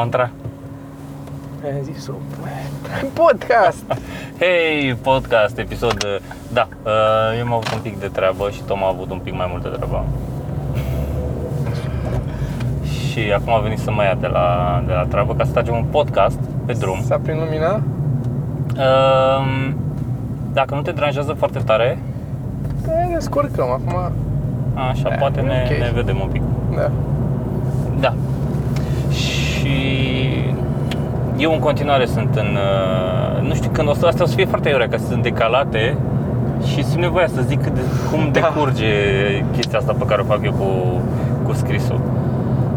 mantra? 0.00 0.30
Ai 1.64 1.80
zis-o. 1.82 2.12
Podcast! 3.12 3.84
Hei, 4.38 4.94
podcast, 4.94 5.58
episod... 5.58 6.20
Da, 6.52 6.68
uh, 6.84 7.38
eu 7.38 7.44
am 7.46 7.52
avut 7.52 7.72
un 7.72 7.78
pic 7.82 8.00
de 8.00 8.06
treabă 8.06 8.50
și 8.50 8.62
Tom 8.62 8.84
a 8.84 8.88
avut 8.88 9.10
un 9.10 9.18
pic 9.18 9.34
mai 9.36 9.46
multă 9.50 9.68
treabă. 9.68 10.04
și 12.84 13.32
acum 13.32 13.52
a 13.52 13.58
venit 13.58 13.78
să 13.78 13.90
mă 13.90 14.02
ia 14.02 14.14
de 14.20 14.26
la, 14.26 14.46
de 14.86 14.92
la 14.92 15.04
treabă 15.04 15.34
ca 15.34 15.44
să 15.44 15.52
facem 15.52 15.74
un 15.74 15.84
podcast 15.90 16.38
pe 16.66 16.72
drum. 16.72 17.02
S-a 17.04 17.18
prin 17.22 17.38
lumina? 17.38 17.80
Uh, 18.76 19.70
dacă 20.52 20.74
nu 20.74 20.82
te 20.82 20.90
deranjează 20.90 21.32
foarte 21.32 21.58
tare, 21.58 21.98
Da, 22.86 22.92
ne 22.92 23.14
descurcăm 23.14 23.68
acum. 23.70 24.12
așa, 24.90 25.08
Da, 25.08 25.14
poate 25.14 25.40
e 25.40 25.42
ne, 25.42 25.68
ok. 25.70 25.78
ne 25.78 25.90
vedem 25.94 26.20
un 26.20 26.28
pic. 26.28 26.42
Da. 26.76 26.90
Da. 28.00 28.14
Și 29.10 29.78
eu 31.40 31.52
în 31.52 31.58
continuare 31.58 32.06
sunt 32.06 32.34
în... 32.34 32.56
uh, 32.56 33.48
Nu 33.48 33.54
știu 33.54 33.70
când 33.72 33.88
o 33.88 33.94
să... 33.94 34.06
Asta 34.06 34.22
o 34.22 34.26
să 34.26 34.34
fie 34.34 34.44
foarte 34.44 34.68
iurea, 34.68 34.88
că 34.88 34.96
sunt 35.08 35.22
decalate 35.22 35.96
și 36.66 36.84
simt 36.84 37.00
nevoia 37.02 37.26
să 37.26 37.40
zic 37.46 37.62
cât 37.62 37.74
de, 37.74 37.80
cum 38.10 38.28
Da. 38.32 38.40
decurge 38.40 38.86
chestia 39.52 39.78
asta 39.78 39.94
pe 39.98 40.04
care 40.04 40.20
o 40.20 40.24
fac 40.24 40.38
eu 40.44 40.52
cu, 40.52 40.66
cu 41.46 41.52
scrisul. 41.52 42.00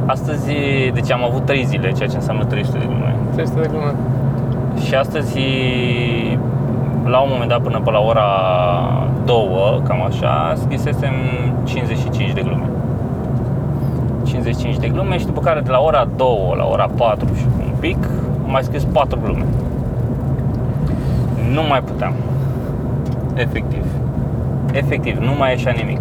Astăzi, 0.05 0.51
deci 0.93 1.11
am 1.11 1.23
avut 1.23 1.45
3 1.45 1.63
zile, 1.65 1.91
ceea 1.91 2.09
ce 2.09 2.15
înseamnă 2.15 2.43
300 2.43 2.77
de 2.77 2.85
glume. 2.85 3.15
300 3.33 3.59
de 3.61 3.67
glume. 3.67 3.93
Și 4.85 4.95
astăzi, 4.95 5.39
la 7.05 7.19
un 7.19 7.27
moment 7.31 7.49
dat, 7.49 7.61
până 7.61 7.81
pe 7.83 7.91
la 7.91 7.99
ora 7.99 8.27
2, 9.25 9.81
cam 9.83 10.01
așa, 10.01 10.53
scrisesem 10.55 11.13
55 11.63 12.31
de 12.33 12.41
glume. 12.41 12.65
55 14.23 14.77
de 14.77 14.87
glume 14.87 15.17
și 15.17 15.25
după 15.25 15.39
care 15.41 15.59
de 15.59 15.69
la 15.71 15.79
ora 15.79 16.07
2 16.15 16.27
la 16.57 16.65
ora 16.71 16.89
4 16.97 17.27
și 17.37 17.45
un 17.59 17.73
pic, 17.79 17.97
am 18.45 18.51
mai 18.51 18.63
scris 18.63 18.83
4 18.83 19.19
glume. 19.23 19.45
Nu 21.51 21.61
mai 21.69 21.81
puteam. 21.81 22.13
Efectiv. 23.35 23.85
Efectiv, 24.71 25.17
nu 25.17 25.31
mai 25.37 25.49
ieșea 25.49 25.73
nimic. 25.77 25.99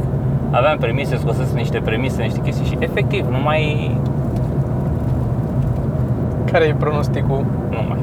Aveam 0.50 0.78
premise, 0.78 1.16
scosesem 1.16 1.56
niște 1.56 1.78
premise, 1.84 2.22
niște 2.22 2.40
chestii 2.40 2.66
și 2.66 2.76
efectiv, 2.78 3.26
nu 3.30 3.38
mai, 3.42 3.90
Care 6.52 6.64
e 6.64 6.74
pronosticul? 6.78 7.44
nu 7.70 7.78
mai 7.88 7.98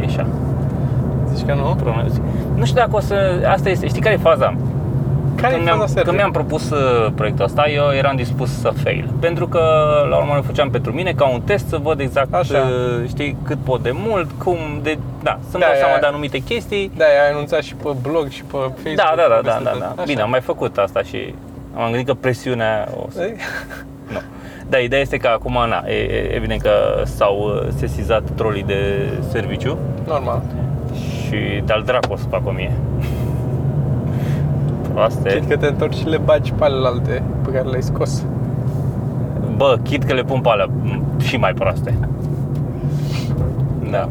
ieșea. 0.00 0.26
Zici 1.34 1.46
că 1.46 1.54
nu? 1.54 1.74
pronostic. 1.82 2.22
Nu 2.56 2.64
știu 2.64 2.80
dacă 2.80 2.96
o 2.96 3.00
să... 3.00 3.14
Asta 3.52 3.68
este, 3.68 3.86
știi 3.86 4.00
care 4.00 4.14
e 4.14 4.18
faza? 4.18 4.54
Care 5.42 5.54
când 5.54 5.66
e 5.66 5.70
mi-am, 5.70 5.78
faza 5.78 5.92
Sergiu? 5.92 6.04
când 6.08 6.16
mi-am 6.16 6.30
propus 6.30 6.70
uh, 6.70 7.12
proiectul 7.14 7.44
ăsta, 7.44 7.68
eu 7.68 7.92
eram 7.94 8.16
dispus 8.16 8.60
să 8.60 8.72
fail. 8.82 9.08
Pentru 9.20 9.48
că, 9.48 9.60
la 10.08 10.16
urmă, 10.16 10.34
îl 10.36 10.42
făceam 10.42 10.70
pentru 10.70 10.92
mine 10.92 11.12
ca 11.12 11.26
un 11.28 11.40
test 11.40 11.68
să 11.68 11.76
văd 11.82 12.00
exact, 12.00 12.34
Așa. 12.34 12.58
uh, 12.58 13.08
știi, 13.08 13.36
cât 13.44 13.58
pot 13.58 13.82
de 13.82 13.90
mult, 13.94 14.30
cum 14.44 14.56
de... 14.82 14.98
Da, 15.22 15.38
să-mi 15.50 15.62
Da, 15.62 15.68
dau 15.68 15.76
e- 15.76 15.78
seama 15.78 15.98
de 16.00 16.06
anumite 16.06 16.38
chestii. 16.38 16.90
Da, 16.96 17.04
ai 17.04 17.30
anunțat 17.32 17.62
și 17.62 17.74
pe 17.74 17.88
blog 18.02 18.28
și 18.28 18.42
pe 18.42 18.56
Facebook. 18.56 18.94
Da, 18.96 19.12
da, 19.16 19.22
da, 19.28 19.36
și 19.36 19.42
da, 19.42 19.50
peste 19.50 19.62
da, 19.64 19.70
tot. 19.70 19.78
da. 19.80 19.86
Așa. 19.86 20.02
Bine, 20.06 20.20
am 20.20 20.30
mai 20.30 20.40
făcut 20.40 20.76
asta 20.78 21.02
și 21.02 21.34
am 21.76 21.88
gândit 21.90 22.06
că 22.06 22.14
presiunea 22.14 22.88
o 22.96 23.10
să... 23.10 23.22
Ei, 23.22 23.36
Nu. 24.12 24.18
Da, 24.68 24.78
ideea 24.78 25.00
este 25.00 25.16
că 25.16 25.28
acum, 25.28 25.52
na, 25.68 25.82
e, 25.86 25.92
e, 25.94 26.34
evident 26.34 26.60
că 26.62 26.70
s-au 27.04 27.36
uh, 27.38 27.68
sesizat 27.76 28.22
trolii 28.34 28.62
de 28.62 29.08
serviciu 29.30 29.78
Normal. 30.06 30.42
și 31.26 31.62
de-al 31.64 31.82
dracu 31.82 32.12
o 32.12 32.16
să 32.16 32.24
fac 32.30 32.46
o 32.46 32.50
mie. 32.50 32.72
Proaste. 34.92 35.28
Chit 35.38 35.48
că 35.48 35.56
te 35.56 35.66
întorci 35.66 35.94
și 35.96 36.06
le 36.08 36.16
bagi 36.16 36.52
pe 36.52 36.64
alelalte 36.64 37.22
pe 37.44 37.50
care 37.50 37.68
le-ai 37.68 37.82
scos. 37.82 38.24
Bă, 39.56 39.78
chit 39.82 40.02
că 40.04 40.14
le 40.14 40.22
pun 40.22 40.40
pe 40.40 40.48
alea 40.48 40.64
m, 40.82 41.18
și 41.20 41.36
mai 41.36 41.52
proaste. 41.54 41.98
Da. 43.90 44.08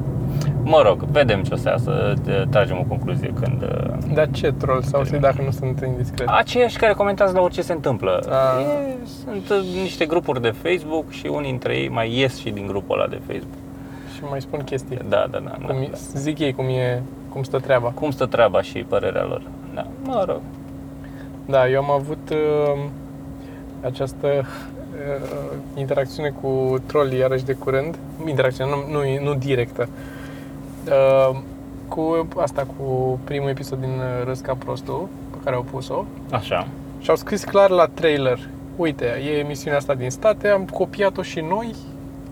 Mă 0.63 0.81
rog, 0.85 1.03
vedem 1.03 1.43
ce 1.43 1.53
o 1.53 1.57
să 1.57 1.69
iasă, 1.69 2.13
te- 2.23 2.45
tragem 2.49 2.77
o 2.79 2.83
concluzie 2.87 3.33
când... 3.41 3.61
uh, 3.61 4.13
Dar 4.13 4.29
ce 4.31 4.51
troll 4.51 4.81
sau 4.81 5.03
să 5.03 5.17
dacă 5.17 5.41
nu 5.45 5.51
sunt 5.51 5.83
indiscret? 5.85 6.27
Aceiași 6.27 6.77
care 6.77 6.93
comentează 6.93 7.33
la 7.33 7.41
orice 7.41 7.61
se 7.61 7.73
întâmplă. 7.73 8.19
A. 8.29 8.59
E, 8.61 8.95
sunt 9.23 9.49
uh, 9.49 9.81
niște 9.81 10.05
grupuri 10.05 10.41
de 10.41 10.53
Facebook 10.61 11.09
și 11.09 11.27
unii 11.27 11.49
dintre 11.49 11.73
ei 11.75 11.89
mai 11.89 12.17
ies 12.17 12.37
și 12.39 12.49
din 12.49 12.67
grupul 12.67 12.99
ăla 12.99 13.07
de 13.09 13.19
Facebook. 13.27 13.57
Și 14.15 14.21
mai 14.29 14.41
spun 14.41 14.59
chestii. 14.59 14.97
Da, 15.09 15.25
da, 15.31 15.37
da. 15.39 15.51
da, 15.59 15.65
Cum, 15.65 15.87
da. 15.91 15.97
zic 16.13 16.39
ei 16.39 16.53
cum 16.53 16.65
e, 16.65 17.01
cum 17.29 17.43
stă 17.43 17.57
treaba. 17.59 17.87
Cum 17.87 18.11
stă 18.11 18.25
treaba 18.25 18.61
și 18.61 18.77
părerea 18.79 19.23
lor. 19.25 19.41
Da, 19.73 19.85
mă 20.03 20.23
rog. 20.27 20.39
Da, 21.51 21.69
eu 21.69 21.81
am 21.83 21.91
avut 21.91 22.29
uh, 22.31 22.83
această 23.81 24.27
uh, 24.27 25.57
interacțiune 25.75 26.33
cu 26.41 26.79
trolli 26.85 27.17
iarăși 27.17 27.45
de 27.45 27.53
curând. 27.53 27.95
Interacțiune, 28.27 28.69
nu, 28.71 28.91
nu, 28.91 29.23
nu 29.23 29.33
directă. 29.33 29.89
Uh, 30.87 31.37
cu 31.87 32.27
asta, 32.37 32.65
cu 32.77 33.19
primul 33.23 33.49
episod 33.49 33.79
din 33.79 33.89
uh, 33.89 34.25
Râs 34.25 34.39
ca 34.39 34.53
prostul, 34.53 35.07
pe 35.31 35.37
care 35.43 35.55
au 35.55 35.65
pus-o. 35.71 36.05
Așa. 36.31 36.67
Și 36.99 37.09
au 37.09 37.15
scris 37.15 37.43
clar 37.43 37.69
la 37.69 37.85
trailer, 37.93 38.39
uite, 38.75 39.05
e 39.05 39.29
emisiunea 39.37 39.77
asta 39.77 39.93
din 39.93 40.09
state, 40.09 40.47
am 40.47 40.65
copiat-o 40.65 41.21
și 41.21 41.39
noi, 41.39 41.75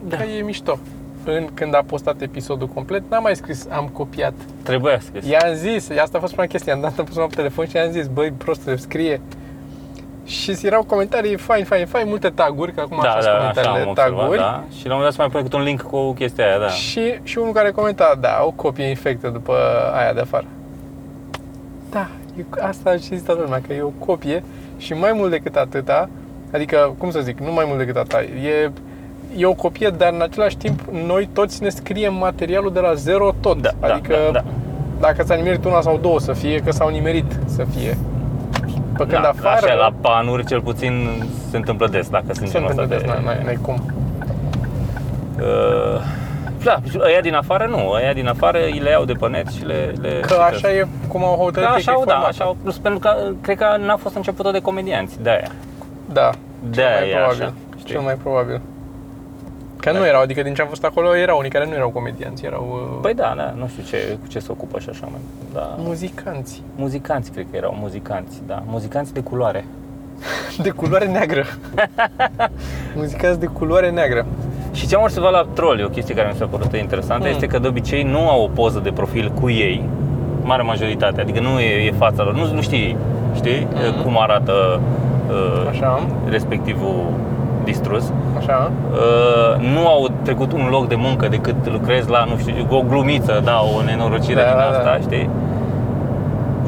Da. 0.08 0.18
că 0.18 0.24
e 0.24 0.42
mișto. 0.42 0.80
În, 1.26 1.48
când 1.54 1.76
a 1.76 1.84
postat 1.86 2.22
episodul 2.22 2.68
complet, 2.68 3.02
n-am 3.10 3.24
mai 3.24 3.36
scris 3.36 3.68
am 3.72 3.88
copiat. 3.88 4.34
Trebuia 4.64 5.00
scris. 5.00 5.28
I-am 5.28 5.54
zis, 5.54 5.90
asta 5.90 6.18
a 6.18 6.20
fost 6.20 6.34
prima 6.34 6.48
chestie, 6.48 6.72
am 6.72 6.82
dat 6.82 7.00
am 7.00 7.06
pus 7.06 7.16
pe 7.16 7.36
telefon 7.36 7.68
și 7.68 7.76
i-am 7.76 7.92
zis, 7.92 8.08
băi, 8.08 8.32
prostule, 8.32 8.76
scrie. 8.76 9.22
Și 10.26 10.58
erau 10.64 10.84
comentarii 10.84 11.38
fain, 11.38 11.66
fain, 11.66 11.86
fain, 11.86 12.08
multe 12.08 12.30
taguri, 12.30 12.74
că 12.74 12.82
acum 12.82 13.00
da, 13.02 13.10
așa 13.10 13.22
da, 13.22 13.22
sunt 13.22 13.58
așa 13.58 13.70
comentariile, 13.70 13.82
am 13.82 13.90
observat, 13.90 14.20
taguri. 14.20 14.38
da. 14.38 14.64
Și 14.78 14.88
la 14.88 14.94
un 14.94 15.00
moment 15.00 15.04
dat 15.04 15.14
să 15.14 15.22
mai 15.22 15.30
pune 15.30 15.44
câte 15.44 15.56
un 15.56 15.64
link 15.64 15.82
cu 15.82 16.12
chestia 16.12 16.46
aia, 16.46 16.60
da. 16.60 16.68
Și, 16.68 17.20
și 17.24 17.38
unul 17.38 17.54
care 17.54 17.72
comenta, 17.72 18.18
da, 18.20 18.42
o 18.44 18.52
copie 18.52 18.86
infectă 18.86 19.30
după 19.30 19.56
aia 19.94 20.14
de 20.14 20.20
afară. 20.20 20.46
Da, 21.90 22.08
e, 22.38 22.44
asta 22.62 22.92
și 22.92 23.00
zis 23.00 23.22
toată 23.22 23.42
lumea, 23.42 23.62
că 23.68 23.74
e 23.74 23.82
o 23.82 24.06
copie 24.06 24.44
și 24.78 24.94
mai 24.94 25.12
mult 25.14 25.30
decât 25.30 25.56
atâta, 25.56 26.10
adică, 26.54 26.96
cum 26.98 27.12
să 27.12 27.20
zic, 27.20 27.40
nu 27.40 27.54
mai 27.54 27.66
mult 27.68 27.78
decât 27.78 27.96
atâta, 27.96 28.22
e, 28.22 28.72
e 29.38 29.46
o 29.46 29.54
copie, 29.54 29.90
dar 29.90 30.14
în 30.14 30.22
același 30.22 30.58
timp 30.58 30.80
noi 31.06 31.30
toți 31.34 31.64
ne 31.64 31.70
scriem 31.70 32.14
materialul 32.14 32.74
de 32.74 32.80
la 32.80 32.94
zero 32.94 33.34
tot. 33.40 33.62
Da, 33.62 33.70
da, 33.80 33.94
adică 33.94 34.16
da, 34.26 34.32
da. 34.32 34.44
dacă 35.00 35.24
s-a 35.24 35.36
nimerit 35.36 35.66
una 35.66 35.82
sau 35.82 35.98
două 35.98 36.20
să 36.20 36.34
fie, 36.34 36.60
că 36.60 36.72
s-au 36.72 36.90
nimerit 36.90 37.40
să 37.46 37.64
fie. 37.78 37.98
Pe 38.98 39.06
când 39.06 39.22
da, 39.22 39.30
afară 39.30 39.66
Așa, 39.66 39.74
la 39.74 39.94
panuri 40.02 40.46
cel 40.46 40.62
puțin 40.62 41.10
se 41.50 41.58
întâmplă 41.58 41.88
des, 41.88 42.10
dacă 42.10 42.26
sunt 42.34 42.48
se 42.48 42.54
genul 42.54 42.70
întâmplă 42.70 42.96
ăsta 42.96 43.08
des, 43.08 43.16
de... 43.16 43.22
n-ai, 43.24 43.36
n-ai, 43.36 43.44
n-ai 43.46 43.60
cum. 43.62 43.94
Uh, 45.40 46.02
da, 46.64 46.80
ăia 47.06 47.22
din 47.22 47.34
afară 47.36 47.66
nu, 47.66 47.90
ăia 47.90 48.14
din 48.14 48.28
afară 48.28 48.58
îi 48.58 48.80
le 48.80 48.90
iau 48.90 49.06
de 49.06 49.14
pe 49.14 49.28
net 49.28 49.48
și 49.48 49.66
le... 49.66 49.94
le 50.02 50.20
Că 50.28 50.34
așa 50.34 50.72
e 50.72 50.88
cum 51.08 51.24
au 51.24 51.36
Că 51.36 51.42
hotărât 51.42 51.70
ei 51.70 51.76
așa, 51.76 51.92
că 51.92 51.98
e 51.98 52.00
au, 52.00 52.06
da, 52.06 52.12
format. 52.14 52.30
așa, 52.30 52.44
au, 52.44 52.58
plus 52.64 52.78
pentru 52.78 53.00
că 53.00 53.16
cred 53.42 53.58
că 53.58 53.66
n-a 53.86 53.96
fost 53.96 54.16
începută 54.16 54.52
de 54.52 54.60
comedianți, 54.60 55.22
de 55.22 55.30
aia. 55.30 55.52
Da, 56.14 56.30
De 56.70 56.76
cel 56.76 56.86
aia 56.86 57.00
mai 57.00 57.10
e 57.10 57.14
probabil. 57.16 57.42
așa, 57.44 57.54
știi? 57.78 57.92
Cel 57.92 58.02
mai 58.02 58.14
probabil. 58.14 58.62
Că 59.80 59.92
nu 59.92 60.06
erau, 60.06 60.22
adică 60.22 60.42
din 60.42 60.54
ce 60.54 60.62
am 60.62 60.68
fost 60.68 60.84
acolo, 60.84 61.16
erau 61.16 61.38
unii 61.38 61.50
care 61.50 61.66
nu 61.66 61.74
erau 61.74 61.90
comedianți, 61.90 62.46
erau 62.46 62.68
uh, 62.72 62.98
Păi 63.02 63.14
da, 63.14 63.34
da, 63.38 63.54
nu 63.58 63.68
știu 63.68 63.84
ce, 63.84 64.18
cu 64.22 64.28
ce 64.28 64.40
se 64.40 64.52
ocupă 64.52 64.80
și 64.80 64.90
așa, 64.90 65.08
mai. 65.12 65.20
Da. 65.54 65.76
muzicanți. 65.78 66.62
Muzicanți, 66.76 67.32
cred 67.32 67.46
că 67.52 67.58
erau 67.58 67.76
muzicanți, 67.80 68.42
da. 68.48 68.64
Muzicanți 68.66 69.14
de 69.14 69.20
culoare. 69.20 69.66
De 70.64 70.70
culoare 70.70 71.06
neagră. 71.06 71.44
muzicanți 72.96 73.40
de 73.40 73.46
culoare 73.46 73.90
neagră. 73.90 74.26
Și 74.74 74.88
ce 74.88 74.96
am 74.96 75.02
observat 75.02 75.32
la 75.32 75.48
troll, 75.54 75.84
o 75.86 75.90
chestie 75.90 76.16
care 76.16 76.30
mi 76.32 76.38
s-a 76.38 76.46
părut 76.46 76.74
interesantă, 76.76 77.26
Mm. 77.28 77.32
este 77.34 77.48
că 77.48 77.60
de 77.60 77.68
obicei 77.68 78.04
nu 78.04 78.30
au 78.30 78.44
o 78.44 78.48
poză 78.48 78.80
de 78.80 78.92
profil 78.92 79.32
cu 79.42 79.50
ei, 79.50 79.84
mare 80.42 80.62
majoritate, 80.62 81.22
adică 81.22 81.40
nu 81.40 81.60
e, 81.60 81.86
e 81.86 81.92
fața 81.92 82.24
lor, 82.24 82.34
nu, 82.34 82.54
nu 82.54 82.62
știi, 82.62 82.98
știi, 83.36 83.68
Mm. 83.74 84.04
cum 84.04 84.20
arată 84.22 84.80
uh, 85.30 85.68
Așa, 85.70 86.08
respectivul 86.30 87.04
distrus. 87.64 88.12
așa. 88.38 88.72
Uh, 88.92 89.72
nu 89.74 89.88
au 89.88 90.08
trecut 90.22 90.52
un 90.54 90.68
loc 90.70 90.88
de 90.88 90.96
muncă 90.98 91.28
decât 91.28 91.72
lucrezi 91.72 92.10
la, 92.10 92.24
nu 92.30 92.38
știu, 92.38 92.54
o 92.70 92.82
glumiță, 92.90 93.42
da, 93.44 93.60
o 93.78 93.84
nenorocire 93.84 94.42
Da, 94.42 94.48
din 94.48 94.58
da, 94.58 94.64
asta, 94.64 94.84
da. 94.84 94.98
știi? 95.00 95.30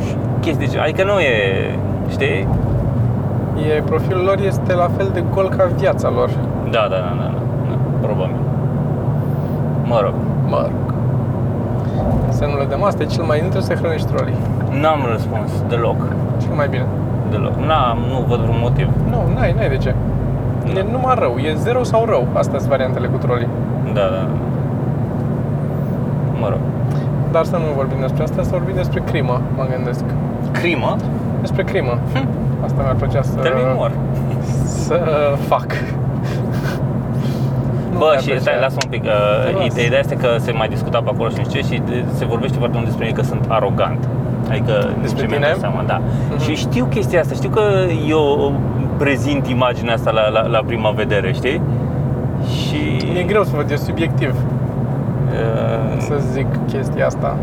Și 0.08 0.14
Chestii, 0.40 0.66
de 0.66 0.72
genul. 0.72 0.86
adică 0.88 1.04
nu 1.04 1.20
e, 1.20 1.36
știi? 2.10 2.48
E, 3.78 3.82
profilul 3.82 4.24
lor 4.24 4.38
este 4.46 4.74
la 4.74 4.90
fel 4.98 5.10
de 5.14 5.24
gol 5.34 5.50
ca 5.58 5.64
viața 5.78 6.10
lor. 6.10 6.30
Da, 6.70 6.80
da, 6.90 6.98
da, 7.06 7.14
da, 7.22 7.28
da, 7.34 7.42
da 7.70 7.76
probabil. 8.02 8.36
Mă 9.84 10.00
rog, 10.04 10.14
Mă 10.48 10.60
rog. 10.62 10.94
Semnul 12.30 12.66
de 12.70 12.76
masă 12.76 12.98
e 13.02 13.06
cel 13.06 13.24
mai 13.24 13.38
nu 13.44 13.48
trebuie 13.50 13.70
să 13.78 13.84
hrănești 13.84 14.08
trolii. 14.08 14.36
n-am 14.82 15.02
răspuns 15.12 15.52
deloc, 15.70 16.00
Cel 16.42 16.54
mai 16.56 16.68
bine. 16.68 16.86
deloc. 17.32 17.54
N-am, 17.68 17.98
nu 18.12 18.26
văd 18.28 18.40
vreun 18.40 18.58
motiv. 18.62 18.88
Nu, 19.10 19.18
n-ai, 19.36 19.54
n-ai 19.58 19.70
de 19.70 19.78
ce. 19.78 19.96
Nu. 20.74 20.80
E 20.80 20.86
numai 20.92 21.16
rău, 21.20 21.36
e 21.38 21.54
zero 21.56 21.84
sau 21.84 22.06
rău. 22.06 22.28
Astea 22.34 22.58
sunt 22.60 22.70
variantele 22.70 23.08
cu 23.08 23.18
trolii. 23.18 23.48
Da, 23.94 24.00
da. 24.16 24.28
Mă 26.40 26.48
rog. 26.50 26.60
Dar 27.32 27.44
să 27.44 27.56
nu 27.56 27.64
vorbim 27.76 27.98
despre 28.02 28.24
asta, 28.24 28.42
să 28.44 28.50
vorbim 28.52 28.76
despre 28.76 29.02
crimă, 29.06 29.42
mă 29.58 29.66
gândesc. 29.76 30.04
Crimă? 30.52 30.96
Despre 31.42 31.64
crimă. 31.64 31.98
Asta 32.66 32.82
mi-ar 32.82 32.96
plăcea 32.96 33.22
să, 33.22 33.36
Termin 33.40 33.64
mor. 33.76 33.92
să 34.66 35.00
fac. 35.48 35.66
nu 37.92 37.98
Bă, 37.98 38.06
mai 38.06 38.18
și 38.18 38.30
apreciat. 38.30 38.42
stai, 38.42 38.60
lasă 38.60 38.78
un 38.84 38.90
pic. 38.90 39.04
Uh, 39.04 39.10
Las. 39.56 39.66
ideea 39.66 39.86
ideea 39.86 40.00
este 40.00 40.16
că 40.16 40.28
se 40.40 40.52
mai 40.52 40.68
discuta 40.68 40.98
pe 41.06 41.10
acolo 41.14 41.30
și 41.30 41.36
nu 41.38 41.44
știu 41.44 41.62
ce 41.62 41.68
și 41.74 41.82
de- 41.90 42.04
se 42.14 42.26
vorbește 42.26 42.58
foarte 42.58 42.76
mult 42.76 42.88
despre 42.90 43.06
mine 43.06 43.18
că 43.18 43.24
sunt 43.24 43.44
arogant. 43.48 44.08
Adică 44.50 44.74
Despre 45.02 45.22
ce 45.22 45.28
mi-am 45.28 45.42
tine? 45.42 45.52
dat 45.52 45.60
seama, 45.60 45.84
da. 45.88 46.02
Mhm. 46.30 46.42
Și 46.44 46.56
știu 46.56 46.86
chestia 46.86 47.20
asta, 47.20 47.34
știu 47.34 47.50
că 47.50 47.62
eu 48.08 48.54
prezint 49.06 49.48
imaginea 49.48 49.94
asta 49.94 50.12
la, 50.12 50.28
la, 50.30 50.48
la 50.48 50.62
prima 50.66 50.90
vedere, 50.90 51.32
știi? 51.34 51.62
Și 52.48 53.08
E 53.20 53.24
greu 53.24 53.44
să 53.44 53.52
văd, 53.56 53.70
e 53.72 53.76
subiectiv 53.76 54.30
uh, 54.30 56.00
să 56.00 56.16
zic 56.32 56.46
chestia 56.68 57.06
asta. 57.06 57.38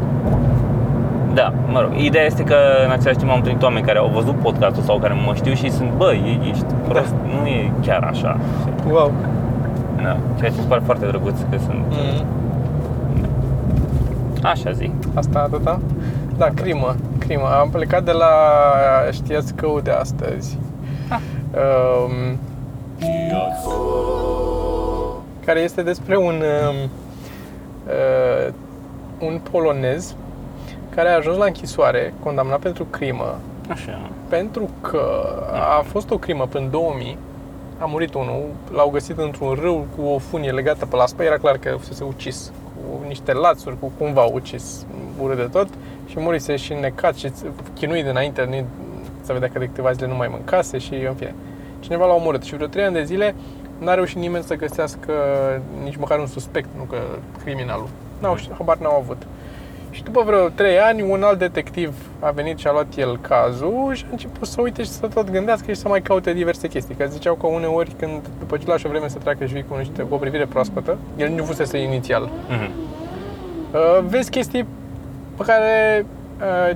Da, 1.35 1.53
mă 1.73 1.81
rog, 1.81 1.91
ideea 1.97 2.25
este 2.25 2.43
că 2.43 2.55
în 2.87 2.91
același 2.93 3.19
timp 3.19 3.31
am 3.31 3.37
întâlnit 3.37 3.63
oameni 3.63 3.87
care 3.87 3.99
au 3.99 4.11
văzut 4.15 4.35
podcastul 4.35 4.83
sau 4.83 4.99
care 4.99 5.15
mă 5.27 5.35
știu 5.35 5.53
și 5.55 5.71
sunt, 5.71 5.91
bă, 5.97 6.13
e- 6.15 6.49
ești 6.51 6.65
prost, 6.89 7.15
nu 7.41 7.47
e 7.47 7.71
chiar 7.83 8.03
așa. 8.11 8.37
Wow. 8.91 9.13
Da, 10.03 10.17
ceea 10.39 10.51
ce 10.51 10.59
îmi 10.59 10.69
pare 10.69 10.83
foarte 10.85 11.07
drăguț 11.07 11.39
că 11.51 11.57
sunt, 11.59 11.85
Mm. 11.91 12.25
așa 14.43 14.71
zic. 14.73 14.91
Asta 15.15 15.39
atâta? 15.53 15.81
Da, 16.37 16.47
crimă, 16.55 16.95
crimă. 17.19 17.47
Am 17.61 17.69
plecat 17.71 18.05
de 18.05 18.13
la 18.13 18.27
știați 19.13 19.55
că 19.55 19.67
de 19.83 19.91
astăzi. 19.91 20.59
Ah. 21.09 21.19
Um, 21.55 22.39
care 25.45 25.61
este 25.61 25.83
despre 25.83 26.17
un 26.17 26.35
um, 26.35 26.91
uh, 27.87 28.53
un 29.19 29.41
polonez 29.51 30.15
care 30.95 31.09
a 31.09 31.17
ajuns 31.17 31.37
la 31.37 31.45
închisoare, 31.45 32.15
condamnat 32.23 32.59
pentru 32.59 32.85
crimă, 32.85 33.39
Așa. 33.69 34.11
pentru 34.29 34.69
că 34.81 35.03
a 35.79 35.83
fost 35.83 36.11
o 36.11 36.19
crimă 36.19 36.47
până 36.47 36.65
în 36.65 36.71
2000, 36.71 37.19
a 37.79 37.85
murit 37.85 38.15
unul, 38.15 38.43
l-au 38.73 38.91
găsit 38.91 39.19
într-un 39.19 39.59
râu 39.61 39.87
cu 39.97 40.03
o 40.03 40.19
funie 40.19 40.51
legată 40.51 40.87
pe 40.87 40.97
la 40.97 41.07
spate, 41.07 41.25
era 41.25 41.37
clar 41.37 41.57
că 41.57 41.77
fusese 41.79 42.05
ucis 42.05 42.53
cu 42.65 43.07
niște 43.07 43.33
lațuri, 43.33 43.79
cu 43.79 43.93
cumva 43.99 44.23
ucis 44.23 44.87
urât 45.23 45.37
de 45.37 45.49
tot. 45.53 45.69
Și 46.07 46.21
murise 46.21 46.57
și 46.57 46.73
necat 46.73 47.15
și 47.15 47.33
chinuit 47.75 48.05
dinainte, 48.05 48.45
nu 48.51 48.65
să 49.29 49.33
vedea 49.35 49.49
că 49.53 49.59
de 49.59 49.65
câteva 49.67 49.93
zile 49.93 50.07
nu 50.07 50.15
mai 50.17 50.29
mâncase 50.31 50.79
și 50.79 50.95
în 51.09 51.15
fine. 51.15 51.35
Cineva 51.81 52.07
l-a 52.07 52.15
omorât 52.15 52.43
și 52.43 52.55
vreo 52.55 52.67
trei 52.67 52.85
ani 52.85 52.95
de 52.95 53.05
zile 53.05 53.35
n-a 53.79 53.95
reușit 53.95 54.17
nimeni 54.17 54.45
să 54.45 54.55
găsească 54.55 55.13
nici 55.85 55.97
măcar 55.97 56.19
un 56.19 56.27
suspect, 56.27 56.69
nu 56.77 56.83
că 56.83 56.97
criminalul. 57.45 57.89
N-au, 58.21 58.37
știut, 58.37 58.57
habar 58.57 58.77
n-au 58.79 58.97
avut. 58.97 59.23
Și 59.91 60.03
după 60.03 60.23
vreo 60.27 60.49
3 60.49 60.79
ani, 60.79 61.03
un 61.03 61.23
alt 61.23 61.39
detectiv 61.39 61.95
a 62.21 62.31
venit 62.31 62.59
și 62.59 62.67
a 62.67 62.73
luat 62.73 62.87
el 62.97 63.19
cazul 63.21 63.91
și 63.95 64.05
a 64.07 64.09
început 64.11 64.47
să 64.49 64.61
uite 64.61 64.83
și 64.83 64.89
să 64.89 65.07
tot 65.07 65.31
gândească 65.31 65.73
și 65.73 65.79
să 65.79 65.89
mai 65.89 66.03
caute 66.03 66.33
diverse 66.33 66.69
chestii. 66.69 66.95
Că 66.95 67.05
ziceau 67.09 67.35
că 67.35 67.47
uneori 67.47 67.93
când, 67.99 68.21
după 68.39 68.57
ce 68.57 68.67
lași 68.67 68.87
o 68.87 68.89
vreme 68.89 69.09
să 69.09 69.19
treacă 69.19 69.45
și 69.47 69.53
vii 69.53 69.65
cu, 69.69 69.77
niște, 69.77 70.03
cu 70.03 70.15
o 70.15 70.17
privire 70.17 70.47
proaspătă, 70.47 70.97
el 71.17 71.29
nu 71.31 71.45
fusese 71.45 71.79
inițial, 71.79 72.29
Mhm. 72.49 72.71
uh, 73.73 74.05
vezi 74.09 74.31
chestii 74.31 74.67
pe 75.37 75.43
care 75.45 75.99
uh, 76.01 76.07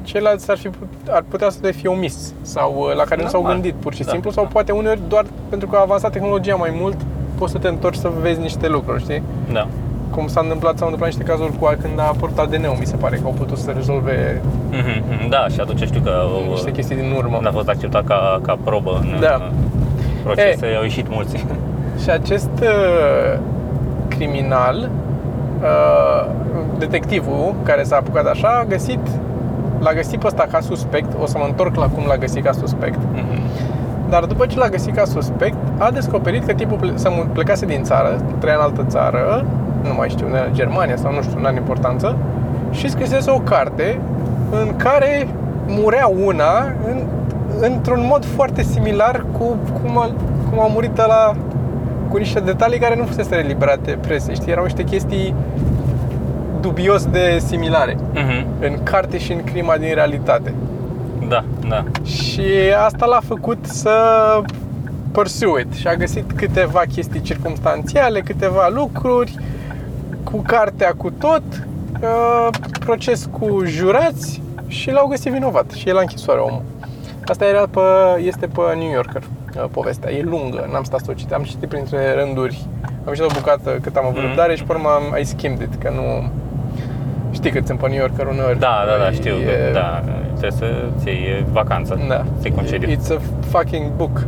ceilalți 0.02 0.50
ar, 0.50 0.56
fi, 0.58 0.68
put- 0.68 1.08
ar 1.10 1.24
putea 1.28 1.50
să 1.50 1.58
le 1.62 1.70
fie 1.70 1.88
omis 1.88 2.34
sau 2.42 2.74
uh, 2.78 2.94
la 2.94 3.02
care 3.04 3.22
nu 3.22 3.28
s-au 3.28 3.40
Normal. 3.40 3.60
gândit 3.60 3.80
pur 3.80 3.94
și 3.94 4.02
Da, 4.02 4.10
simplu 4.10 4.30
sau 4.30 4.42
da. 4.44 4.48
poate 4.52 4.72
uneori 4.72 5.00
doar 5.08 5.24
pentru 5.48 5.68
că 5.68 5.76
a 5.76 5.80
avansat 5.80 6.12
tehnologia 6.12 6.54
mai 6.54 6.76
mult 6.80 6.96
poți 7.38 7.52
să 7.52 7.58
te 7.58 7.68
întorci 7.68 7.96
să 7.96 8.10
vezi 8.20 8.40
niște 8.40 8.68
lucruri, 8.68 9.02
știi? 9.02 9.22
Da. 9.52 9.66
Cum 10.10 10.26
s-a 10.26 10.40
întâmplat, 10.40 10.76
s-au 10.78 10.86
întâmplat 10.88 11.14
niște 11.16 11.30
cazuri 11.32 11.58
cu 11.58 11.76
când 11.80 11.98
a 11.98 12.02
apărut 12.02 12.38
ADN-ul, 12.38 12.76
mi 12.78 12.86
se 12.86 12.96
pare 12.96 13.16
că 13.16 13.22
au 13.24 13.30
putut 13.32 13.58
să 13.58 13.70
rezolve 13.70 14.40
Mhm, 14.70 15.02
mhm. 15.10 15.28
Da, 15.28 15.48
și 15.48 15.60
atunci 15.60 15.82
știu 15.84 16.00
că 16.00 16.12
niște 16.50 16.70
chestii 16.70 16.96
din 16.96 17.12
urmă. 17.16 17.40
a 17.44 17.50
fost 17.50 17.68
acceptat 17.68 18.04
ca, 18.04 18.40
ca 18.42 18.58
probă 18.64 18.98
în 19.02 19.20
Da. 19.20 19.38
uh, 19.40 19.50
procese, 20.22 20.66
au 20.76 20.82
ieșit 20.82 21.06
mulți. 21.10 21.46
Și 22.02 22.10
acest 22.10 22.50
uh, 22.62 23.38
criminal, 24.08 24.90
uh, 25.62 26.30
detectivul 26.78 27.54
care 27.62 27.82
s-a 27.82 27.96
apucat 27.96 28.26
așa, 28.26 28.48
a 28.48 28.64
găsit, 28.64 28.98
l-a 29.82 29.92
găsit 29.92 30.20
pe 30.20 30.26
ăsta 30.26 30.46
ca 30.50 30.60
suspect, 30.60 31.10
o 31.22 31.26
să 31.26 31.38
mă 31.38 31.44
întorc 31.48 31.74
la 31.76 31.86
cum 31.88 32.02
l-a 32.06 32.16
găsit 32.16 32.44
ca 32.44 32.52
suspect, 32.52 32.98
Mhm. 33.12 33.40
dar 34.08 34.24
după 34.24 34.46
ce 34.46 34.58
l-a 34.58 34.68
găsit 34.68 34.94
ca 34.94 35.04
suspect, 35.04 35.56
a 35.78 35.90
descoperit 35.90 36.44
că 36.46 36.52
tipul 36.52 36.76
ple- 36.76 36.92
să 36.94 37.08
mu- 37.10 37.26
plecase 37.32 37.66
din 37.66 37.82
țară, 37.82 38.20
trăia 38.38 38.56
în 38.56 38.62
altă 38.62 38.84
țară, 38.88 39.44
nu 39.82 39.94
mai 39.96 40.08
știu, 40.08 40.26
în 40.26 40.52
Germania 40.54 40.96
sau 40.96 41.12
nu 41.12 41.22
știu, 41.22 41.38
nu 41.40 41.46
are 41.46 41.56
importanță, 41.56 42.16
și 42.70 42.90
scrisese 42.90 43.30
o 43.30 43.38
carte 43.38 43.98
în 44.50 44.76
care 44.76 45.28
murea 45.66 46.10
una 46.24 46.72
în, 46.90 47.02
într-un 47.60 48.04
mod 48.08 48.24
foarte 48.24 48.62
similar 48.62 49.24
cu 49.38 49.56
cum 49.82 49.98
a, 49.98 50.10
cum 50.50 50.60
a 50.60 50.66
murit 50.72 50.96
la 50.96 51.32
cu 52.08 52.16
niște 52.16 52.40
detalii 52.40 52.78
care 52.78 52.96
nu 52.96 53.04
fusese 53.04 53.36
eliberate 53.36 53.98
presei, 54.00 54.34
știi? 54.34 54.52
Erau 54.52 54.64
niște 54.64 54.82
chestii 54.82 55.34
dubios 56.62 57.06
de 57.06 57.42
similare 57.46 57.96
Mhm. 58.14 58.46
în 58.60 58.82
carte 58.82 59.18
și 59.18 59.32
în 59.32 59.44
crima 59.44 59.76
din 59.76 59.94
realitate. 59.94 60.54
Da, 61.28 61.44
da. 61.68 61.84
Și 62.04 62.42
asta 62.86 63.06
l-a 63.06 63.20
făcut 63.26 63.58
să 63.66 63.92
pursue 65.12 65.60
it 65.60 65.72
și 65.72 65.86
a 65.86 65.94
găsit 65.94 66.32
câteva 66.32 66.82
chestii 66.92 67.20
circumstanțiale, 67.20 68.20
câteva 68.20 68.68
lucruri, 68.74 69.34
cu 70.24 70.42
cartea 70.46 70.92
cu 70.96 71.10
tot, 71.10 71.42
uh, 72.02 72.48
proces 72.80 73.28
cu 73.38 73.62
jurați 73.64 74.42
și 74.66 74.90
l-au 74.90 75.06
găsit 75.06 75.32
vinovat 75.32 75.70
și 75.70 75.88
el 75.88 75.96
a 75.96 76.00
închisoare 76.00 76.40
omul. 76.40 76.62
Asta 77.26 77.44
era 77.44 77.66
pe, 77.70 77.80
este 78.22 78.46
pe 78.46 78.60
New 78.78 78.90
Yorker 78.90 79.22
uh, 79.56 79.64
povestea, 79.70 80.12
e 80.12 80.22
lungă, 80.22 80.68
n-am 80.72 80.82
stat 80.82 81.00
să 81.00 81.06
o 81.10 81.14
citit, 81.14 81.32
am 81.32 81.42
citit 81.42 81.68
printre 81.68 82.14
rânduri, 82.14 82.66
am 83.06 83.12
citit 83.12 83.30
o 83.30 83.34
bucată 83.34 83.78
cât 83.82 83.96
am 83.96 84.04
avut 84.04 84.16
Mhm. 84.18 84.26
răbdare 84.26 84.54
și 84.56 84.62
pe 84.64 84.72
urmă 84.72 84.88
am 84.88 85.16
I 85.20 85.24
skimmed 85.24 85.60
it, 85.60 85.82
că 85.82 85.90
nu... 85.94 86.30
Știi 87.32 87.50
cât 87.50 87.66
sunt 87.66 87.78
pe 87.78 87.88
New 87.88 87.98
Yorker 87.98 88.26
uneori. 88.26 88.58
Da, 88.58 88.84
da, 88.86 89.04
da, 89.04 89.10
știu. 89.10 89.32
E- 89.34 89.72
Da, 89.72 90.02
trebuie 90.38 90.50
să-ți 90.50 91.06
iei 91.08 91.16
e 91.24 91.44
vacanță. 91.52 91.98
Da. 92.08 92.24
Să-i 92.40 92.50
concediu. 92.50 92.88
It's 92.88 93.10
a 93.16 93.20
fucking 93.50 93.90
book. 93.96 94.26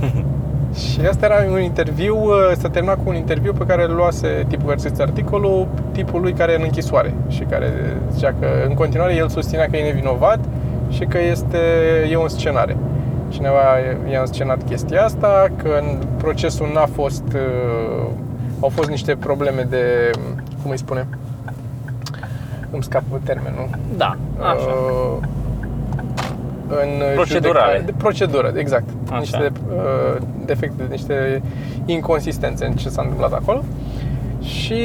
și 0.90 1.00
asta 1.08 1.26
era 1.26 1.34
un 1.52 1.60
interviu, 1.60 2.16
uh, 2.16 2.52
s-a 2.58 2.68
terminat 2.68 2.96
cu 2.96 3.02
un 3.06 3.14
interviu 3.14 3.52
pe 3.52 3.64
care 3.64 3.84
îl 3.84 3.94
luase 3.94 4.44
tipul 4.48 4.66
care 4.68 4.78
scrie 4.78 5.02
articolul, 5.02 5.66
tipul 5.92 6.20
lui 6.20 6.32
care 6.32 6.52
e 6.52 6.56
în 6.56 6.62
închisoare 6.64 7.14
și 7.28 7.40
care 7.40 7.66
zicea 8.12 8.34
că 8.40 8.46
în 8.68 8.74
continuare 8.74 9.14
el 9.14 9.28
susținea 9.28 9.66
că 9.66 9.76
e 9.76 9.84
nevinovat 9.92 10.38
și 10.90 11.04
că 11.04 11.18
este, 11.30 11.58
e 12.10 12.16
o 12.16 12.28
scenare. 12.28 12.76
Cineva 13.28 13.58
i-a 14.10 14.20
înscenat 14.20 14.62
chestia 14.68 15.04
asta, 15.04 15.46
că 15.62 15.68
în 15.80 15.98
procesul 16.16 16.70
n-a 16.74 16.86
fost, 16.92 17.24
uh, 17.34 18.06
au 18.60 18.68
fost 18.68 18.88
niște 18.88 19.16
probleme 19.16 19.66
de, 19.70 20.10
cum 20.62 20.70
îi 20.70 20.78
spune, 20.78 21.06
îmi 22.72 22.82
scapă 22.82 23.20
termenul, 23.24 23.68
Da, 23.96 24.16
așa. 24.38 24.56
Uh, 24.56 25.26
în 26.68 27.14
Procedurale. 27.14 27.72
judeca- 27.78 27.84
de 27.86 27.92
procedură, 27.96 28.52
exact. 28.56 28.84
Așa. 29.10 29.18
Niște 29.18 29.52
uh, 29.76 30.22
defecte, 30.44 30.82
niște 30.90 31.42
inconsistențe 31.84 32.64
în 32.66 32.72
ce 32.72 32.88
s-a 32.88 33.02
întâmplat 33.02 33.32
acolo. 33.32 33.62
Și 34.42 34.82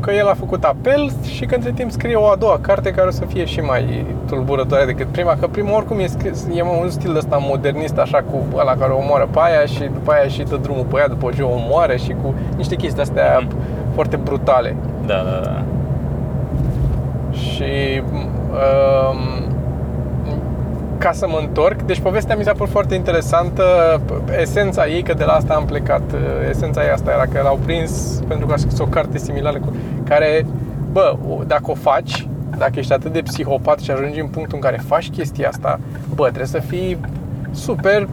că 0.00 0.10
el 0.12 0.26
a 0.28 0.34
făcut 0.34 0.64
apel 0.64 1.10
și 1.28 1.44
că 1.44 1.54
între 1.54 1.70
timp 1.72 1.90
scrie 1.90 2.14
o 2.14 2.26
a 2.26 2.36
doua 2.36 2.58
carte 2.60 2.90
care 2.90 3.08
o 3.08 3.10
să 3.10 3.24
fie 3.24 3.44
și 3.44 3.60
mai 3.60 4.06
tulburătoare 4.26 4.84
decât 4.84 5.06
prima, 5.06 5.36
că 5.40 5.46
prima 5.46 5.76
oricum 5.76 5.98
e, 5.98 6.06
scris, 6.06 6.46
e 6.54 6.62
un 6.62 6.90
stil 6.90 7.16
ăsta 7.16 7.36
modernist, 7.40 7.98
așa 7.98 8.22
cu 8.30 8.44
ăla 8.56 8.74
care 8.76 8.92
o 8.92 8.96
omoară 8.96 9.28
pe 9.30 9.38
aia 9.42 9.64
și 9.66 9.78
după 9.78 10.12
aia 10.12 10.28
și 10.28 10.42
dă 10.42 10.56
drumul 10.56 10.84
pe 10.84 10.98
ea 10.98 11.08
după 11.08 11.30
ce 11.34 11.42
o 11.42 11.48
omoară 11.54 11.96
și 11.96 12.14
cu 12.22 12.34
niște 12.56 12.74
chestii 12.74 13.02
astea 13.02 13.38
Mhm. 13.44 13.56
foarte 13.94 14.16
brutale. 14.16 14.76
Da, 15.06 15.14
da, 15.14 15.40
da. 15.44 15.62
Și 17.54 18.02
um, 18.50 19.18
ca 20.98 21.12
să 21.12 21.26
mă 21.28 21.38
întorc, 21.40 21.82
deci 21.82 22.00
povestea 22.00 22.36
mi 22.36 22.44
s-a 22.44 22.52
părut 22.52 22.68
foarte 22.72 22.94
interesantă, 22.94 23.64
esența 24.40 24.86
ei, 24.86 25.02
că 25.02 25.14
de 25.14 25.24
la 25.24 25.32
asta 25.32 25.54
am 25.54 25.64
plecat, 25.64 26.02
esența 26.50 26.82
ei 26.82 26.90
asta 26.90 27.10
era 27.10 27.22
că 27.26 27.40
l-au 27.42 27.58
prins 27.64 28.20
pentru 28.28 28.46
că 28.46 28.52
a 28.52 28.56
scris 28.56 28.78
o 28.78 28.84
carte 28.84 29.18
similară 29.18 29.58
cu 29.58 29.72
care, 30.04 30.46
bă, 30.92 31.16
o- 31.28 31.42
dacă 31.46 31.62
o 31.70 31.74
faci, 31.74 32.28
dacă 32.58 32.72
ești 32.74 32.92
atât 32.92 33.12
de 33.12 33.20
psihopat 33.22 33.78
și 33.78 33.90
ajungi 33.90 34.20
în 34.20 34.26
punctul 34.26 34.54
în 34.54 34.60
care 34.60 34.80
faci 34.86 35.10
chestia 35.10 35.48
asta, 35.48 35.80
bă, 36.14 36.22
trebuie 36.26 36.46
să 36.46 36.58
fii 36.58 36.98
super 37.50 38.08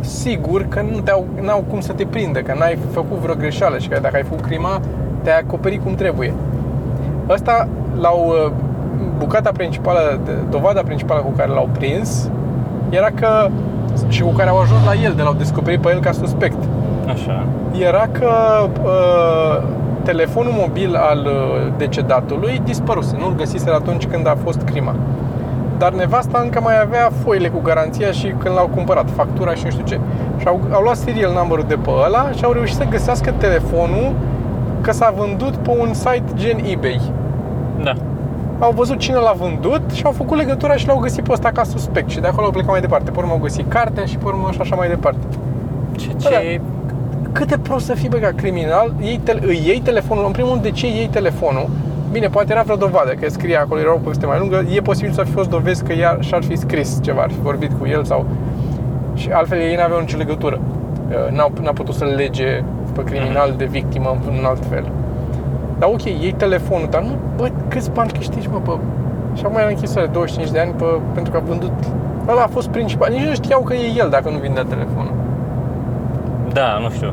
sigur 0.00 0.66
că 0.68 0.80
nu 0.90 1.00
te-au, 1.00 1.26
n-au 1.40 1.64
cum 1.70 1.80
să 1.80 1.92
te 1.92 2.04
prindă, 2.06 2.40
că 2.40 2.54
n-ai 2.58 2.78
făcut 2.92 3.16
vreo 3.18 3.34
greșeală 3.34 3.78
și 3.78 3.88
că 3.88 3.98
dacă 4.02 4.16
ai 4.16 4.22
făcut 4.22 4.44
crima, 4.44 4.80
te-ai 5.22 5.38
acoperit 5.38 5.82
cum 5.82 5.94
trebuie. 5.94 6.32
Ăsta 7.32 7.68
l-au 8.00 8.26
uh, 8.28 8.52
bucata 9.18 9.50
principală, 9.52 10.20
de- 10.24 10.38
dovada 10.50 10.80
principală 10.80 11.20
cu 11.20 11.32
care 11.36 11.50
l-au 11.50 11.68
prins 11.72 12.30
era 12.88 13.08
că 13.14 13.48
și 14.08 14.22
cu 14.22 14.30
care 14.30 14.50
au 14.50 14.58
ajuns 14.58 14.84
la 14.84 14.94
el, 15.04 15.12
de 15.16 15.22
l-au 15.22 15.34
descoperit 15.34 15.80
pe 15.80 15.90
el 15.90 16.00
ca 16.00 16.12
suspect. 16.12 16.56
Așa. 17.06 17.46
Era 17.78 18.06
că 18.12 18.30
uh, 18.84 19.62
telefonul 20.02 20.52
mobil 20.56 20.94
al 20.96 21.18
uh, 21.18 21.72
decedatului 21.76 22.60
dispăruse, 22.64 23.16
nu-l 23.18 23.34
găsiseră 23.34 23.74
atunci 23.74 24.06
când 24.06 24.26
a 24.26 24.36
fost 24.42 24.62
crima. 24.62 24.94
Dar 25.78 25.92
nevasta 25.92 26.40
încă 26.42 26.60
mai 26.62 26.80
avea 26.80 27.10
foile 27.24 27.48
cu 27.48 27.60
garanția 27.62 28.10
și 28.10 28.34
când 28.38 28.54
l-au 28.54 28.70
cumpărat, 28.74 29.10
factura 29.10 29.54
și 29.54 29.64
nu 29.64 29.70
știu 29.70 29.84
ce. 29.84 30.00
Și 30.38 30.46
au, 30.46 30.60
au 30.70 30.82
luat 30.82 30.96
serial 30.96 31.32
number 31.32 31.62
de 31.62 31.74
pe 31.74 31.90
ăla 32.06 32.30
și 32.36 32.44
au 32.44 32.52
reușit 32.52 32.76
să 32.76 32.84
găsească 32.90 33.32
telefonul 33.38 34.12
că 34.80 34.92
s-a 34.92 35.14
vândut 35.16 35.56
pe 35.56 35.70
un 35.78 35.92
site 35.92 36.24
gen 36.34 36.58
eBay. 36.64 37.00
Da. 37.82 37.92
Au 38.58 38.72
văzut 38.72 38.98
cine 38.98 39.16
l-a 39.16 39.34
vândut 39.38 39.82
și 39.92 40.02
au 40.04 40.12
făcut 40.12 40.36
legătura 40.36 40.74
și 40.74 40.86
l-au 40.86 40.98
găsit 40.98 41.24
pe 41.24 41.32
ăsta 41.32 41.50
ca 41.50 41.62
suspect. 41.62 42.10
Și 42.10 42.20
de 42.20 42.26
acolo 42.26 42.44
au 42.46 42.52
plecat 42.52 42.70
mai 42.70 42.80
departe. 42.80 43.10
Pe 43.10 43.18
urmă 43.18 43.32
au 43.32 43.38
găsit 43.38 43.68
cartea 43.70 44.04
și 44.04 44.16
pe 44.16 44.24
urmă 44.26 44.48
și 44.52 44.60
așa 44.60 44.74
mai 44.76 44.88
departe. 44.88 45.18
Ce, 45.96 46.06
Bă, 46.08 46.14
da. 46.22 46.28
ce... 46.28 46.60
Cât 47.32 47.48
de 47.48 47.58
prost 47.62 47.84
să 47.84 47.94
fii, 47.94 48.08
bă, 48.08 48.16
ca 48.16 48.30
criminal, 48.36 48.92
iei 49.00 49.20
tel- 49.24 49.42
îi 49.46 49.62
iei 49.66 49.80
telefonul, 49.80 50.24
în 50.26 50.32
primul 50.32 50.50
rând, 50.50 50.62
de 50.62 50.70
ce 50.70 50.86
iei 50.86 51.06
telefonul? 51.06 51.68
Bine, 52.12 52.26
poate 52.26 52.52
era 52.52 52.62
vreo 52.62 52.76
dovadă, 52.76 53.10
că 53.20 53.30
scrie 53.30 53.56
acolo, 53.56 53.80
era 53.80 53.94
o 53.94 53.98
poveste 53.98 54.26
mai 54.26 54.38
lungă, 54.38 54.64
e 54.74 54.80
posibil 54.80 55.12
să 55.12 55.22
fi 55.22 55.30
fost 55.30 55.48
dovezi 55.48 55.84
că 55.84 55.92
ea 55.92 56.16
și-ar 56.20 56.42
fi 56.42 56.56
scris 56.56 56.98
ceva, 57.02 57.22
ar 57.22 57.30
fi 57.30 57.40
vorbit 57.42 57.70
cu 57.78 57.86
el 57.86 58.04
sau... 58.04 58.26
Și 59.14 59.30
altfel 59.30 59.58
ei 59.58 59.74
n-aveau 59.76 60.00
nicio 60.00 60.16
legătură. 60.16 60.58
Uh, 61.08 61.36
N-au, 61.36 61.52
n-a 61.62 61.72
putut 61.72 61.94
să 61.94 62.04
lege 62.04 62.62
pe 62.94 63.02
criminal 63.04 63.54
de 63.56 63.64
victimă 63.64 64.16
în 64.38 64.44
alt 64.44 64.62
fel. 64.68 64.88
Dar 65.82 65.90
ok, 65.90 66.02
iei 66.04 66.32
telefonul, 66.32 66.86
dar 66.90 67.02
nu, 67.02 67.14
bă, 67.36 67.50
câți 67.68 67.90
bani 67.90 68.10
câștigi, 68.10 68.48
mă, 68.48 68.60
bă? 68.64 68.76
Și 69.34 69.42
acum 69.44 69.56
e 69.56 69.62
la 69.62 69.68
închisoare 69.68 70.06
25 70.12 70.50
de 70.52 70.60
ani 70.60 70.72
pe, 70.72 70.84
pentru 71.14 71.32
că 71.32 71.38
a 71.38 71.42
vândut... 71.46 71.72
Ăla 72.28 72.42
a 72.42 72.46
fost 72.46 72.68
principal. 72.68 73.10
Nici 73.10 73.26
nu 73.26 73.34
știau 73.34 73.60
că 73.60 73.74
e 73.74 73.92
el 73.96 74.08
dacă 74.10 74.30
nu 74.30 74.38
vindea 74.38 74.62
telefonul. 74.62 75.12
Da, 76.52 76.78
nu 76.82 76.90
știu. 76.90 77.12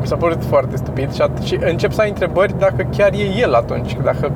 Mi 0.00 0.06
s-a 0.06 0.16
părut 0.16 0.44
foarte 0.44 0.76
stupid 0.76 1.12
și, 1.12 1.22
at- 1.22 1.42
și 1.44 1.58
încep 1.70 1.92
să 1.92 2.00
ai 2.00 2.08
întrebări 2.08 2.58
dacă 2.58 2.86
chiar 2.96 3.12
e 3.12 3.38
el 3.40 3.54
atunci, 3.54 3.96
că 3.96 4.02
dacă 4.02 4.30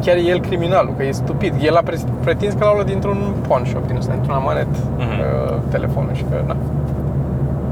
chiar 0.00 0.16
e 0.16 0.20
el 0.20 0.40
criminalul, 0.40 0.94
că 0.96 1.02
e 1.04 1.10
stupid. 1.10 1.54
El 1.62 1.76
a 1.76 1.80
pre- 1.84 1.98
pretins 2.20 2.54
că 2.54 2.64
l-a 2.64 2.72
luat 2.74 2.86
dintr-un 2.86 3.18
pawn 3.48 3.64
shop, 3.64 3.86
din 3.86 3.96
ăsta, 3.96 4.12
dintr-un 4.12 4.34
amanet 4.34 4.66
Mhm. 4.96 5.06
uh, 5.20 5.56
telefonul 5.70 6.14
și 6.14 6.24
că 6.30 6.36
na, 6.46 6.56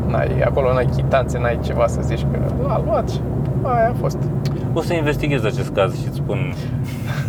n-ai, 0.06 0.40
acolo 0.44 0.72
n-ai 0.72 0.88
chitanțe, 0.96 1.38
n-ai 1.38 1.58
ceva 1.62 1.86
să 1.86 1.98
zici 2.02 2.26
că 2.32 2.38
a 2.68 2.80
luat 2.86 3.08
și 3.08 3.20
aia 3.68 3.88
a 3.88 3.94
fost. 4.00 4.18
O 4.72 4.80
să 4.80 4.94
investighez 4.94 5.44
acest 5.44 5.70
caz 5.70 6.00
și 6.00 6.06
îți 6.06 6.16
spun... 6.16 6.54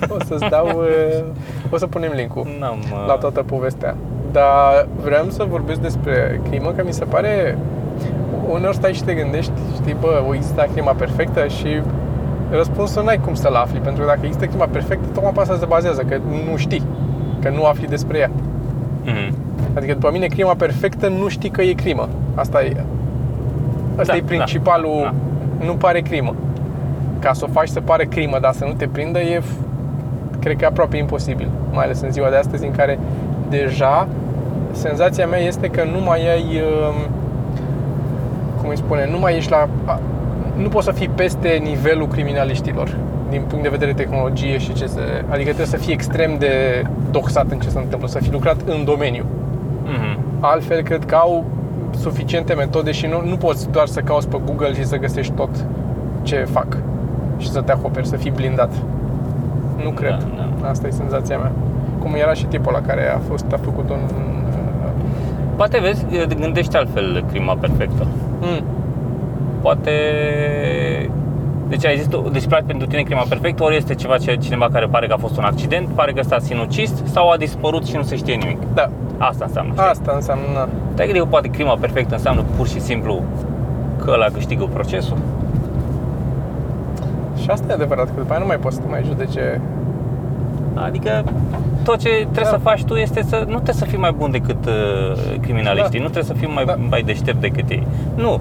O 0.10 0.16
să-ți 0.26 0.50
dau, 0.50 0.66
uh, 0.66 1.24
o 1.74 1.78
să 1.78 1.88
punem 1.88 2.12
link-ul 2.16 2.48
N-am... 2.60 2.78
uh, 2.80 3.06
la 3.08 3.14
toată 3.14 3.44
povestea. 3.44 3.96
Dar 4.32 4.88
vreau 5.04 5.26
să 5.30 5.46
vorbesc 5.50 5.80
despre 5.80 6.42
crimă, 6.50 6.72
că 6.72 6.84
mi 6.86 6.94
se 6.94 7.04
pare 7.04 7.58
uneori 8.50 8.76
stai 8.76 8.94
și 8.94 9.04
te 9.04 9.14
gândești, 9.14 9.52
știi, 9.82 9.96
bă, 10.00 10.24
o 10.28 10.34
există 10.34 10.68
crima 10.74 10.92
perfectă 10.92 11.48
și 11.48 11.82
răspunsul 12.50 13.04
n-ai 13.04 13.20
cum 13.20 13.34
să-l 13.34 13.54
afli, 13.54 13.80
pentru 13.80 14.02
că 14.02 14.08
dacă 14.08 14.20
există 14.24 14.46
crima 14.46 14.66
perfectă, 14.66 15.08
tocmai 15.14 15.32
pe 15.34 15.40
asta 15.40 15.58
se 15.60 15.66
bazează, 15.66 16.02
că 16.02 16.18
nu 16.50 16.58
știi, 16.58 16.84
că 17.42 17.50
nu 17.50 17.66
afli 17.66 17.88
despre 17.88 18.18
ea. 18.18 18.32
mhm. 19.04 19.36
Adică 19.74 19.94
după 19.94 20.10
mine 20.12 20.26
crima 20.26 20.54
perfectă 20.54 21.08
nu 21.08 21.28
știi 21.28 21.50
că 21.50 21.62
e 21.62 21.74
crimă. 21.74 22.10
Asta 22.36 22.64
e 22.64 22.84
Asta 23.96 24.12
Da, 24.12 24.18
e 24.18 24.22
principalul, 24.22 25.00
da, 25.02 25.14
nu 25.66 25.74
pare 25.74 26.00
crimă. 26.02 26.36
Ca 27.20 27.34
să 27.34 27.46
o 27.50 27.52
faci 27.52 27.68
să 27.68 27.82
pare 27.82 28.06
crimă, 28.06 28.38
dar 28.42 28.54
să 28.54 28.66
nu 28.66 28.74
te 28.74 28.88
prindă 28.88 29.20
e 29.20 29.40
f- 29.40 30.40
cred 30.40 30.56
că 30.58 30.64
e 30.64 30.68
aproape 30.68 30.98
imposibil, 30.98 31.48
mai 31.72 31.84
ales 31.86 32.02
în 32.02 32.12
ziua 32.12 32.30
de 32.30 32.36
astăzi 32.36 32.66
în 32.66 32.72
care 32.72 33.00
deja 33.50 34.08
senzația 34.72 35.28
mea 35.28 35.40
este 35.40 35.68
că 35.68 35.84
nu 35.84 36.00
mai 36.06 36.20
ai 36.34 36.44
um, 36.44 37.10
cum 38.62 38.70
îi 38.70 38.78
spune, 38.78 39.08
nu 39.12 39.20
mai 39.20 39.36
ești 39.38 39.52
la 39.52 39.68
a- 39.86 40.00
nu 40.58 40.68
poți 40.68 40.86
să 40.86 40.92
fii 40.92 41.10
peste 41.16 41.60
nivelul 41.64 42.08
criminaliștilor 42.08 42.98
din 43.30 43.42
punct 43.48 43.64
de 43.64 43.70
vedere 43.70 43.94
tehnologie 43.94 44.58
și 44.58 44.74
ce 44.74 44.86
se, 44.86 45.00
adică 45.30 45.44
trebuie 45.44 45.66
să 45.66 45.78
fii 45.78 45.94
extrem 45.94 46.36
de 46.40 46.84
doxat 47.12 47.46
în 47.52 47.60
ce 47.60 47.70
se 47.70 47.78
întâmplă, 47.80 48.08
să 48.08 48.20
fii 48.20 48.32
lucrat 48.32 48.56
în 48.66 48.84
domeniu. 48.86 49.26
Mhm. 49.84 50.18
Altfel, 50.40 50.82
cred 50.82 51.06
că 51.06 51.16
au 51.16 51.46
suficiente 52.02 52.54
metode 52.54 52.92
și 52.92 53.06
nu, 53.06 53.22
nu 53.30 53.36
poți 53.36 53.70
doar 53.70 53.88
să 53.88 54.00
cauți 54.00 54.28
pe 54.28 54.38
Google 54.46 54.74
și 54.74 54.86
să 54.86 54.98
găsești 54.98 55.34
tot 55.34 55.50
ce 56.22 56.48
fac 56.52 56.78
și 57.38 57.50
să 57.50 57.62
te 57.62 57.72
acoperi, 57.72 58.08
să 58.08 58.16
fii 58.16 58.32
blindat. 58.32 58.72
Nu 59.84 59.90
cred. 59.90 60.28
da. 60.62 60.68
Asta 60.70 60.88
e 60.88 60.92
senzația 60.92 61.38
mea. 61.38 61.52
Cum 62.00 62.14
era 62.14 62.34
și 62.34 62.46
tipul 62.46 62.72
la 62.72 62.82
care 62.82 63.14
a 63.14 63.18
fost 63.18 63.46
a 63.52 63.58
făcut 63.64 63.90
un 63.90 64.00
Poate 65.56 65.80
vezi, 65.80 66.06
gândești 66.40 66.76
altfel 66.76 67.26
crima 67.32 67.56
perfectă. 67.56 68.08
mm, 68.40 68.64
Poate... 69.62 69.92
Deci 71.72 71.86
ai 71.86 71.98
zis 71.98 72.08
tu, 72.08 72.30
deci 72.32 72.46
practic 72.48 72.68
pentru 72.68 72.88
tine 72.88 73.02
crima 73.02 73.26
perfectă 73.30 73.64
ori 73.64 73.76
este 73.76 73.96
ceva 73.96 74.18
ce 74.18 74.36
cineva 74.36 74.68
care 74.72 74.86
pare 74.86 75.08
că 75.08 75.14
a 75.14 75.18
fost 75.18 75.38
un 75.38 75.44
accident, 75.44 75.88
pare 75.88 76.12
că 76.12 76.20
ăsta 76.20 76.36
a 76.36 76.40
sinucis 76.40 76.94
sau 77.04 77.30
a 77.30 77.38
dispărut 77.38 77.86
și 77.88 77.96
nu 77.96 78.02
se 78.04 78.16
știe 78.16 78.36
nimic. 78.36 78.58
da, 78.74 78.90
Asta 79.18 79.46
înseamnă. 79.46 79.72
știi? 79.74 79.86
asta 79.86 80.12
înseamnă 80.16 80.68
Te-ai 80.96 81.08
gândit 81.08 81.24
că 81.24 81.30
poate 81.30 81.48
crima 81.48 81.76
perfectă 81.80 82.14
înseamnă 82.16 82.44
pur 82.58 82.68
și 82.68 82.80
simplu 82.80 83.22
că 84.04 84.12
ăla 84.14 84.26
câștigă 84.34 84.68
procesul? 84.74 85.18
și 87.42 87.50
asta 87.50 87.66
e 87.70 87.74
adevărat, 87.74 88.06
că 88.06 88.12
după 88.18 88.32
aia 88.32 88.40
nu 88.40 88.46
mai 88.48 88.58
poți 88.58 88.76
să 88.76 88.82
te 88.82 88.88
mai 88.90 89.04
judece 89.08 89.62
Adică 90.74 91.24
tot 91.84 91.98
ce 91.98 92.10
trebuie 92.10 92.44
Da. 92.44 92.50
să 92.50 92.58
faci 92.64 92.84
tu 92.84 92.94
este 92.96 93.22
să 93.24 93.36
nu 93.48 93.54
trebuie 93.54 93.76
să 93.76 93.86
fii 93.86 93.98
mai 93.98 94.12
bun 94.18 94.32
decât 94.32 94.66
uh, 94.66 95.36
criminaliștii, 95.42 96.00
Da. 96.00 96.04
nu 96.06 96.10
trebuie 96.12 96.24
să 96.24 96.34
fii 96.34 96.48
mai, 96.54 96.66
Da. 96.66 96.76
mai 96.90 97.02
deștept 97.02 97.42
decât 97.42 97.70
ei. 97.70 97.88
Nu, 98.16 98.40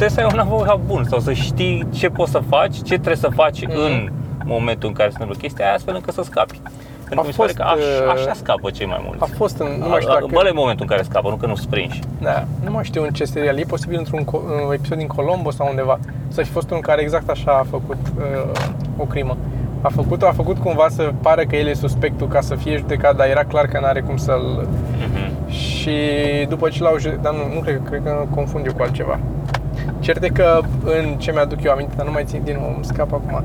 trebuie 0.00 0.18
să 0.18 0.20
ai 0.20 0.30
un 0.32 0.38
avocat 0.52 0.78
bun 0.86 1.04
sau 1.04 1.18
să 1.18 1.32
știi 1.32 1.86
ce 1.92 2.08
poți 2.08 2.30
să 2.30 2.40
faci, 2.48 2.76
ce 2.76 2.94
trebuie 2.94 3.16
să 3.16 3.28
faci 3.34 3.66
Mhm. 3.66 3.76
în 3.76 4.08
momentul 4.44 4.88
în 4.88 4.94
care 4.94 5.08
se 5.08 5.16
întâmplă 5.18 5.38
chestia 5.42 5.64
aia, 5.64 5.74
astfel 5.74 5.94
încât 5.94 6.14
să 6.14 6.22
scapi. 6.22 6.60
Pentru 7.08 7.20
că 7.20 7.26
mi 7.26 7.32
se 7.32 7.38
pare 7.38 7.52
fost, 7.52 7.54
că 7.56 7.62
așa, 7.62 8.04
uh, 8.04 8.12
așa 8.24 8.32
scapă 8.34 8.70
cei 8.70 8.86
mai 8.86 9.00
mulți. 9.06 9.22
a 9.22 9.26
fost 9.36 9.58
în, 9.58 9.66
nu 9.78 9.88
mai 9.88 10.00
știu 10.00 10.12
dacă 10.12 10.26
Bă, 10.32 10.42
e 10.46 10.52
momentul 10.52 10.84
în 10.88 10.90
care 10.94 11.02
scapă, 11.02 11.28
nu 11.28 11.36
că 11.36 11.46
nu 11.46 11.54
sprinși. 11.54 12.00
Da, 12.20 12.44
nu 12.64 12.70
mai 12.70 12.84
știu 12.84 13.02
în 13.02 13.10
ce 13.10 13.24
serial, 13.24 13.58
e 13.58 13.62
posibil 13.62 13.98
într-un 13.98 14.22
co- 14.24 14.64
un 14.66 14.72
episod 14.72 14.96
din 14.98 15.06
Colombo 15.06 15.50
sau 15.50 15.66
undeva 15.68 15.98
să 16.28 16.42
fi 16.42 16.50
fost 16.50 16.70
unul 16.70 16.82
care 16.82 17.00
exact 17.02 17.28
așa 17.28 17.50
a 17.52 17.66
făcut 17.70 17.98
uh, 18.18 18.50
o 18.96 19.04
crimă. 19.04 19.36
A 19.82 19.88
făcut 19.88 20.22
a 20.22 20.32
făcut 20.36 20.58
cumva 20.58 20.86
să 20.88 21.12
pară 21.22 21.42
că 21.42 21.56
el 21.56 21.66
e 21.66 21.72
suspectul 21.74 22.28
ca 22.28 22.40
să 22.40 22.54
fie 22.54 22.76
judecat, 22.76 23.16
dar 23.16 23.26
era 23.28 23.44
clar 23.44 23.66
că 23.66 23.78
n-are 23.80 24.00
cum 24.00 24.16
să-l... 24.16 24.68
Mhm. 24.98 25.50
Și 25.54 25.96
după 26.48 26.68
ce 26.68 26.82
l-au 26.82 26.98
judecat, 26.98 27.22
dar 27.22 27.32
nu, 27.34 27.54
nu 27.54 27.60
cred, 27.60 27.80
cred 27.88 28.02
că 28.04 28.24
confund 28.34 28.66
eu 28.66 28.72
cu 28.72 28.82
altceva. 28.82 29.18
Cert 30.00 30.22
e 30.22 30.28
că 30.28 30.60
în 30.84 31.14
ce 31.18 31.32
mi-aduc 31.32 31.62
eu 31.62 31.72
aminte, 31.72 31.92
dar 31.96 32.06
nu 32.06 32.12
mai 32.12 32.24
țin 32.24 32.40
din 32.44 32.56
nou, 32.60 32.72
îmi 32.74 32.84
scap 32.84 33.12
acum, 33.12 33.42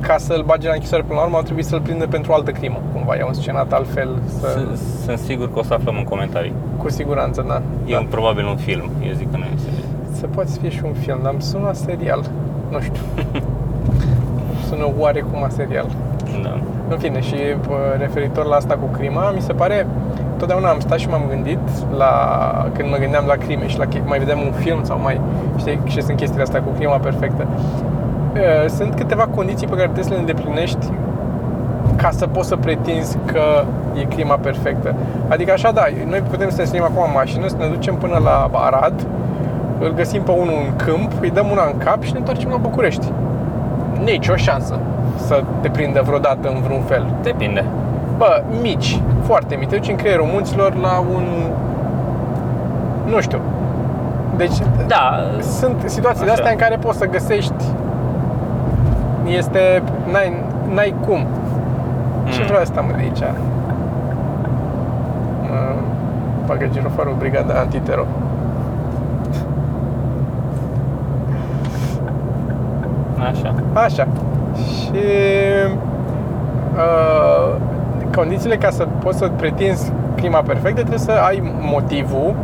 ca 0.00 0.16
să-l 0.18 0.42
bage 0.46 0.66
la 0.68 0.72
închisoare 0.74 1.02
până 1.06 1.18
la 1.18 1.24
urmă, 1.24 1.36
au 1.36 1.42
trebuit 1.42 1.64
să-l 1.64 1.80
prindă 1.80 2.06
pentru 2.06 2.32
o 2.32 2.34
altă 2.34 2.50
crimă. 2.50 2.80
Cumva 2.92 3.16
i-au 3.16 3.28
înscenat 3.28 3.72
altfel, 3.72 4.08
să, 4.40 4.48
Sunt- 4.48 4.76
Sunt 5.04 5.18
sigur 5.18 5.52
că 5.52 5.58
o 5.58 5.62
să 5.62 5.74
aflăm 5.74 5.96
în 5.96 6.04
comentarii. 6.04 6.52
cu 6.76 6.90
siguranță, 6.90 7.44
da. 7.48 7.62
E 7.86 7.92
da. 7.92 7.98
un, 7.98 8.06
probabil 8.06 8.46
un 8.46 8.56
film, 8.56 8.90
eu 9.06 9.12
zic 9.12 9.30
că 9.30 9.36
nu 9.36 9.44
e 9.44 9.48
serial. 9.56 9.82
Se 10.12 10.26
poate 10.26 10.48
să 10.50 10.58
fie 10.60 10.68
și 10.70 10.80
un 10.84 10.92
film, 10.92 11.18
dar 11.22 11.32
îmi 11.32 11.42
sună 11.42 11.70
serial. 11.72 12.24
Nu 12.70 12.80
știu. 12.80 13.02
Îmi 13.32 13.42
sună 14.68 14.86
oarecum 14.98 15.42
a 15.42 15.48
serial. 15.48 15.86
Da. 16.42 16.60
În 16.88 16.98
fine, 16.98 17.20
și 17.20 17.34
bă, 17.66 17.74
referitor 17.98 18.44
la 18.46 18.56
asta 18.56 18.74
cu 18.74 18.86
crima, 18.96 19.30
mi 19.30 19.40
se 19.40 19.52
pare, 19.52 19.86
totdeauna 20.42 20.68
am 20.68 20.80
stat 20.80 20.98
și 20.98 21.08
m-am 21.08 21.24
gândit 21.28 21.58
la, 21.96 22.12
când 22.76 22.88
mă 22.90 22.96
gândeam 22.96 23.24
la 23.26 23.34
crime 23.34 23.66
și 23.68 23.78
la, 23.78 23.84
che- 23.84 24.02
mai 24.06 24.18
vedeam 24.18 24.40
un 24.40 24.52
film 24.52 24.80
sau 24.84 24.98
mai, 25.02 25.20
știi, 25.56 25.80
ce 25.84 26.00
sunt 26.00 26.16
chestiile 26.16 26.42
astea 26.42 26.62
cu 26.62 26.70
crima 26.78 26.96
perfectă. 26.96 27.46
Uh, 27.46 28.68
Sunt 28.68 28.94
câteva 28.94 29.26
condiții 29.34 29.66
pe 29.66 29.72
care 29.72 29.84
trebuie 29.84 30.04
să 30.04 30.12
le 30.12 30.18
îndeplinești 30.18 30.86
ca 31.96 32.10
să 32.10 32.26
poți 32.26 32.48
să 32.48 32.56
pretinzi 32.56 33.18
că 33.24 33.44
e 34.00 34.14
crima 34.14 34.34
perfectă. 34.34 34.94
Adică 35.28 35.52
așa, 35.52 35.70
da, 35.70 35.84
noi 36.08 36.18
putem 36.30 36.48
să 36.50 36.56
ne 36.60 36.64
sărim 36.64 36.82
acum 36.82 37.02
în 37.06 37.10
mașină, 37.14 37.46
să 37.48 37.56
ne 37.58 37.66
ducem 37.66 37.94
până 37.94 38.20
la 38.24 38.50
Arad, 38.52 39.06
îl 39.78 39.92
găsim 39.94 40.22
pe 40.22 40.30
unul 40.30 40.58
în 40.66 40.76
câmp, 40.76 41.10
îi 41.20 41.30
dăm 41.30 41.46
una 41.50 41.64
în 41.72 41.78
cap 41.78 42.02
și 42.02 42.12
ne 42.12 42.18
întoarcem 42.18 42.50
la 42.50 42.56
București. 42.56 43.06
Nici 44.04 44.28
o 44.28 44.36
șansă 44.36 44.78
să 45.16 45.42
te 45.60 45.68
prindă 45.68 46.02
vreodată 46.04 46.48
în 46.54 46.60
vreun 46.62 46.80
fel. 46.82 47.06
Depinde. 47.22 47.64
Bă, 48.16 48.42
mici, 48.62 49.00
foarte 49.32 49.54
mici. 49.56 49.68
Te 49.68 49.76
duci 49.76 49.88
în 49.88 49.96
creierul 49.96 50.26
munților 50.32 50.74
la 50.74 50.98
un... 51.14 51.24
Nu 53.10 53.20
știu. 53.20 53.38
Deci, 54.36 54.56
Da, 54.86 55.20
sunt 55.40 55.76
situații 55.84 56.24
de 56.24 56.30
Așa. 56.30 56.32
astea 56.38 56.50
în 56.50 56.56
care 56.58 56.76
poți 56.76 56.98
să 56.98 57.06
găsești 57.06 57.64
este, 59.26 59.82
n-ai, 60.12 60.36
n-ai 60.74 60.94
cum. 61.06 61.26
Ce 62.28 62.40
Mm. 62.40 62.46
vreau 62.46 62.60
asta 62.62 62.80
mă 62.80 62.92
de 62.96 63.02
aici? 63.02 63.22
Mă 65.48 65.74
Bagă 66.46 66.68
girofarul 66.72 67.14
brigada 67.18 67.54
antitero. 67.58 68.04
așa. 73.18 73.54
Așa. 73.72 74.06
Și 74.56 75.02
uh, 76.76 77.54
condițiile 78.14 78.56
ca 78.56 78.70
să 78.70 78.86
poți 79.02 79.18
să 79.18 79.28
pretinzi 79.36 79.92
crima 80.16 80.38
perfectă 80.40 80.78
trebuie 80.80 80.98
să 80.98 81.12
ai 81.26 81.52
motivul 81.60 82.34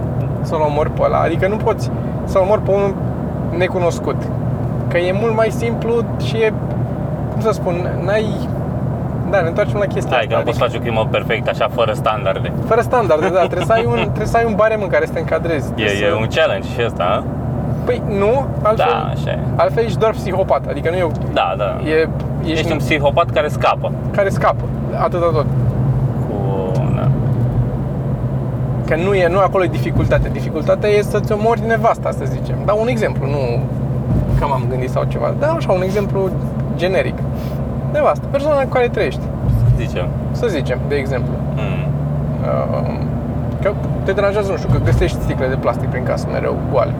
să-l 0.43 0.61
omori 0.69 0.91
pe 0.91 1.03
ăla. 1.05 1.19
Adică 1.19 1.49
nu 1.49 1.57
poți 1.57 1.91
să-l 2.25 2.41
omori 2.41 2.63
pe 2.63 2.71
unul 2.71 2.95
necunoscut. 3.57 4.17
Că 4.89 4.99
e 4.99 5.13
mult 5.13 5.35
mai 5.37 5.51
simplu 5.51 6.05
și 6.25 6.37
e, 6.37 6.53
cum 7.33 7.41
să 7.41 7.51
spun, 7.53 7.75
n-ai, 8.05 8.25
Da, 9.31 9.41
ne 9.41 9.49
întoarcem 9.49 9.79
la 9.79 9.85
chestia 9.85 10.17
Hai 10.17 10.27
că 10.27 10.35
asta. 10.35 10.39
nu 10.45 10.51
poți 10.51 10.59
face 10.59 10.77
o 10.77 10.81
crimă 10.81 11.07
perfectă 11.11 11.51
așa, 11.51 11.69
fără 11.75 11.93
standarde. 11.93 12.53
Fără 12.67 12.81
standarde, 12.81 13.29
da, 13.29 13.39
trebuie 13.39 13.65
să 13.67 13.73
ai 13.73 13.85
un, 13.85 13.95
trebuie 14.15 14.27
să 14.27 14.37
ai 14.37 14.45
un 14.47 14.55
barem 14.55 14.81
în 14.83 14.89
care 14.89 15.07
să 15.07 15.13
te 15.13 15.19
încadrezi. 15.19 15.69
E, 15.71 15.73
Trebuie 15.75 16.07
e 16.07 16.11
să... 16.11 16.17
un 16.21 16.27
challenge 16.35 16.69
și 16.69 16.81
ăsta, 16.87 17.05
a? 17.05 17.25
Păi 17.85 18.03
nu, 18.19 18.47
altfel, 18.63 18.87
Da, 18.91 19.11
așa 19.15 19.31
e. 19.31 19.39
altfel 19.57 19.85
ești 19.85 19.99
doar 19.99 20.11
psihopat, 20.13 20.63
adică 20.69 20.91
nu 20.91 20.97
e, 20.97 21.07
Da, 21.33 21.55
da. 21.57 21.77
e 21.91 22.09
ești, 22.43 22.53
Ești 22.53 22.73
un 22.73 22.79
psihopat 22.79 23.31
care 23.31 23.49
scapă. 23.49 23.93
care 24.11 24.29
scapă, 24.29 24.65
atâta 25.03 25.31
tot. 25.33 25.47
Că 28.89 28.97
nu 28.97 29.15
e, 29.15 29.29
nu 29.29 29.39
acolo 29.39 29.65
e 29.65 29.67
dificultatea. 29.67 30.31
Dificultatea 30.31 30.89
e 30.89 31.03
să-ți 31.03 31.33
omori 31.33 31.67
nevasta, 31.67 32.11
să 32.11 32.25
zicem. 32.25 32.57
Dau 32.65 32.81
un 32.81 32.89
exemplu, 32.89 33.27
nu 33.27 33.61
că 34.39 34.47
m-am 34.47 34.65
gândit 34.69 34.91
sau 34.91 35.05
ceva. 35.09 35.35
Da, 35.39 35.47
așa, 35.47 35.73
un 35.73 35.83
exemplu 35.83 36.31
generic. 36.77 37.15
Nevasta, 37.93 38.27
persoana 38.31 38.63
cu 38.63 38.69
care 38.69 38.89
trăiești, 38.89 39.21
Zicem. 39.77 40.07
să 40.31 40.47
zicem, 40.47 40.79
de 40.89 40.95
exemplu. 40.95 41.33
Mm. 41.55 41.85
Uh, 42.43 43.07
Că 43.63 43.73
te 44.05 44.13
deranjează, 44.13 44.51
nu 44.51 44.57
știu, 44.57 44.69
că 44.73 44.79
găsești 44.85 45.21
sticle 45.21 45.47
de 45.47 45.55
plastic 45.55 45.89
prin 45.89 46.03
casă 46.05 46.27
mereu 46.33 46.57
goale. 46.73 46.93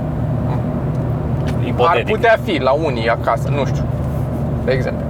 Ipotetic. 1.65 1.97
Ar 1.97 2.03
putea 2.17 2.37
fi 2.45 2.59
la 2.63 2.73
unii 2.73 3.09
acasă, 3.09 3.49
nu 3.49 3.65
știu, 3.65 3.85
de 4.65 4.73
exemplu. 4.73 5.07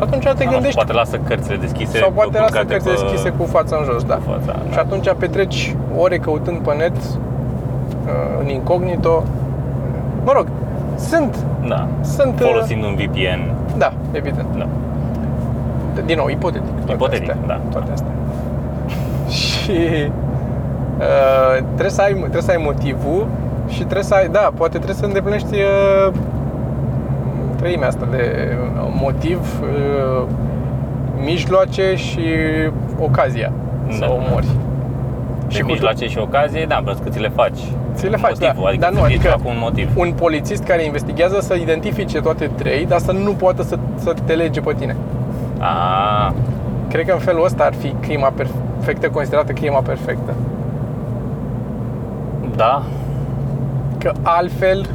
Și 0.00 0.06
atunci 0.06 0.24
te 0.38 0.44
Da, 0.44 0.50
gândești, 0.50 0.74
Poate 0.74 0.92
lasă 0.92 1.16
cărțile 1.28 1.56
deschise. 1.56 1.98
sau 1.98 2.10
poate 2.10 2.38
lasă 2.38 2.44
culcate 2.52 2.66
cărți 2.72 2.84
pe- 2.88 2.90
deschise 3.02 3.28
cu 3.38 3.44
fața 3.44 3.76
în 3.80 3.84
jos, 3.92 4.04
da. 4.04 4.14
cu 4.14 4.22
fața, 4.30 4.58
Și 4.68 4.74
da. 4.74 4.80
atunci 4.80 5.12
petreci 5.18 5.76
ore 5.96 6.18
căutând 6.18 6.58
pe 6.58 6.74
net, 6.74 6.96
uh, 6.96 8.40
în 8.42 8.48
incognito. 8.48 9.24
Mă 10.24 10.32
rog, 10.34 10.46
sunt, 10.96 11.36
Da. 11.68 11.86
sunt... 12.02 12.40
uh, 12.40 12.46
Folosind 12.46 12.82
un 12.84 12.94
VPN. 12.94 13.40
Da, 13.78 13.92
evident. 14.12 14.46
Da. 14.58 14.66
Din 16.04 16.16
nou, 16.16 16.28
ipotetic. 16.28 16.68
toate 16.84 16.92
Ipotetic, 16.92 17.30
astea, 17.30 17.46
da. 17.46 17.60
Toate 17.70 17.90
astea. 17.92 18.10
Și 19.40 19.78
uh, 20.98 21.56
trebuie, 21.64 21.90
să 21.90 22.00
ai, 22.02 22.12
trebuie 22.12 22.42
să 22.42 22.50
ai 22.50 22.62
motivul 22.64 23.26
și 23.68 23.78
trebuie 23.82 24.02
să 24.02 24.14
ai, 24.14 24.28
da, 24.28 24.50
poate 24.56 24.74
trebuie 24.76 24.96
să 24.96 25.04
îndeplinești 25.04 25.54
uh, 25.54 26.12
treimea 27.60 27.88
asta 27.88 28.06
de 28.10 28.56
uh, 28.74 28.92
motiv, 29.00 29.38
uh, 29.62 30.26
mijloace 31.24 31.94
și 31.96 32.20
ocazia 32.98 33.52
să 33.90 33.98
Da. 34.00 34.06
omori. 34.12 34.46
Și 35.48 35.60
cu 35.60 35.66
mijloace 35.70 36.06
și 36.08 36.18
ocazie, 36.18 36.64
da, 36.68 36.78
vreau 36.82 36.96
că 37.02 37.08
ți 37.08 37.18
le 37.20 37.28
faci. 37.28 37.58
Ți 37.94 38.06
le 38.08 38.16
faci, 38.16 38.30
motivul, 38.40 38.62
da. 38.62 38.68
Adică 38.68 38.80
Dar 38.84 38.90
nu, 38.90 38.96
să 38.98 39.04
fie 39.04 39.14
adică 39.14 39.28
ceva 39.30 39.42
cu 39.42 39.48
un 39.48 39.56
motiv. 39.60 39.90
un 39.96 40.12
polițist 40.12 40.62
care 40.64 40.84
investigează 40.84 41.40
să 41.40 41.54
identifice 41.54 42.20
toate 42.20 42.50
trei, 42.56 42.86
dar 42.86 42.98
să 42.98 43.12
nu 43.12 43.32
poată 43.32 43.62
să, 43.62 43.78
să 43.96 44.14
te 44.24 44.32
lege 44.32 44.60
pe 44.60 44.74
tine. 44.78 44.96
A, 45.58 46.34
Cred 46.88 47.06
că 47.06 47.12
în 47.12 47.18
felul 47.18 47.44
ăsta 47.44 47.64
ar 47.64 47.74
fi 47.74 47.94
crima 48.00 48.32
perfectă, 48.36 49.08
considerată 49.08 49.52
crima 49.52 49.78
perfectă. 49.80 50.32
da. 52.56 52.82
Că 53.98 54.12
altfel, 54.22 54.86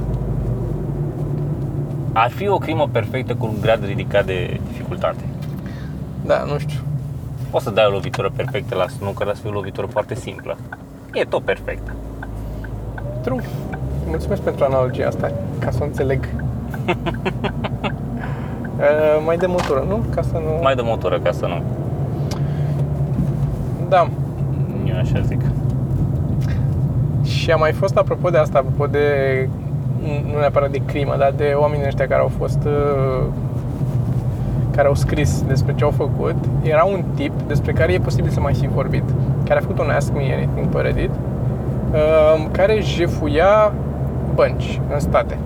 Ar 2.18 2.30
fi 2.30 2.48
o 2.48 2.58
crimă 2.58 2.90
perfectă 2.92 3.36
cu 3.36 3.46
un 3.46 3.56
grad 3.62 3.86
ridicat 3.86 4.26
de 4.26 4.60
dificultate. 4.68 5.24
da, 6.26 6.44
nu 6.44 6.58
știu. 6.58 6.80
Poți 7.50 7.64
să 7.64 7.70
dai 7.70 7.86
o 7.86 7.90
lovitură 7.90 8.32
perfectă 8.36 8.76
la 8.76 8.88
snooker, 8.88 9.26
dar 9.26 9.36
să 9.36 9.42
fie 9.42 9.50
o 9.50 9.54
lovitură 9.54 9.88
foarte 9.88 10.16
simplă. 10.16 10.58
E 11.14 11.24
tot 11.24 11.44
perfect. 11.44 11.94
True. 13.22 13.42
Mulțumesc 14.08 14.42
pentru 14.42 14.66
analogia 14.66 15.08
asta, 15.08 15.32
ca 15.60 15.72
să 15.72 15.78
o 15.82 15.86
înțeleg. 15.86 16.24
uh, 16.86 16.94
mai 19.26 19.38
de 19.38 19.46
motoră, 19.46 19.86
nu? 19.88 20.04
Ca 20.16 20.22
să 20.22 20.34
nu... 20.34 20.60
Mai 20.62 20.76
de 20.76 20.82
motoră 20.82 21.20
ca 21.20 21.32
să 21.32 21.46
nu. 21.46 21.64
Da. 23.90 24.10
Eu 24.86 24.98
așa 24.98 25.22
zic. 25.22 25.42
Și 27.24 27.52
a 27.52 27.56
mai 27.56 27.72
fost, 27.72 27.98
apropo 27.98 28.30
de 28.30 28.38
asta, 28.38 28.58
apropo 28.58 28.88
de, 28.88 29.00
nu 30.34 30.40
neapărat 30.40 30.70
de 30.72 30.82
crimă, 30.86 31.16
dar 31.18 31.34
de 31.38 31.54
oamenii 31.58 31.86
ăștia 31.86 32.08
care 32.08 32.22
au 32.22 32.32
fost, 32.38 32.60
uh, 32.66 33.24
care 34.76 34.88
au 34.88 34.94
scris 34.96 35.42
despre 35.48 35.74
ce 35.76 35.84
au 35.84 35.90
făcut, 35.98 36.36
era 36.62 36.84
un 36.84 37.04
tip 37.16 37.32
despre 37.48 37.72
care 37.72 37.94
e 37.94 38.00
posibil 38.00 38.32
să 38.32 38.40
mai 38.40 38.54
fi 38.54 38.68
vorbit, 38.68 39.04
care 39.48 39.60
a 39.60 39.62
făcut 39.62 39.80
un 39.80 39.90
Ask 39.90 40.14
Me 40.14 40.34
Anything 40.36 40.68
pe 40.68 40.82
Reddit, 40.82 41.10
uh, 41.10 42.46
care 42.52 42.80
jefuia 42.82 43.72
bănci 44.36 44.80
în 44.94 45.00
state. 45.00 45.38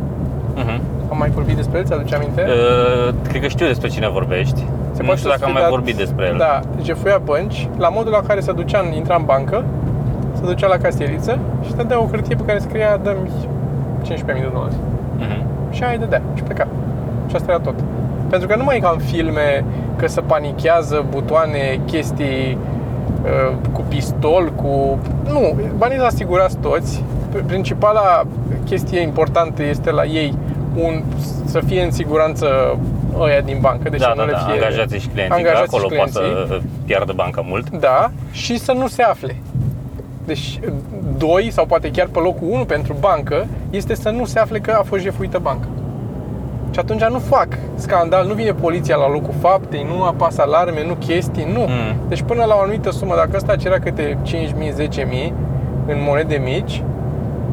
Uh-huh. 0.58 0.80
Am 1.12 1.18
mai 1.18 1.30
vorbit 1.30 1.56
despre 1.56 1.78
el, 1.78 1.86
ți-aduce 1.86 2.16
aminte? 2.16 2.42
Uh, 2.48 3.14
cred 3.28 3.42
că 3.42 3.48
știu 3.48 3.66
despre 3.66 3.88
cine 3.88 4.10
vorbești. 4.10 4.60
Se 4.92 5.00
nu 5.02 5.06
poate 5.06 5.20
știu 5.20 5.32
să 5.32 5.38
dacă 5.38 5.44
am 5.44 5.50
fie 5.52 5.54
mai 5.54 5.62
dat- 5.62 5.70
vorbit 5.70 5.96
despre 5.96 6.26
el. 6.26 6.38
Da, 6.38 6.60
jefuia 6.84 7.22
bănci, 7.26 7.70
la 7.78 7.90
modul 7.90 8.12
la 8.12 8.22
care 8.28 8.40
se 8.40 8.52
ducea, 8.52 8.80
în, 8.80 8.94
intra 8.94 9.16
în 9.16 9.26
bancă, 9.26 9.64
se 10.34 10.42
ducea 10.46 10.68
la 10.68 10.78
casieriță 10.78 11.40
și 11.66 11.74
te 11.74 11.84
dea 11.84 12.02
o 12.02 12.06
hârtie 12.12 12.36
pe 12.36 12.44
care 12.44 12.60
scria 12.60 13.00
dă-mi 13.04 13.30
15.000 14.02 14.26
de 14.26 14.50
dolari. 14.54 14.74
Uh-huh. 15.20 15.72
Și 15.72 15.84
aia 15.84 15.94
îi 15.94 16.00
dădea 16.00 16.22
și 16.36 16.44
pleca. 16.44 16.68
Și 17.28 17.36
asta 17.36 17.52
era 17.52 17.60
tot. 17.60 17.76
Pentru 18.30 18.48
că 18.48 18.56
nu 18.56 18.64
mai 18.64 18.78
e 18.78 18.80
ca 18.80 18.92
în 18.94 19.00
filme 19.00 19.64
că 19.96 20.08
se 20.08 20.22
panichează 20.22 21.06
butoane, 21.10 21.80
chestii 21.86 22.58
uh, 23.24 23.56
cu 23.74 23.84
pistol, 23.88 24.52
cu... 24.56 25.00
Nu, 25.28 25.60
banii 25.78 25.96
sunt 25.96 26.08
asigurați 26.08 26.58
toți. 26.58 27.04
Principala 27.46 28.24
chestie 28.66 29.00
importantă 29.00 29.64
este 29.64 29.92
la 29.92 30.06
ei 30.06 30.34
un, 30.76 31.04
să 31.46 31.60
fie 31.60 31.84
în 31.84 31.92
siguranță 31.92 32.78
ăia 33.20 33.42
din 33.42 33.58
bancă, 33.62 33.90
deci 33.90 34.00
da, 34.00 34.06
să 34.06 34.14
da, 34.16 34.22
nu 34.22 34.28
le 34.28 34.32
da, 34.32 34.38
fie 34.38 34.54
angajații 34.54 35.00
și 35.00 35.08
clienții, 35.08 35.36
angajații 35.36 35.68
că 35.68 35.76
acolo 35.76 35.90
și 35.90 35.96
poate 35.96 36.12
clienții. 36.12 36.48
să 36.48 36.62
piardă 36.86 37.14
banca 37.16 37.42
mult. 37.42 37.70
Da, 37.70 38.12
și 38.32 38.58
să 38.58 38.72
nu 38.72 38.88
se 38.88 39.02
afle. 39.02 39.36
Deci, 40.30 40.60
doi 41.18 41.50
sau 41.52 41.66
poate 41.66 41.92
chiar 41.92 42.08
pe 42.12 42.20
locul 42.20 42.48
1 42.52 42.66
pentru 42.66 42.96
bancă 43.00 43.46
este 43.70 43.96
să 43.96 44.10
nu 44.10 44.26
se 44.26 44.40
afle 44.40 44.60
că 44.60 44.72
a 44.72 44.84
fost 44.84 45.02
jefuită 45.02 45.40
banca. 45.42 45.68
Și 46.72 46.80
atunci 46.80 47.04
nu 47.04 47.20
fac 47.20 47.48
scandal, 47.76 48.28
nu 48.28 48.34
vine 48.34 48.52
poliția 48.52 48.96
la 48.96 49.10
locul 49.10 49.34
faptei, 49.40 49.86
nu 49.96 50.04
apasă 50.04 50.42
alarme, 50.42 50.86
nu 50.88 50.94
chestii, 50.94 51.48
nu. 51.54 51.60
Mm. 51.60 51.96
Deci 52.08 52.22
până 52.22 52.44
la 52.44 52.56
o 52.56 52.60
anumită 52.60 52.92
sumă, 52.92 53.16
dacă 53.16 53.30
ăsta 53.36 53.56
cerea 53.56 53.80
câte 53.80 54.18
5.000, 54.24 54.72
10.000 54.78 55.34
în 55.88 55.98
monede 56.08 56.42
mici, 56.44 56.84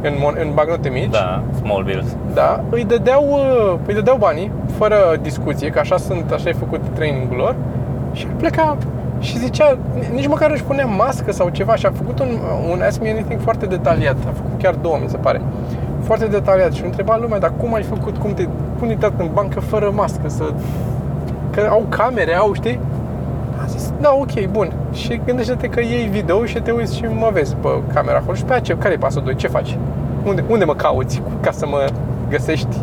în, 0.03 0.13
mon- 0.13 0.41
în 0.41 0.51
bagnote 0.55 0.89
mici, 0.89 1.11
Da, 1.11 1.43
small 1.61 1.85
bills. 1.85 2.17
da, 2.35 2.61
îi 2.71 2.85
dădeau, 2.85 3.25
uh, 3.31 3.79
îi 3.87 3.95
dădeau 3.95 4.17
banii, 4.17 4.51
fără 4.79 4.97
discuție, 5.23 5.69
că 5.69 5.79
așa 5.79 5.97
sunt, 5.97 6.31
așa 6.33 6.49
e 6.49 6.53
făcut 6.53 6.81
trainingul 6.95 7.37
lor 7.37 7.55
și 8.13 8.25
el 8.25 8.31
pleca 8.37 8.77
și 9.19 9.39
zicea, 9.39 9.79
nici 10.13 10.27
măcar 10.27 10.51
își 10.51 10.63
punea 10.63 10.87
mască 10.87 11.33
sau 11.33 11.49
ceva 11.49 11.75
și 11.75 11.87
a 11.87 11.91
făcut 11.91 12.19
un, 12.19 12.29
un 12.71 12.81
Ask 12.81 13.01
Me 13.01 13.11
Anything 13.11 13.41
foarte 13.41 13.67
detaliat, 13.67 14.17
a 14.27 14.33
făcut 14.35 14.63
chiar 14.63 14.75
două, 14.75 14.99
mi 15.03 15.09
se 15.09 15.17
pare, 15.17 15.41
foarte 16.03 16.27
detaliat 16.27 16.73
și 16.73 16.85
întreba 16.85 17.19
lumea, 17.21 17.39
dar 17.39 17.53
cum 17.57 17.75
ai 17.75 17.83
făcut, 17.83 18.17
cum 18.17 18.35
te, 18.35 18.49
cum 18.79 18.97
te 18.99 19.07
în 19.17 19.31
bancă 19.33 19.61
fără 19.61 19.91
mască, 19.95 20.29
să, 20.29 20.45
că 21.51 21.67
au 21.71 21.87
camere, 21.89 22.35
au, 22.35 22.53
știi? 22.53 22.81
A 23.63 23.67
zis, 23.67 23.93
da, 24.01 24.13
ok, 24.13 24.51
bun. 24.51 24.73
Și 24.93 25.21
gândește-te 25.25 25.67
că 25.67 25.81
iei 25.81 26.09
video 26.09 26.45
și 26.45 26.61
te 26.61 26.71
uiți 26.71 26.97
și 26.97 27.05
mă 27.05 27.31
vezi 27.33 27.55
pe 27.55 27.69
camera 27.93 28.17
acolo 28.17 28.35
și 28.35 28.45
pe 28.45 28.53
aceea, 28.53 28.79
care 28.79 28.95
e 28.95 28.97
pasul 28.97 29.23
2? 29.23 29.35
Ce 29.35 29.49
faci? 29.49 29.79
Unde, 30.25 30.45
unde 30.49 30.65
mă 30.65 30.75
cauți 30.75 31.23
ca 31.41 31.51
să 31.51 31.67
mă 31.67 31.87
găsești? 32.29 32.77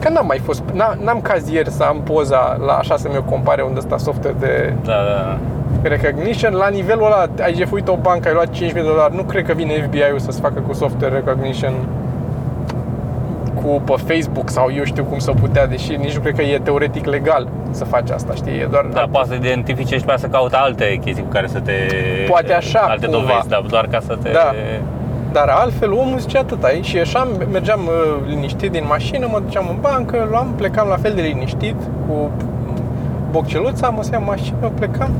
Că 0.00 0.08
n-am 0.08 0.26
mai 0.26 0.38
fost, 0.38 0.62
n- 0.62 0.98
n-am 1.04 1.20
cazier 1.20 1.66
să 1.68 1.82
am 1.82 2.00
poza 2.04 2.56
la 2.66 2.72
așa 2.72 2.96
să 2.96 3.08
mi-o 3.10 3.22
compare 3.22 3.62
unde 3.62 3.80
sta 3.80 3.96
software 3.96 4.36
de 4.40 4.72
Da, 4.84 4.92
da, 4.92 5.14
da. 5.22 5.38
recognition. 5.88 6.52
La 6.54 6.68
nivelul 6.68 7.04
ăla, 7.04 7.26
ai 7.42 7.54
jefuit 7.54 7.88
o 7.88 7.96
bancă, 7.96 8.28
ai 8.28 8.34
luat 8.34 8.48
5.000 8.48 8.72
de 8.72 8.80
dolari, 8.82 9.14
nu 9.16 9.22
cred 9.22 9.44
că 9.46 9.52
vine 9.52 9.72
FBI-ul 9.86 10.18
să-ți 10.18 10.40
facă 10.40 10.60
cu 10.66 10.72
software 10.72 11.14
recognition 11.14 11.72
cu 13.54 13.82
pe 13.84 14.14
Facebook 14.14 14.48
sau 14.48 14.70
eu 14.76 14.84
știu 14.84 15.04
cum 15.04 15.18
să 15.18 15.32
putea, 15.40 15.66
deși 15.66 15.96
nici 15.96 16.14
nu 16.14 16.20
cred 16.20 16.34
că 16.34 16.42
e 16.42 16.58
teoretic 16.62 17.04
legal 17.06 17.48
să 17.70 17.84
faci 17.84 18.10
asta, 18.10 18.34
știi? 18.34 18.52
E 18.52 18.66
doar 18.70 18.86
Da, 18.92 19.04
poate 19.10 19.28
să 19.28 19.34
identifice 19.34 19.96
și 19.98 20.04
pe 20.04 20.14
să 20.18 20.26
caute 20.26 20.56
alte 20.56 20.98
chestii 21.04 21.22
cu 21.22 21.28
care 21.28 21.46
să 21.46 21.58
te... 21.60 21.72
Poate 22.28 22.52
așa, 22.52 22.78
Alte 22.80 23.06
cumva. 23.06 23.20
dovezi, 23.20 23.48
dar 23.48 23.60
doar 23.68 23.86
ca 23.90 24.00
să 24.00 24.18
te... 24.22 24.30
Da. 24.30 24.52
Dar 25.32 25.48
altfel 25.48 25.92
omul 25.92 26.18
zicea 26.18 26.38
atâta 26.38 26.68
și 26.80 26.96
ieșeam, 26.96 27.28
mergeam 27.52 27.80
uh, 27.80 28.28
liniștit 28.28 28.70
din 28.70 28.84
mașină, 28.88 29.26
mă 29.30 29.40
duceam 29.44 29.66
în 29.68 29.76
bancă, 29.80 30.26
luam, 30.30 30.52
plecam 30.56 30.88
la 30.88 30.96
fel 30.96 31.12
de 31.14 31.20
liniștit 31.22 31.76
cu 32.06 32.30
bocceluța, 33.30 33.88
mă 33.88 34.02
în 34.12 34.22
mașină, 34.26 34.70
plecam 34.74 35.10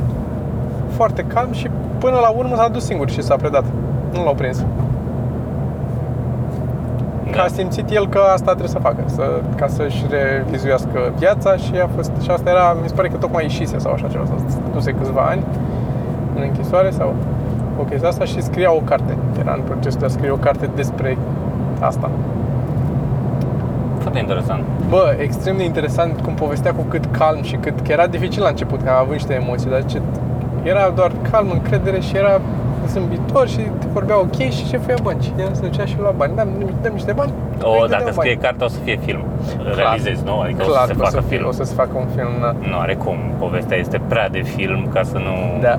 foarte 0.90 1.22
calm 1.22 1.52
și 1.52 1.70
până 1.98 2.18
la 2.20 2.28
urmă 2.28 2.56
s-a 2.56 2.68
dus 2.68 2.84
singur 2.84 3.10
și 3.10 3.22
s-a 3.22 3.36
predat. 3.36 3.64
Nu 4.12 4.24
l-au 4.24 4.34
prins. 4.34 4.64
Că 7.30 7.36
Da. 7.36 7.42
a 7.42 7.46
simțit 7.46 7.90
el 7.90 8.08
că 8.08 8.18
asta 8.18 8.50
trebuie 8.50 8.68
să 8.68 8.78
facă, 8.78 9.02
să, 9.06 9.40
ca 9.56 9.66
să-și 9.66 10.04
revizuiască 10.10 11.12
viața 11.18 11.56
și 11.56 11.72
a 11.82 11.88
fost, 11.96 12.10
și 12.22 12.30
asta 12.30 12.50
era, 12.50 12.76
mi 12.82 12.88
se 12.88 12.94
pare 12.94 13.08
că 13.08 13.16
tocmai 13.16 13.42
ieșise 13.42 13.78
sau 13.78 13.92
așa 13.92 14.06
ceva, 14.08 14.24
sau 14.24 14.36
duse 14.72 14.92
câțiva 14.92 15.20
ani 15.20 15.42
în 16.34 16.42
închisoare 16.42 16.90
sau 16.90 17.14
o 17.80 17.84
chestie 17.84 18.08
asta 18.08 18.24
și 18.24 18.42
scria 18.42 18.72
o 18.72 18.80
carte. 18.80 19.16
Era 19.40 19.52
în 19.52 19.60
procesul 19.62 19.98
de 20.00 20.04
a 20.04 20.08
scrie 20.08 20.30
o 20.30 20.36
carte 20.36 20.70
despre 20.74 21.18
asta. 21.80 22.10
Foarte 24.00 24.18
interesant. 24.18 24.62
Bă, 24.88 25.16
extrem 25.18 25.56
de 25.56 25.64
interesant 25.64 26.20
cum 26.20 26.34
povestea 26.34 26.72
cu 26.72 26.82
cât 26.88 27.04
calm 27.10 27.42
și 27.42 27.56
cât 27.56 27.80
că 27.80 27.92
era 27.92 28.06
dificil 28.06 28.42
la 28.42 28.48
început, 28.48 28.82
că 28.82 28.90
având 28.90 29.12
niște 29.12 29.34
emoții, 29.34 29.70
dar 29.70 29.84
ce, 29.84 30.00
era 30.62 30.92
doar 30.94 31.12
calm, 31.30 31.50
încredere 31.50 32.00
și 32.00 32.16
era 32.16 32.40
zâmbitor 32.86 33.48
și 33.48 33.56
te 33.56 33.86
vorbea 33.92 34.18
ok 34.18 34.36
și 34.36 34.66
șeful 34.66 34.90
ia 34.90 34.96
bănci. 35.02 35.32
El 35.38 35.54
se 35.54 35.60
ducea 35.60 35.84
și 35.84 35.94
lua 35.98 36.14
bani. 36.16 36.32
Dăm, 36.36 36.48
dăm 36.82 36.92
niște 36.92 37.12
bani. 37.12 37.32
O, 37.62 37.70
îi 37.70 37.78
dacă 37.78 37.88
dădeau 37.88 38.12
scrie 38.12 38.34
bani. 38.34 38.44
carte, 38.44 38.64
o 38.64 38.68
să 38.68 38.78
fie 38.84 38.96
film. 38.96 39.24
Realizezi, 39.74 40.22
nu? 40.24 40.40
Adică 40.40 40.62
Clar 40.62 40.70
o 40.70 40.80
să 40.80 40.86
se 40.86 40.92
că 40.92 40.98
facă 40.98 41.16
o 41.16 41.20
să, 41.20 41.26
fie, 41.26 41.36
film. 41.36 41.48
o 41.48 41.52
să 41.52 41.62
se 41.64 41.74
facă 41.74 41.90
un 41.94 42.06
film, 42.16 42.28
da. 42.40 42.54
Nu 42.68 42.78
are 42.78 42.94
cum. 42.94 43.16
Povestea 43.38 43.76
este 43.76 44.00
prea 44.08 44.28
de 44.28 44.42
film 44.42 44.88
ca 44.92 45.02
să 45.02 45.18
nu, 45.18 45.60
da. 45.60 45.78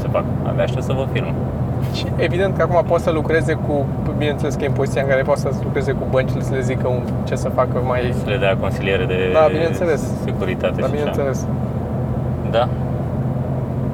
Să 0.00 0.06
nu 0.06 0.12
se 0.12 0.16
facă. 0.16 0.24
Abia 0.48 0.62
aștept 0.62 0.82
să 0.90 0.92
văd 0.92 1.08
film. 1.12 1.30
Și 1.94 2.04
evident 2.16 2.56
că 2.56 2.62
acum 2.62 2.84
poate 2.86 3.02
să 3.02 3.10
lucreze 3.10 3.52
cu, 3.66 3.74
bineînțeles 4.18 4.54
că 4.54 4.64
e 4.64 4.66
în 4.66 4.72
poziția 4.72 5.02
în 5.02 5.08
care 5.08 5.22
poate 5.22 5.40
să 5.40 5.50
lucreze 5.62 5.92
cu 5.92 6.04
băncile, 6.10 6.42
să 6.42 6.52
le 6.54 6.60
zică 6.60 6.86
un, 6.88 7.02
ce 7.28 7.34
să 7.34 7.48
facă 7.48 7.76
mai... 7.86 8.00
Să 8.24 8.28
le 8.30 8.36
dea 8.36 8.56
consiliere 8.56 9.04
de 9.04 9.16
Da, 9.32 9.46
bineînțeles. 9.50 10.00
securitate 10.24 10.80
Da, 10.80 10.86
și 10.86 10.92
așa. 10.92 10.92
bineînțeles. 10.96 11.46
Da? 12.50 12.68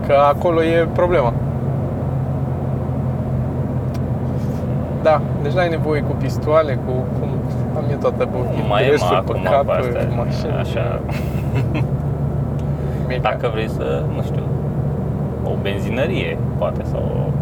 Că 0.06 0.14
acolo 0.32 0.62
e 0.62 0.86
problema. 0.92 1.32
Da, 5.02 5.20
deci 5.42 5.52
n-ai 5.52 5.68
nevoie 5.68 6.00
cu 6.00 6.12
pistoale, 6.22 6.78
cu 6.86 6.92
cum 7.20 7.28
am 7.76 7.84
eu 7.90 7.96
toată 7.96 8.24
pe 8.24 8.36
Mai 8.68 8.82
e 8.82 8.84
interesul 8.84 9.08
mai 9.12 9.22
pe 9.26 9.30
acum 9.32 9.42
cap, 9.52 9.64
pe 9.66 9.72
astea, 9.72 10.00
pe 10.04 10.14
mașină. 10.16 10.58
așa. 10.64 11.00
Mega. 13.08 13.20
Dacă 13.30 13.48
vrei 13.52 13.68
să, 13.68 14.02
nu 14.16 14.22
știu, 14.22 14.42
o 15.48 15.56
benzinărie, 15.62 16.38
poate, 16.58 16.84
sau... 16.90 17.32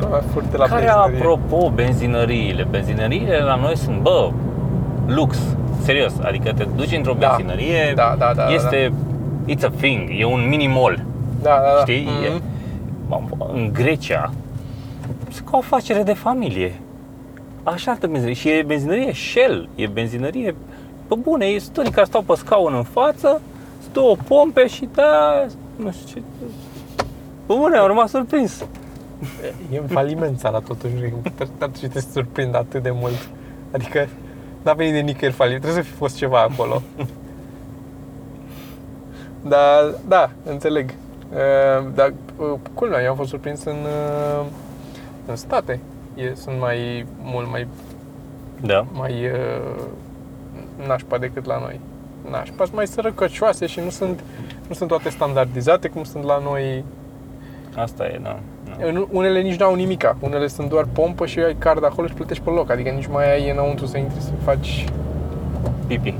Da, 0.00 0.20
furt 0.32 0.50
de 0.50 0.56
la 0.56 0.64
Care, 0.66 0.84
benzinărie. 0.84 1.16
apropo, 1.18 1.70
benzinăriile? 1.74 2.66
Benzinăriile 2.70 3.38
la 3.38 3.54
noi 3.54 3.76
sunt, 3.76 4.00
bă, 4.00 4.30
lux. 5.06 5.38
Serios, 5.82 6.12
adică 6.22 6.52
te 6.52 6.66
duci 6.76 6.96
într-o 6.96 7.14
Da. 7.18 7.26
benzinărie, 7.28 7.92
Da, 7.94 8.14
da, 8.18 8.32
da, 8.34 8.48
este, 8.52 8.92
it's 9.48 9.64
a 9.64 9.70
thing, 9.80 10.08
e 10.18 10.24
un 10.24 10.46
mini 10.48 10.66
mall, 10.66 11.04
Da, 11.42 11.50
da, 11.50 11.56
da. 11.74 11.80
știi? 11.80 12.06
E, 12.24 12.28
Mhm. 12.28 12.42
Bă, 13.08 13.44
în 13.52 13.70
Grecia, 13.72 14.30
e 15.28 15.40
ca 15.44 15.50
o 15.52 15.56
afacere 15.56 16.02
de 16.02 16.12
familie. 16.12 16.80
Așa 17.62 17.90
arată 17.90 18.06
benzinărie. 18.06 18.34
Și 18.40 18.48
e 18.48 18.62
benzinărie 18.66 19.12
Shell, 19.12 19.68
e 19.74 19.86
benzinărie, 19.86 20.54
pe 21.08 21.14
bune, 21.18 21.46
e 21.46 21.58
studii 21.58 21.90
care 21.92 22.06
stau 22.06 22.22
pe 22.22 22.32
scaun 22.36 22.74
în 22.76 22.82
față, 22.82 23.40
sunt 23.80 23.92
două 23.92 24.16
pompe 24.28 24.66
și 24.66 24.88
da, 24.94 25.44
nu 25.76 25.92
știu 25.92 26.06
ce. 26.14 26.22
Pe 27.46 27.54
bune, 27.54 27.76
am 27.76 27.86
rămas 27.86 28.10
surprins. 28.10 28.64
E 29.72 29.78
în 29.78 29.86
faliment 29.86 30.38
țara 30.38 30.58
totuși, 30.58 30.94
atunci 31.58 31.92
te 31.92 32.00
surprind 32.00 32.54
atât 32.54 32.82
de 32.82 32.90
mult. 32.90 33.28
Adică 33.72 34.08
n-a 34.62 34.72
venit 34.72 34.92
de 34.92 34.98
nicăieri 35.00 35.36
faliment, 35.36 35.62
trebuie 35.62 35.84
să 35.84 35.90
fi 35.90 35.96
fost 35.96 36.16
ceva 36.16 36.40
acolo. 36.40 36.82
Dar, 39.42 39.94
da, 40.08 40.30
înțeleg. 40.44 40.90
Uh, 41.32 41.88
Dar, 41.94 42.12
uh, 42.36 42.52
culmea, 42.74 43.02
eu 43.02 43.10
am 43.10 43.16
fost 43.16 43.28
surprins 43.28 43.64
în, 43.64 43.76
uh, 44.40 44.46
în 45.26 45.36
state. 45.36 45.80
E, 46.14 46.34
sunt 46.34 46.58
mai, 46.58 47.06
mult 47.22 47.50
mai, 47.50 47.66
Da. 48.60 48.86
mai 48.92 49.12
uh, 49.24 49.82
nașpa 50.86 51.18
decât 51.18 51.44
la 51.44 51.58
noi. 51.58 51.80
Nașpa 52.30 52.64
sunt 52.64 52.76
mai 52.76 52.86
sărăcăcioase 52.86 53.66
și 53.66 53.80
nu 53.80 53.90
sunt, 53.90 54.20
nu 54.68 54.74
sunt 54.74 54.88
toate 54.88 55.08
standardizate 55.08 55.88
cum 55.88 56.04
sunt 56.04 56.24
la 56.24 56.38
noi 56.44 56.84
Asta 57.76 58.04
e, 58.04 58.18
da. 58.22 58.36
da. 58.78 58.86
în 58.86 59.06
unele 59.10 59.40
nici 59.40 59.58
n-au 59.58 59.74
nimica, 59.74 60.16
unele 60.20 60.46
sunt 60.46 60.68
doar 60.68 60.86
pompă 60.92 61.26
și 61.26 61.38
ai 61.38 61.54
card 61.58 61.84
acolo 61.84 62.06
și 62.06 62.14
plătești 62.14 62.42
pe 62.42 62.50
loc, 62.50 62.70
adică 62.70 62.90
nici 62.90 63.06
mai 63.06 63.32
ai 63.32 63.50
înăuntru 63.50 63.86
să 63.86 63.98
intri 63.98 64.20
să 64.20 64.30
faci, 64.44 64.84
Pipi. 65.86 66.14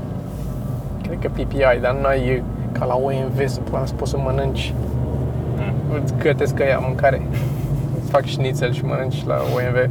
cred 1.01 1.17
că 1.21 1.27
PPI, 1.29 1.79
dar 1.81 1.95
nu 2.01 2.05
ai 2.05 2.43
ca 2.71 2.85
la 2.85 2.95
OMV 2.95 3.47
să, 3.47 3.59
po- 3.59 3.83
să 3.85 3.93
poți 3.93 4.11
să 4.11 4.17
mănânci, 4.17 4.73
Mm. 5.59 5.73
îți 6.03 6.13
gătesc 6.17 6.59
ea 6.59 6.77
mâncare, 6.77 7.21
îți 8.01 8.09
fac 8.09 8.23
șnițel 8.25 8.73
și 8.73 8.85
mănânci 8.85 9.25
la 9.25 9.35
OMV. 9.35 9.89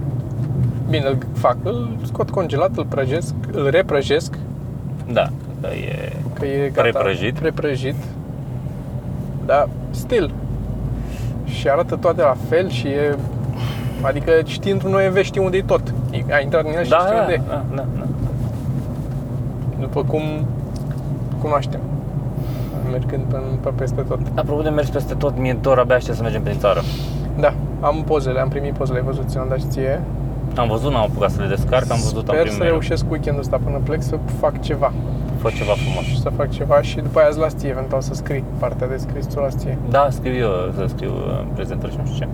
Bine, 0.90 1.06
îl 1.06 1.18
fac, 1.34 1.56
îl 1.62 1.88
scot 2.02 2.30
congelat, 2.30 2.70
îl 2.76 2.84
prăjesc, 2.84 3.34
îl 3.52 3.70
reprăjesc, 3.70 4.38
Da, 5.12 5.26
că 5.60 5.68
e... 5.74 6.12
că 6.32 6.46
e 6.46 6.68
gata, 6.74 6.80
Preprăjit. 6.88 7.38
preprăjit. 7.38 7.94
Da, 9.46 9.66
still. 9.90 10.30
Și 11.44 11.68
arată 11.68 11.96
toate 11.96 12.20
la 12.22 12.36
fel 12.48 12.68
și 12.68 12.86
e 12.86 13.16
Adică 14.02 14.30
știi 14.44 14.72
într-un 14.72 14.94
OMV, 14.94 15.22
știi 15.22 15.40
unde 15.40 15.56
e 15.56 15.62
tot. 15.62 15.94
Ai 16.30 16.42
intrat 16.42 16.64
în 16.64 16.72
el 16.76 16.84
și 16.84 16.90
Da, 16.90 16.98
știi 16.98 17.14
da, 17.14 17.20
unde 17.20 17.32
e. 17.32 17.40
da, 17.48 17.64
da, 17.74 17.84
da. 17.98 18.04
după 19.80 20.02
cum 20.02 20.22
cunoaștem, 21.40 21.80
mergând 22.90 23.22
pe, 23.22 23.36
pe 23.60 23.68
peste 23.76 24.00
tot. 24.00 24.18
Apropo 24.34 24.62
de 24.62 24.68
mers 24.68 24.88
peste 24.88 25.14
tot, 25.14 25.38
mie 25.38 25.58
doar 25.60 25.78
abia 25.78 25.94
aștept 25.94 26.16
să 26.16 26.22
mergem 26.22 26.42
prin 26.42 26.58
țară. 26.58 26.80
Da, 27.38 27.54
am 27.80 28.02
pozele, 28.06 28.40
am 28.40 28.48
primit 28.48 28.72
pozele, 28.72 28.98
ai 28.98 29.04
văzut, 29.04 29.28
ți 29.28 29.34
le-am 29.34 29.48
dat 29.48 29.58
și 29.58 29.66
ție. 29.66 30.00
Am 30.56 30.68
văzut, 30.68 30.92
n-am 30.92 31.02
apucat 31.02 31.30
să 31.30 31.40
le 31.40 31.48
descarc, 31.48 31.90
am 31.90 31.98
văzut, 32.02 32.16
am 32.16 32.22
Sper 32.22 32.36
primit 32.36 32.52
să 32.52 32.58
mail 32.58 32.70
reușesc 32.70 33.04
weekendul 33.10 33.42
ăsta 33.42 33.60
până 33.64 33.80
plec 33.84 34.02
să 34.02 34.18
fac 34.40 34.60
ceva. 34.60 34.92
Fă 35.46 35.52
ceva 35.56 35.72
frumos. 35.72 36.20
Să 36.22 36.28
fac 36.36 36.50
ceva 36.50 36.82
și 36.82 36.96
după 36.96 37.18
aia 37.18 37.28
îți 37.30 37.38
las 37.38 37.54
ție, 37.56 37.68
eventual 37.68 38.00
să 38.00 38.14
scrii 38.14 38.44
partea 38.58 38.86
de 38.88 38.96
scris, 38.96 39.26
tu 39.26 39.34
o 39.38 39.42
las 39.42 39.56
ție. 39.56 39.78
Da, 39.90 40.06
scriu 40.10 40.34
eu, 40.34 40.50
să 40.76 40.84
scriu 40.86 41.10
uh, 41.10 41.44
prezentări 41.54 41.92
și 41.92 41.98
nu 42.02 42.06
știu 42.06 42.18
ce. 42.18 42.28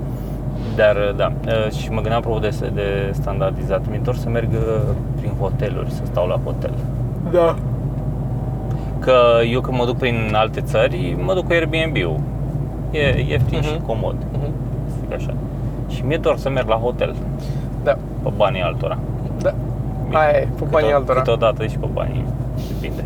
Dar, 0.77 0.97
uh, 0.97 1.15
da, 1.17 1.33
uh, 1.47 1.71
și 1.73 1.89
mă 1.91 1.95
gândeam 2.01 2.17
apropo 2.19 2.39
de, 2.39 2.51
de 2.75 3.11
standardizat. 3.13 3.83
Mi 3.91 3.97
întorc 3.97 4.19
să 4.19 4.29
merg 4.29 4.49
uh, 4.53 4.81
prin 5.19 5.31
hoteluri, 5.41 5.91
să 5.91 6.03
stau 6.05 6.27
la 6.27 6.41
hotel. 6.45 6.75
Da. 7.33 7.57
Că 8.99 9.15
eu 9.51 9.61
când 9.61 9.77
mă 9.79 9.85
duc 9.85 9.97
prin 9.97 10.17
alte 10.35 10.61
țări, 10.61 11.17
mă 11.25 11.35
duc 11.35 11.47
cu 11.47 11.53
Airbnb-ul. 11.53 12.21
E 12.91 13.25
ieftin 13.29 13.59
Mhm. 13.59 13.67
și 13.69 13.81
comod, 13.87 14.17
Mhm. 14.33 14.51
să 14.89 14.95
zic 15.01 15.13
așa. 15.15 15.35
Și 15.89 16.03
mi-e 16.07 16.17
dor 16.17 16.37
să 16.37 16.49
merg 16.49 16.69
la 16.69 16.77
hotel, 16.77 17.15
Da. 17.85 17.93
pe 18.23 18.31
banii 18.37 18.63
altora. 18.63 18.99
Da. 19.43 19.55
Aia 20.13 20.29
e, 20.39 20.49
pe 20.59 20.65
banii 20.71 20.87
Câte- 20.87 20.93
altora. 20.93 21.19
Câteodată 21.19 21.67
și 21.67 21.79
pe 21.79 21.87
banii, 21.93 22.25
depinde. 22.83 23.05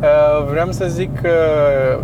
Uh, 0.00 0.46
vreau 0.50 0.70
să 0.70 0.84
zic 0.88 1.20
că 1.20 1.30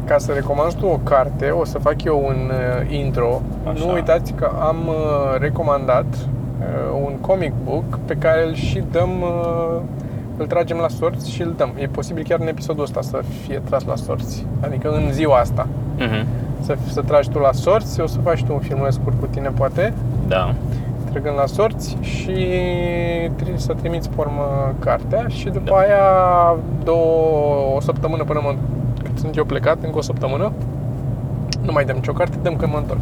ca 0.05 0.19
să 0.19 0.33
recomanzi 0.33 0.77
tu 0.77 0.87
o 0.87 0.97
carte, 0.97 1.51
o 1.51 1.65
să 1.65 1.79
fac 1.79 2.05
eu 2.05 2.25
un 2.27 2.51
uh, 2.51 2.99
intro. 2.99 3.41
Așa. 3.65 3.85
Nu 3.85 3.93
uitați 3.93 4.33
că 4.33 4.51
am 4.61 4.77
uh, 4.87 5.39
recomandat 5.39 6.07
uh, 6.15 7.03
un 7.05 7.17
comic 7.21 7.53
book 7.65 7.99
pe 8.05 8.15
care 8.15 8.47
îl 8.47 8.55
și 8.55 8.83
dăm, 8.91 9.11
uh, 9.21 9.81
îl 10.37 10.47
tragem 10.47 10.77
la 10.77 10.89
sorți 10.89 11.31
și 11.31 11.43
îl 11.43 11.55
dăm. 11.57 11.73
E 11.77 11.87
posibil 11.87 12.25
chiar 12.29 12.41
în 12.41 12.47
episodul 12.47 12.83
ăsta 12.83 13.01
să 13.01 13.21
fie 13.47 13.63
tras 13.65 13.85
la 13.85 13.97
sorți, 13.97 14.47
adică 14.61 14.91
în 14.91 15.13
ziua 15.13 15.39
asta. 15.39 15.67
Mhm. 15.97 16.27
Să, 16.61 16.77
să 16.87 17.01
tragi 17.01 17.31
tu 17.31 17.39
la 17.39 17.53
sorți, 17.53 18.01
o 18.01 18.07
să 18.07 18.19
faci 18.23 18.45
tu 18.45 18.53
un 18.53 18.59
filmuleț 18.59 18.95
scurt 18.95 19.21
cu 19.21 19.27
tine, 19.27 19.49
poate, 19.49 19.93
Da. 20.29 20.55
Trăgând 21.11 21.37
la 21.37 21.46
sorți 21.46 21.96
și 22.01 22.46
tri- 23.37 23.55
să 23.57 23.73
trimiți 23.73 24.09
pe 24.09 24.14
urmă 24.18 24.75
cartea 24.79 25.25
și 25.29 25.49
după 25.49 25.70
Da. 25.70 25.77
aia 25.77 26.57
două, 26.85 27.75
o 27.77 27.81
săptămână 27.81 28.23
până 28.25 28.40
mă, 28.42 28.55
cât 29.03 29.18
sunt 29.18 29.37
eu 29.37 29.44
plecat, 29.44 29.77
încă 29.83 29.99
o 29.99 30.01
săptămână, 30.01 30.53
nu 31.62 31.73
mai 31.73 31.85
dăm 31.85 31.94
nicio 31.96 32.12
carte, 32.12 32.37
dăm 32.42 32.57
când 32.57 32.73
mă 32.73 32.79
întorc. 32.79 33.01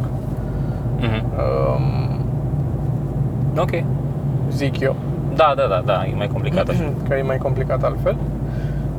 Mhm. 0.99 1.25
Um, 1.75 2.07
Ok. 3.57 3.83
zic 4.51 4.79
eu, 4.79 4.95
Da, 5.35 5.53
da, 5.55 5.67
da, 5.67 5.81
da, 5.85 6.05
e 6.11 6.15
mai 6.15 6.27
complicat 6.27 6.69
așa. 6.69 6.91
că 7.07 7.15
e 7.15 7.21
mai 7.21 7.37
complicat 7.37 7.83
altfel. 7.83 8.15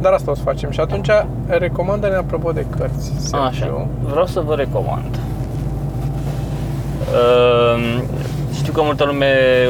Dar 0.01 0.13
asta 0.13 0.31
o 0.31 0.35
să 0.35 0.43
facem 0.43 0.71
și 0.71 0.81
atunci 0.81 1.09
recomandă-ne 1.47 2.15
apropo 2.15 2.51
de 2.53 2.67
cărți, 2.79 3.13
Sergiu. 3.19 3.45
Așa, 3.47 3.87
vreau 4.11 4.27
să 4.27 4.41
vă 4.41 4.55
recomand. 4.55 5.19
Uh, 7.13 8.03
știu 8.61 8.73
că 8.73 8.83
multă 8.83 9.05
lume 9.05 9.27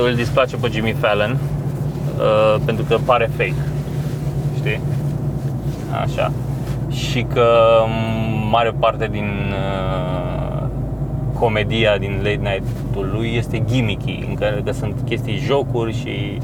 îl 0.07 0.15
displace 0.15 0.57
pe 0.57 0.69
Jimmy 0.71 0.97
Fallon 1.01 1.39
uh, 2.19 2.61
pentru 2.65 2.85
că 2.85 2.97
pare 3.05 3.31
fake. 3.37 3.55
Știi? 4.57 4.81
Așa. 6.03 6.33
Și 6.91 7.23
că 7.23 7.47
m, 7.87 8.49
mare 8.51 8.73
parte 8.79 9.09
din 9.11 9.53
uh, 9.53 10.67
comedia 11.39 11.97
din 11.99 12.17
late 12.23 12.41
night-ul 12.43 13.11
lui 13.15 13.35
este 13.37 13.63
gimmicky, 13.71 14.25
în 14.29 14.35
care 14.35 14.63
că 14.65 14.73
sunt 14.73 14.95
chestii 15.05 15.37
jocuri 15.37 15.93
și 15.99 16.39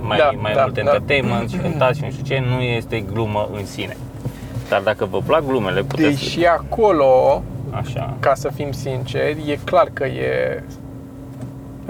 mai, 0.00 0.18
Da, 0.18 0.30
mai 0.40 0.52
da, 0.54 0.60
mult 0.62 0.74
da. 0.74 0.80
entertainment 0.80 1.50
și 1.50 1.56
cântat 1.56 1.94
și 1.94 2.02
nu 2.04 2.10
știu 2.10 2.24
ce, 2.24 2.42
nu 2.56 2.60
este 2.62 3.04
glumă 3.12 3.48
în 3.52 3.64
sine. 3.66 3.96
Dar 4.68 4.80
dacă 4.80 5.08
vă 5.10 5.18
plac 5.26 5.46
glumele, 5.46 5.80
puteți 5.82 6.08
Deși 6.08 6.44
acolo, 6.46 7.42
Așa. 7.70 8.14
ca 8.20 8.34
să 8.34 8.50
fim 8.54 8.72
sinceri, 8.72 9.50
e 9.50 9.58
clar 9.64 9.88
că 9.92 10.04
e 10.04 10.62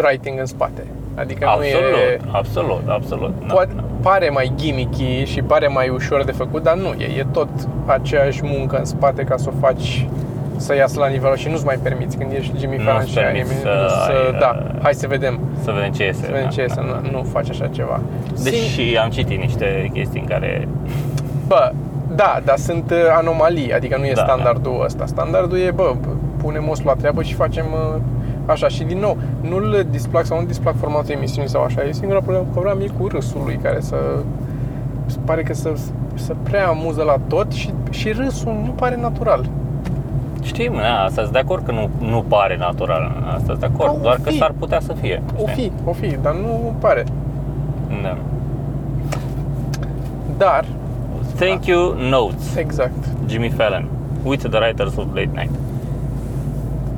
writing 0.04 0.38
în 0.38 0.46
spate. 0.46 0.82
Adică 1.14 1.44
nu 1.44 1.50
Absolut, 1.50 1.96
e... 2.10 2.20
absolut, 2.32 2.82
absolut. 2.88 3.32
Da, 3.46 3.54
Poate, 3.54 3.72
da. 3.76 3.82
pare 4.02 4.28
mai 4.28 4.52
gimmicky 4.56 5.24
și 5.24 5.42
pare 5.42 5.66
mai 5.66 5.88
ușor 5.88 6.24
de 6.24 6.32
făcut, 6.32 6.62
dar 6.62 6.74
nu 6.76 6.88
e. 6.98 7.04
E 7.18 7.26
tot 7.32 7.48
aceeași 7.86 8.40
muncă 8.44 8.78
în 8.78 8.84
spate 8.84 9.22
ca 9.22 9.36
să 9.36 9.50
o 9.54 9.66
faci 9.66 10.06
să 10.56 10.74
iasă 10.74 10.98
la 10.98 11.06
nivelul 11.06 11.36
și 11.36 11.48
nu-ți 11.48 11.64
mai 11.64 11.78
permiți 11.82 12.16
când 12.16 12.32
ești 12.32 12.58
Jimmy 12.58 12.76
Nu 12.76 12.82
Fallon 12.82 13.00
îți 13.02 13.10
și 13.10 13.18
ai, 13.18 13.24
permiți 13.24 13.50
să, 13.54 13.86
să 14.04 14.10
ai, 14.32 14.38
da, 14.40 14.62
uh, 14.64 14.82
hai 14.82 14.94
să 14.94 15.06
vedem, 15.06 15.40
Să 15.64 15.70
vedem 15.70 15.90
ce 15.92 16.04
iese. 16.04 16.20
să 16.20 16.26
vedem 16.30 16.42
da, 16.44 16.48
ce 16.50 16.60
este, 16.62 16.80
da. 16.90 17.00
nu, 17.02 17.10
nu 17.18 17.22
faci 17.22 17.50
așa 17.50 17.66
ceva. 17.66 18.00
Sim- 18.34 18.42
Deși 18.42 18.96
am 18.96 19.10
citit 19.10 19.38
niște 19.40 19.90
chestii 19.92 20.20
în 20.20 20.26
care 20.26 20.68
Bă, 21.46 21.72
da, 22.14 22.40
dar 22.44 22.56
sunt 22.56 22.90
uh, 22.90 22.96
anomalii, 23.18 23.72
adică 23.72 23.96
nu 23.98 24.04
e 24.06 24.12
Da, 24.14 24.22
standardul 24.22 24.82
ăsta. 24.84 25.06
Standardul 25.06 25.58
e, 25.58 25.70
bă, 25.70 25.94
punem 26.42 26.68
osul 26.68 26.84
la 26.86 26.94
treabă 26.94 27.22
și 27.22 27.34
facem 27.34 27.64
uh, 27.72 28.00
așa. 28.50 28.68
Și 28.68 28.82
din 28.82 28.98
nou, 28.98 29.16
nu-l 29.40 29.86
displac 29.90 30.24
sau 30.24 30.40
nu 30.40 30.46
displac 30.46 30.76
formatul 30.76 31.10
emisiunii 31.14 31.50
sau 31.50 31.62
așa. 31.62 31.82
E 31.82 31.92
singura 31.92 32.20
problemă 32.20 32.46
că 32.54 32.60
vreau 32.60 32.76
mie 32.76 32.90
cu 32.98 33.06
râsul 33.06 33.40
lui, 33.44 33.58
care 33.62 33.80
să 33.80 33.96
se 35.06 35.18
pare 35.24 35.42
că 35.42 35.54
să, 35.54 35.72
să 36.14 36.34
prea 36.42 36.68
amuză 36.68 37.02
la 37.02 37.16
tot 37.28 37.52
și, 37.52 37.70
și 37.90 38.10
râsul 38.12 38.52
nu 38.64 38.70
pare 38.70 38.96
natural. 39.00 39.44
Știm, 40.42 40.72
da, 40.74 41.02
asta 41.04 41.20
sunt 41.20 41.32
de 41.32 41.38
acord 41.38 41.64
că 41.64 41.72
nu, 41.72 41.88
nu 41.98 42.24
pare 42.28 42.56
natural. 42.56 43.22
Asta 43.26 43.44
sunt 43.46 43.58
de 43.58 43.66
acord, 43.74 43.90
O 43.98 44.02
doar 44.02 44.18
că 44.22 44.30
fi. 44.30 44.36
s-ar 44.36 44.54
putea 44.58 44.80
să 44.80 44.92
fie. 45.00 45.22
O 45.44 45.46
știi? 45.48 45.72
fi, 45.84 45.88
o 45.88 45.92
fi, 45.92 46.16
dar 46.22 46.34
nu 46.34 46.74
pare. 46.78 47.04
Da. 48.02 48.16
Dar, 50.38 50.64
Thank 51.36 51.66
you 51.66 51.94
notes. 52.08 52.56
exact. 52.56 53.04
Jimmy 53.26 53.48
Fallon. 53.48 53.88
With 54.24 54.48
the 54.48 54.58
writers 54.58 54.96
of 54.96 55.04
late 55.14 55.30
night. 55.34 55.50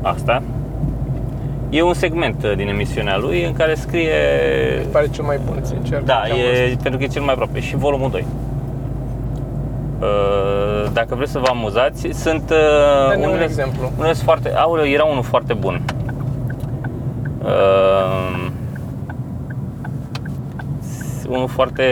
Asta. 0.02 0.42
E 1.72 1.82
un 1.82 1.94
segment 1.94 2.42
uh, 2.44 2.52
din 2.56 2.68
emisiunea 2.68 3.18
lui 3.18 3.44
în 3.44 3.52
care 3.52 3.74
scrie 3.74 4.12
Pare 4.90 5.08
cel 5.08 5.24
mai 5.24 5.38
bun, 5.46 5.58
sincer. 5.62 6.00
Da, 6.02 6.22
ce 6.26 6.32
am 6.32 6.38
e, 6.38 6.62
văzut. 6.64 6.82
pentru 6.82 6.98
că 6.98 7.04
e 7.04 7.08
cel 7.08 7.22
mai 7.22 7.32
aproape. 7.32 7.60
Și 7.60 7.76
volumul 7.76 8.10
2. 8.10 8.24
Uh, 10.00 10.90
Dacă 10.92 11.14
vreți 11.14 11.32
să 11.32 11.38
vă 11.38 11.46
amuzați, 11.50 12.08
sunt 12.12 12.50
uh, 12.50 13.08
Dă-ne 13.08 13.22
un 13.24 13.28
unele, 13.28 13.44
exemplu. 13.44 13.90
unele 13.98 14.12
sunt 14.12 14.24
foarte... 14.24 14.52
Aoleu, 14.54 14.86
era 14.86 15.04
unul 15.04 15.22
foarte 15.22 15.52
bun. 15.52 15.82
Uh, 17.42 18.48
unul 21.28 21.48
foarte... 21.48 21.84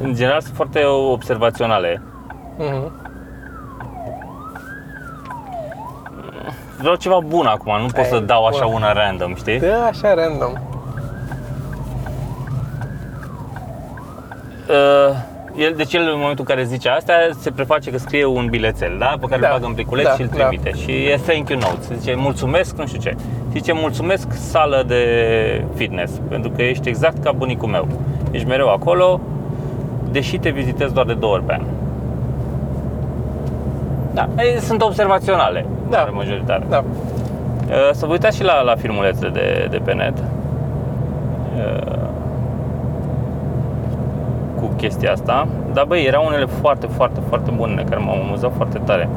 În 0.00 0.14
general 0.14 0.40
sunt 0.40 0.54
foarte 0.54 0.84
observaționale. 1.12 2.02
Mhm. 2.58 3.01
Vreau 6.82 6.96
ceva 6.96 7.18
bun 7.26 7.46
acum, 7.46 7.72
nu 7.80 7.86
pot 7.86 7.96
Ai, 7.96 8.04
să 8.04 8.18
dau 8.18 8.44
așa 8.46 8.64
bun. 8.64 8.74
una 8.74 8.92
random, 8.92 9.34
știi? 9.34 9.58
Da, 9.58 9.84
așa 9.90 10.14
random. 10.14 10.52
Uh, 14.68 15.16
el, 15.56 15.74
deci 15.76 15.92
el 15.94 16.02
în 16.02 16.18
momentul 16.18 16.44
în 16.48 16.54
care 16.54 16.64
zice 16.66 16.88
asta 16.88 17.12
se 17.38 17.50
preface 17.50 17.90
că 17.90 17.98
scrie 17.98 18.24
un 18.24 18.46
bilețel, 18.50 18.96
da? 18.98 19.16
Pe 19.20 19.26
care 19.26 19.40
Da, 19.40 19.46
îl 19.46 19.52
bagă 19.52 19.66
în 19.66 19.72
pliculeț 19.74 20.06
da, 20.06 20.12
și 20.14 20.20
îl 20.22 20.28
da. 20.36 20.44
trimite. 20.44 20.70
Și 20.70 20.90
e 20.90 21.20
thank 21.26 21.48
you 21.48 21.58
note. 21.58 21.94
Zice 21.98 22.14
mulțumesc, 22.14 22.76
nu 22.76 22.86
știu 22.86 23.00
ce. 23.00 23.16
Zice 23.52 23.72
mulțumesc 23.72 24.26
sală 24.32 24.84
de 24.86 25.04
fitness, 25.74 26.12
pentru 26.28 26.50
că 26.50 26.62
ești 26.62 26.88
exact 26.88 27.22
ca 27.22 27.32
bunicul 27.32 27.68
meu. 27.68 27.88
Ești 28.30 28.46
mereu 28.46 28.68
acolo, 28.68 29.20
deși 30.10 30.38
te 30.38 30.50
vizitez 30.50 30.92
doar 30.92 31.06
de 31.06 31.14
două 31.14 31.32
ori 31.32 31.42
pe 31.44 31.52
an. 31.52 31.62
Da, 34.14 34.28
ei, 34.42 34.58
sunt 34.60 34.82
observaționale, 34.82 35.66
Da. 35.92 35.98
mare 35.98 36.10
majoritate. 36.10 36.64
Da. 36.68 36.82
Uh, 37.68 37.90
Să 37.92 38.06
vă 38.06 38.12
uitați 38.12 38.36
și 38.36 38.44
la, 38.44 38.60
la 38.62 38.74
filmulețe 38.76 39.28
de, 39.28 39.66
de 39.70 39.78
pe 39.84 39.92
net 39.92 40.18
uh, 41.56 41.96
cu 44.60 44.66
chestia 44.76 45.12
asta. 45.12 45.46
Dar 45.72 45.84
băi, 45.84 46.04
erau 46.04 46.24
unele 46.26 46.44
foarte, 46.44 46.86
foarte, 46.86 47.20
foarte 47.28 47.50
bune 47.56 47.84
care 47.88 48.00
m-au 48.04 48.20
amuzat 48.26 48.52
foarte 48.56 48.78
tare. 48.84 49.08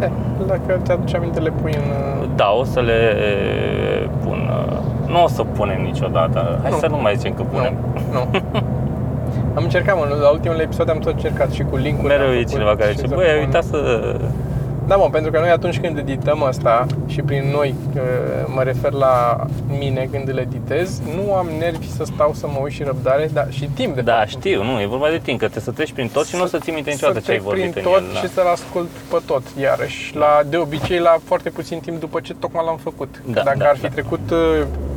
Eh, 0.00 0.08
Dacă 0.46 0.80
ți-aduce 0.82 1.16
aminte, 1.16 1.40
le 1.40 1.52
pui 1.62 1.72
în... 1.74 2.22
uh, 2.22 2.28
Da, 2.36 2.50
o 2.60 2.64
să 2.64 2.80
le 2.80 2.98
pun. 4.24 4.50
uh, 4.66 5.10
Nu 5.12 5.22
o 5.22 5.28
să 5.28 5.42
punem 5.42 5.82
niciodată. 5.82 6.58
Hai 6.62 6.70
Nu. 6.70 6.76
să 6.76 6.86
nu 6.86 7.00
mai 7.00 7.16
zicem 7.16 7.32
că 7.34 7.42
punem. 7.42 7.72
Nu, 8.12 8.18
nu. 8.32 8.38
Am 9.54 9.62
încercat, 9.62 9.96
mă, 9.96 10.04
la 10.22 10.28
ultimele 10.30 10.62
episoade 10.62 10.90
am 10.90 10.98
tot 10.98 11.12
încercat 11.12 11.50
și 11.50 11.62
cu 11.62 11.76
link-uri. 11.76 12.06
Mereu 12.08 12.26
am 12.26 12.32
e 12.32 12.36
făcut 12.36 12.50
cineva 12.52 12.70
care 12.76 12.90
și 12.90 12.96
zice, 12.96 13.08
să 13.08 13.14
băi, 13.14 13.24
ai 13.26 13.34
pun- 13.38 13.44
uitat 13.46 13.62
să... 13.64 13.78
Da, 14.86 14.96
mă, 14.96 15.08
pentru 15.12 15.30
că 15.30 15.38
noi 15.38 15.48
atunci 15.50 15.80
când 15.80 15.98
edităm 15.98 16.42
asta 16.42 16.86
și 17.06 17.20
prin 17.22 17.50
noi 17.52 17.74
uh, 17.94 18.00
mă 18.54 18.62
refer 18.62 18.92
la 18.92 19.46
mine 19.78 20.08
când 20.10 20.28
îl 20.28 20.36
editez, 20.38 21.00
nu 21.16 21.34
am 21.34 21.46
nervi 21.58 21.90
să 21.90 22.04
stau 22.04 22.32
să 22.34 22.46
mă 22.46 22.58
uit 22.62 22.72
și 22.72 22.82
răbdare, 22.82 23.30
dar 23.32 23.46
și 23.50 23.68
timp 23.74 23.94
de 23.94 24.00
Da, 24.00 24.12
fapt. 24.14 24.28
știu, 24.28 24.62
nu, 24.64 24.80
e 24.80 24.86
vorba 24.86 25.08
de 25.08 25.20
timp, 25.22 25.38
că 25.38 25.44
trebuie 25.48 25.62
să 25.64 25.70
treci 25.70 25.92
prin 25.92 26.08
tot 26.12 26.26
și 26.26 26.36
nu 26.36 26.42
o 26.42 26.46
să 26.46 26.58
ții 26.58 26.72
minte 26.72 26.90
niciodată 26.90 27.18
să 27.20 27.24
ce 27.24 27.30
ai 27.32 27.38
trec 27.38 27.50
prin 27.52 27.62
vorbit 27.64 27.84
în 27.84 27.92
tot 27.92 28.00
el. 28.00 28.12
da. 28.12 28.18
și 28.20 28.28
să-l 28.28 28.46
ascult 28.52 28.88
pe 29.10 29.16
tot, 29.26 29.42
iarăși. 29.60 30.16
La, 30.16 30.40
de 30.48 30.56
obicei, 30.56 30.98
la 30.98 31.16
foarte 31.24 31.50
puțin 31.50 31.78
timp 31.78 32.00
după 32.00 32.20
ce 32.20 32.34
tocmai 32.34 32.64
l-am 32.66 32.76
făcut. 32.82 33.22
Da, 33.26 33.40
Dacă 33.44 33.58
da, 33.58 33.64
ar 33.68 33.76
fi 33.76 33.82
da. 33.82 33.88
trecut 33.88 34.30
uh, 34.30 34.38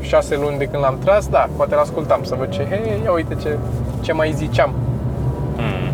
șase 0.01 0.35
luni 0.35 0.57
de 0.57 0.65
când 0.65 0.83
l-am 0.83 0.97
tras, 1.03 1.27
da, 1.27 1.49
poate 1.55 1.75
l-ascultam 1.75 2.19
să 2.23 2.35
văd 2.37 2.49
ce, 2.49 2.65
hei, 2.69 3.01
ia 3.03 3.11
uite 3.11 3.35
ce, 3.41 3.57
ce 4.01 4.11
mai 4.11 4.31
ziceam. 4.35 4.73
Mm. 5.57 5.91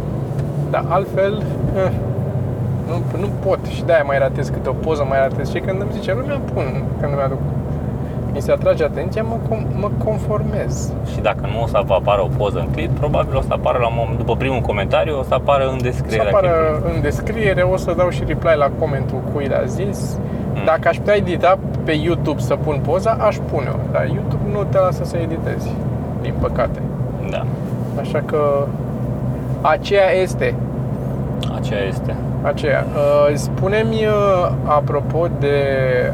Dar 0.69 0.86
altfel, 0.88 1.43
eh, 1.75 1.91
nu, 2.88 3.17
nu 3.19 3.28
pot 3.46 3.60
și 3.65 3.84
de-aia 3.84 4.04
mai 4.04 4.17
ratez 4.17 4.50
câte 4.50 4.69
o 4.69 4.74
poză, 4.74 5.06
mai 5.10 5.17
ratez 5.19 5.52
și 5.54 5.60
când 5.60 5.82
îmi 5.82 5.91
zice 5.93 6.13
lumea, 6.13 6.39
pun, 6.54 6.63
când 7.00 7.12
îmi 7.13 7.22
aduc. 7.22 7.39
Mi 8.34 8.41
se 8.41 8.52
atrage 8.52 8.84
atenția, 8.84 9.24
mă, 9.24 9.36
com- 9.50 9.67
mă 9.80 9.89
conformez. 10.04 10.91
Și 11.12 11.19
dacă 11.22 11.48
nu 11.54 11.63
o 11.63 11.67
să 11.67 11.82
vă 11.86 11.93
apară 11.93 12.22
o 12.22 12.30
poză 12.38 12.60
în 12.60 12.67
clip, 12.72 12.89
probabil 13.00 13.36
o 13.36 13.41
să 13.41 13.48
apară 13.50 13.78
la 13.82 13.88
un 13.88 13.93
moment, 13.98 14.17
după 14.17 14.36
primul 14.36 14.60
comentariu, 14.60 15.19
o 15.19 15.24
să 15.24 15.34
apară 15.34 15.63
în 15.72 15.78
Să 15.78 15.84
descrierea 15.84 16.28
apară 16.28 16.48
clipului. 16.48 16.96
în 16.96 17.02
descriere, 17.02 17.62
o 17.62 17.78
să 17.78 17.93
dau 17.98 18.10
și 18.10 18.24
reply 18.28 18.56
la 18.58 18.69
comentul 18.80 19.17
cui 19.34 19.48
l-a 19.48 19.63
zis. 19.65 20.17
Mm. 20.54 20.65
Dacă 20.65 20.88
aș 20.88 20.98
putea 20.98 21.15
edita 21.15 21.58
pe 21.84 21.91
YouTube 21.91 22.39
să 22.41 22.56
pun 22.56 22.80
poza, 22.86 23.12
aș 23.12 23.36
pune-o. 23.52 23.76
Dar 23.91 24.06
YouTube 24.06 24.43
nu 24.52 24.63
te 24.69 24.78
lasă 24.80 25.04
să 25.04 25.17
editezi, 25.17 25.69
din 26.22 26.34
păcate. 26.39 26.80
Da, 27.30 27.46
Așa 28.00 28.22
că 28.26 28.67
aceea 29.62 30.12
este. 30.22 30.56
aceea 31.56 31.82
este. 31.84 32.15
Aceea. 32.43 32.86
Uh, 32.95 33.36
Spune-mi, 33.36 34.06
uh, 34.06 34.51
apropo 34.65 35.27
de 35.39 35.58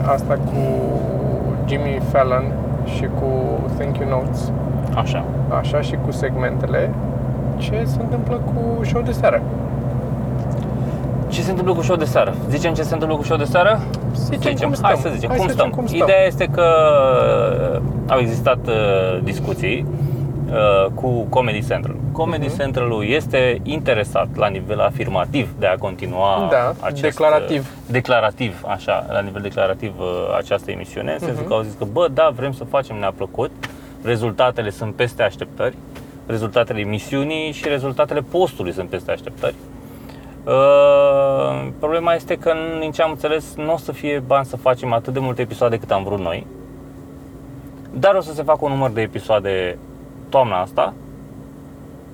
asta 0.05 0.33
cu 0.33 0.61
Jimmy 1.67 1.99
Fallon 2.11 2.43
și 2.95 3.01
cu 3.19 3.59
Thank 3.77 3.97
You 3.97 4.09
Notes, 4.09 4.51
Așa. 4.95 5.23
așa 5.59 5.81
și 5.81 5.95
cu 6.05 6.11
segmentele, 6.11 6.89
ce 7.57 7.81
se 7.83 7.97
întâmplă 8.01 8.35
cu 8.45 8.83
show 8.83 9.01
de 9.01 9.11
seară? 9.11 9.41
Ce 11.27 11.41
se 11.41 11.49
întâmplă 11.49 11.73
cu 11.73 11.81
show 11.81 11.95
de 11.95 12.05
seară? 12.05 12.33
Zicem 12.49 12.73
ce 12.73 12.81
se 12.83 12.93
întâmplă 12.93 13.17
cu 13.17 13.23
show 13.23 13.37
de 13.37 13.43
seară? 13.43 13.79
Zicem 14.13 14.53
cum 14.69 14.75
Hai 14.81 14.95
stăm. 14.97 15.11
să 15.11 15.15
zicem, 15.15 15.29
Hai 15.29 15.37
cum, 15.37 15.47
să 15.47 15.53
stăm? 15.53 15.65
zicem 15.65 15.79
cum 15.79 15.87
stăm. 15.87 15.99
Ideea 16.07 16.25
este 16.25 16.45
că 16.45 16.65
uh, 17.73 17.81
au 18.07 18.19
existat 18.19 18.57
uh, 18.67 19.19
discuții 19.23 19.85
uh, 20.49 20.91
cu 20.93 21.25
Comedy 21.29 21.65
Central. 21.67 21.95
Comedy 22.19 22.45
Mhm. 22.47 22.57
Central-ul 22.57 23.05
este 23.05 23.59
interesat 23.63 24.27
la 24.35 24.47
nivel 24.47 24.79
afirmativ 24.79 25.49
de 25.59 25.65
a 25.65 25.75
continua 25.77 26.47
Da, 26.51 26.73
acest, 26.79 27.01
declarativ. 27.01 27.59
uh, 27.61 27.91
declarativ, 27.91 28.61
așa, 28.67 29.05
la 29.09 29.19
nivel 29.19 29.41
declarativ 29.41 29.93
uh, 29.99 30.05
această 30.37 30.71
emisiune, 30.71 31.11
în 31.11 31.19
sensul 31.19 31.37
Mhm. 31.39 31.47
că 31.47 31.53
au 31.53 31.61
zis 31.61 31.73
că, 31.77 31.85
bă, 31.91 32.07
da, 32.13 32.31
vrem 32.35 32.51
să 32.51 32.63
facem, 32.63 32.95
ne-a 32.99 33.11
plăcut, 33.11 33.51
rezultatele 34.03 34.69
sunt 34.69 34.93
peste 34.95 35.23
așteptări, 35.23 35.75
rezultatele 36.25 36.79
emisiunii 36.79 37.51
și 37.51 37.67
rezultatele 37.67 38.21
postului 38.21 38.71
sunt 38.73 38.89
peste 38.89 39.11
așteptări. 39.11 39.55
Uh, 40.45 41.67
problema 41.79 42.13
este 42.13 42.35
că, 42.37 42.53
din 42.79 42.91
ce 42.91 43.01
am 43.01 43.09
înțeles, 43.11 43.55
nu 43.55 43.73
o 43.73 43.77
să 43.77 43.91
fie 43.91 44.23
bani 44.27 44.45
să 44.45 44.57
facem 44.57 44.93
atât 44.93 45.13
de 45.13 45.19
multe 45.19 45.41
episoade 45.41 45.77
cât 45.77 45.91
am 45.91 46.03
vrut 46.03 46.19
noi, 46.19 46.47
dar 47.93 48.15
o 48.15 48.21
să 48.21 48.33
se 48.33 48.43
facă 48.43 48.59
un 48.61 48.71
număr 48.71 48.89
de 48.89 49.01
episoade 49.01 49.77
toamna 50.29 50.61
asta 50.61 50.93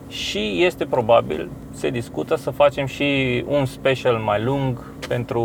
și 0.07 0.63
este 0.63 0.85
probabil, 0.85 1.49
se 1.73 1.89
discută 1.89 2.35
să 2.35 2.49
facem 2.51 2.85
și 2.85 3.43
un 3.47 3.65
special 3.65 4.15
mai 4.15 4.43
lung 4.43 4.83
pentru 5.07 5.41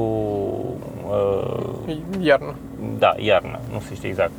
uh, 1.10 1.96
Iarnă. 2.20 2.54
da, 2.98 3.14
iarnă, 3.16 3.58
nu 3.72 3.80
se 3.88 3.94
știe 3.94 4.08
exact. 4.08 4.30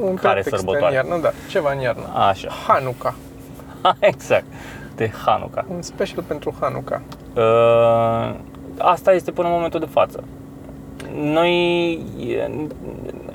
Un 0.00 0.14
Care 0.14 0.40
pretext 0.40 0.56
sărbătoare? 0.64 0.86
în 0.98 1.06
iarnă, 1.08 1.22
da, 1.22 1.30
ceva 1.50 1.72
în 1.72 1.78
iarnă. 1.80 2.02
Așa, 2.28 2.48
Hanukkah. 2.66 3.14
exact, 4.00 4.44
de 4.96 5.10
Hanukkah. 5.24 5.64
Un 5.74 5.82
special 5.82 6.22
pentru 6.26 6.54
Hanukkah. 6.60 7.00
Uh, 7.36 8.34
asta 8.78 9.12
este 9.12 9.30
până 9.30 9.48
în 9.48 9.54
momentul 9.54 9.80
de 9.80 9.88
față. 9.90 10.24
Noi 11.14 11.98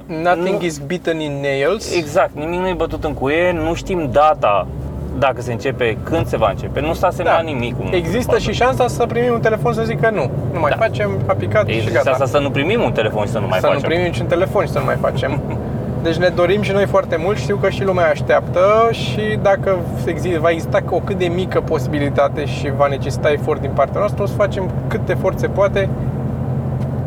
Nothing 0.05 0.59
Nu. 0.59 0.65
is 0.65 0.77
beaten 0.77 1.19
in 1.19 1.39
nails. 1.41 1.95
Exact, 1.95 2.35
nimic 2.35 2.59
nu 2.59 2.67
e 2.67 2.73
bătut 2.73 3.03
în 3.03 3.13
cuie, 3.13 3.51
nu 3.51 3.73
știm 3.73 4.11
data 4.11 4.67
dacă 5.17 5.41
se 5.41 5.51
începe, 5.51 5.97
când 6.03 6.25
se 6.27 6.37
va 6.37 6.49
începe. 6.49 6.79
Nu 6.81 6.93
s-a 6.93 7.09
semnat 7.09 7.43
nimic. 7.43 7.77
cum- 7.77 7.87
Da. 7.91 7.95
Există 7.97 8.31
cum 8.31 8.39
și 8.39 8.51
șansa 8.51 8.87
să 8.87 9.05
primim 9.05 9.33
un 9.33 9.39
telefon 9.39 9.73
să 9.73 9.83
zică 9.83 10.09
nu. 10.13 10.29
Nu 10.53 10.59
mai 10.59 10.69
Da. 10.69 10.75
facem, 10.77 11.09
a 11.25 11.33
picat 11.33 11.67
și 11.67 11.73
Există 11.75 11.93
gata. 11.93 12.09
asta 12.11 12.25
să 12.25 12.39
nu 12.39 12.49
primim 12.49 12.81
un 12.81 12.91
telefon 12.91 13.25
și 13.25 13.31
să 13.31 13.39
nu 13.39 13.47
mai 13.47 13.59
să 13.59 13.65
facem. 13.65 13.81
nu 13.81 13.87
primim 13.87 14.05
niciun 14.05 14.25
telefon 14.25 14.65
și 14.65 14.71
să 14.71 14.79
nu 14.79 14.85
mai 14.85 14.95
facem. 15.01 15.39
Deci 16.03 16.15
ne 16.15 16.27
dorim 16.27 16.61
și 16.61 16.71
noi 16.71 16.85
foarte 16.85 17.15
mult, 17.23 17.37
știu 17.37 17.55
că 17.55 17.69
și 17.69 17.83
lumea 17.83 18.09
așteaptă 18.09 18.61
și 18.91 19.37
dacă 19.41 19.77
exi- 20.05 20.37
va 20.39 20.49
exista 20.49 20.79
o 20.89 20.99
cât 20.99 21.17
de 21.17 21.25
mică 21.25 21.59
posibilitate 21.61 22.45
și 22.45 22.71
va 22.77 22.87
necesita 22.87 23.31
efort 23.31 23.61
din 23.61 23.71
partea 23.73 23.99
noastră, 23.99 24.23
o 24.23 24.25
să 24.25 24.33
facem 24.35 24.69
cât 24.87 25.05
de 25.05 25.11
efort 25.11 25.39
se 25.39 25.47
poate 25.47 25.89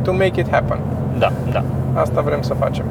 to 0.03 0.12
make 0.12 0.41
it 0.41 0.51
happen. 0.51 0.79
Da, 1.19 1.33
da. 1.53 1.62
Asta 1.95 2.21
vrem 2.21 2.43
să 2.43 2.55
facem. 2.55 2.85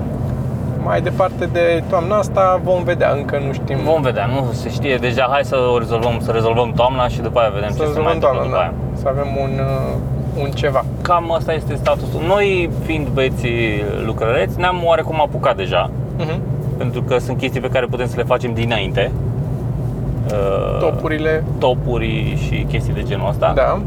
Mai 0.84 1.02
departe 1.02 1.46
de 1.46 1.84
toamna 1.89 2.17
asta 2.17 2.60
vom 2.63 2.84
vedea, 2.84 3.12
încă 3.12 3.39
nu 3.46 3.54
știm. 3.54 3.78
Vom 3.84 4.02
vedea, 4.02 4.26
nu 4.26 4.52
se 4.52 4.70
știe. 4.70 4.96
Deja 4.96 5.28
hai 5.30 5.44
să 5.44 5.56
o 5.74 5.78
rezolvăm, 5.78 6.20
să 6.22 6.32
rezolvăm 6.32 6.72
toamna 6.76 7.08
și 7.08 7.22
după 7.22 7.39
aia 7.39 7.50
vedem 7.50 7.70
să 7.72 7.84
ce 7.84 7.91
se 7.91 8.00
mai 8.00 8.13
rezolvăm 8.13 8.13
întâmplă 8.13 8.39
toamna, 8.39 8.44
după 8.44 8.56
da. 8.56 8.62
aia. 8.62 8.74
Să 9.02 9.08
avem 9.08 9.28
un, 9.41 9.52
uh, 9.65 10.44
un 10.44 10.50
ceva. 10.52 10.86
Cam 11.02 11.32
asta 11.32 11.54
este 11.54 11.76
statusul. 11.76 12.22
Noi, 12.28 12.70
fiind 12.86 13.08
băieții 13.08 13.84
lucrăreți, 14.06 14.60
ne-am 14.60 14.82
oarecum 14.84 15.22
apucat 15.22 15.56
deja, 15.56 15.89
Uh-huh. 16.20 16.38
pentru 16.78 17.02
că 17.02 17.17
sunt 17.17 17.38
chestii 17.38 17.62
pe 17.62 17.67
care 17.70 17.86
putem 17.86 18.08
să 18.08 18.13
le 18.17 18.24
facem 18.24 18.54
dinainte. 18.54 19.12
Uh, 20.32 20.80
Topurile, 20.80 21.44
Topuri 21.60 22.39
și 22.48 22.65
chestii 22.70 22.94
de 22.94 23.04
genul 23.04 23.28
ăsta. 23.30 23.52
da. 23.56 23.80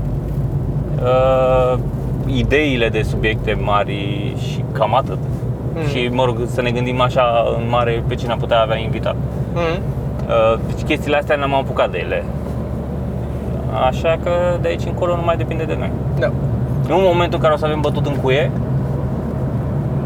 Uh, 1.03 1.79
ideile 2.27 2.89
de 2.89 3.03
subiecte 3.03 3.59
mari 3.63 4.33
și 4.39 4.65
cam 4.73 4.95
atât. 4.95 5.19
Mm. 5.75 5.87
Și, 5.89 6.09
mă 6.13 6.25
rog, 6.25 6.37
să 6.47 6.63
ne 6.63 6.71
gândim 6.71 7.01
așa 7.01 7.45
în 7.59 7.69
mare 7.69 8.03
pe 8.09 8.15
cine 8.15 8.33
am 8.33 8.39
putea 8.39 8.61
avea 8.61 8.77
invitat. 8.79 9.15
Uh-huh. 9.15 9.79
Uh, 10.29 10.59
deci 10.67 10.85
chestiile 10.87 11.17
astea 11.17 11.37
ne-am 11.37 11.55
apucat 11.55 11.91
de 11.91 11.99
ele. 11.99 12.25
Așa 13.87 14.19
că 14.23 14.31
de 14.61 14.69
aici 14.69 14.85
încolo 14.87 15.17
nu 15.17 15.23
mai 15.25 15.37
depinde 15.37 15.65
de 15.65 15.77
noi. 15.79 15.91
Da. 16.19 16.27
În 16.89 17.01
momentul 17.03 17.35
în 17.35 17.41
care 17.41 17.55
o 17.55 17.57
să 17.57 17.65
avem 17.65 17.81
bătut 17.81 18.07
în 18.07 18.15
cuie, 18.23 18.51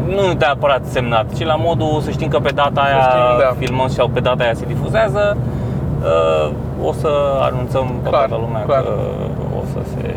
nu 0.07 0.33
neapărat 0.39 0.85
semnat, 0.85 1.25
ci 1.37 1.43
la 1.45 1.55
modul 1.55 1.99
să 2.01 2.09
știm 2.11 2.27
că 2.27 2.39
pe 2.39 2.49
data 2.51 2.81
aia 2.81 2.99
știm, 3.01 3.21
da. 3.39 3.55
filmăm 3.57 3.87
sau 3.87 4.07
pe 4.07 4.19
data 4.19 4.43
aia 4.43 4.53
se 4.53 4.65
difuzează, 4.67 5.37
uh, 6.01 6.51
o 6.87 6.91
să 6.91 7.09
anunțăm 7.41 7.87
pe 8.03 8.09
Clar, 8.09 8.25
toată 8.27 8.43
lumea 8.45 8.61
clar. 8.61 8.81
că 8.81 8.93
o 9.59 9.63
să 9.73 9.79
se 9.95 10.13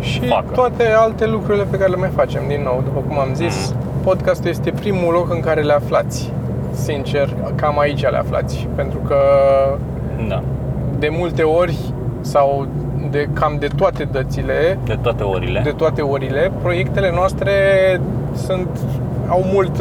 Și 0.00 0.20
facă. 0.26 0.44
toate 0.54 0.84
alte 0.98 1.26
lucrurile 1.26 1.64
pe 1.70 1.76
care 1.78 1.90
le 1.90 1.96
mai 1.96 2.08
facem, 2.14 2.42
din 2.48 2.60
nou, 2.64 2.80
după 2.84 3.00
cum 3.08 3.18
am 3.18 3.28
zis, 3.34 3.68
Mhm. 3.70 3.83
Podcastul 4.04 4.50
este 4.50 4.70
primul 4.70 5.12
loc 5.12 5.32
în 5.32 5.40
care 5.40 5.62
le 5.62 5.72
aflați. 5.72 6.32
Sincer, 6.72 7.28
cam 7.54 7.78
aici 7.78 8.00
le 8.00 8.16
aflați. 8.16 8.68
Pentru 8.74 8.98
că 8.98 9.16
Da, 10.28 10.42
de 10.98 11.08
multe 11.08 11.42
ori 11.42 11.78
sau 12.20 12.66
de 13.10 13.28
cam 13.32 13.56
de 13.58 13.68
toate 13.76 14.08
dățile, 14.12 14.78
de 14.84 14.98
toate 15.02 15.22
orile. 15.22 15.60
de 15.64 15.70
toate 15.70 16.02
orile, 16.02 16.52
proiectele 16.62 17.10
noastre 17.14 17.50
sunt 18.34 18.68
au 19.28 19.42
mult, 19.52 19.80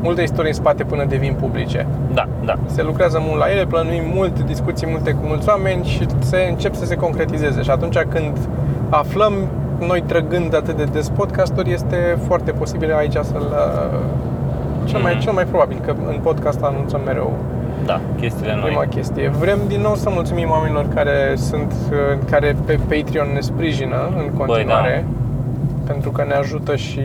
multă 0.00 0.22
istorie 0.22 0.50
în 0.50 0.56
spate 0.56 0.84
până 0.84 1.04
devin 1.04 1.36
publice. 1.40 1.86
Da, 2.14 2.28
da. 2.44 2.54
Se 2.66 2.82
lucrează 2.82 3.22
mult 3.26 3.38
la 3.38 3.50
ele, 3.50 3.66
plănuim 3.66 4.02
mult, 4.14 4.42
discuții 4.42 4.86
multe 4.90 5.10
cu 5.10 5.26
mulți 5.26 5.48
oameni 5.48 5.84
și 5.84 6.06
se 6.18 6.46
încep 6.50 6.74
să 6.74 6.84
se 6.84 6.94
concretizeze. 6.94 7.62
Și 7.62 7.70
atunci 7.70 7.98
când 7.98 8.38
aflăm, 8.88 9.32
noi 9.86 10.02
trăgând 10.06 10.54
atât 10.54 10.76
de 10.76 10.84
des 10.84 11.08
podcasturi, 11.08 11.72
este 11.72 12.18
foarte 12.26 12.50
posibil 12.50 12.94
aici 12.94 13.12
să-l... 13.12 13.54
Cel 14.84 15.00
mai, 15.00 15.12
Mhm. 15.12 15.20
cel 15.20 15.32
mai 15.32 15.44
probabil 15.44 15.78
că 15.84 15.94
în 16.08 16.18
podcast 16.22 16.62
anunțăm 16.62 17.00
mereu 17.04 17.32
Da, 17.86 18.00
chestiile 18.20 18.54
noi. 18.54 18.64
prima 18.64 18.84
chestie. 18.84 19.28
Vrem 19.28 19.58
din 19.68 19.80
nou 19.80 19.94
să 19.94 20.10
mulțumim 20.10 20.50
oamenilor 20.50 20.86
care 20.94 21.32
sunt 21.36 21.72
care 22.30 22.56
pe 22.66 22.78
Patreon 22.88 23.28
ne 23.32 23.40
sprijină 23.40 23.96
în 24.16 24.30
continuare 24.38 25.04
pentru 25.86 26.10
că 26.10 26.24
ne 26.28 26.34
ajută 26.34 26.76
și 26.76 27.00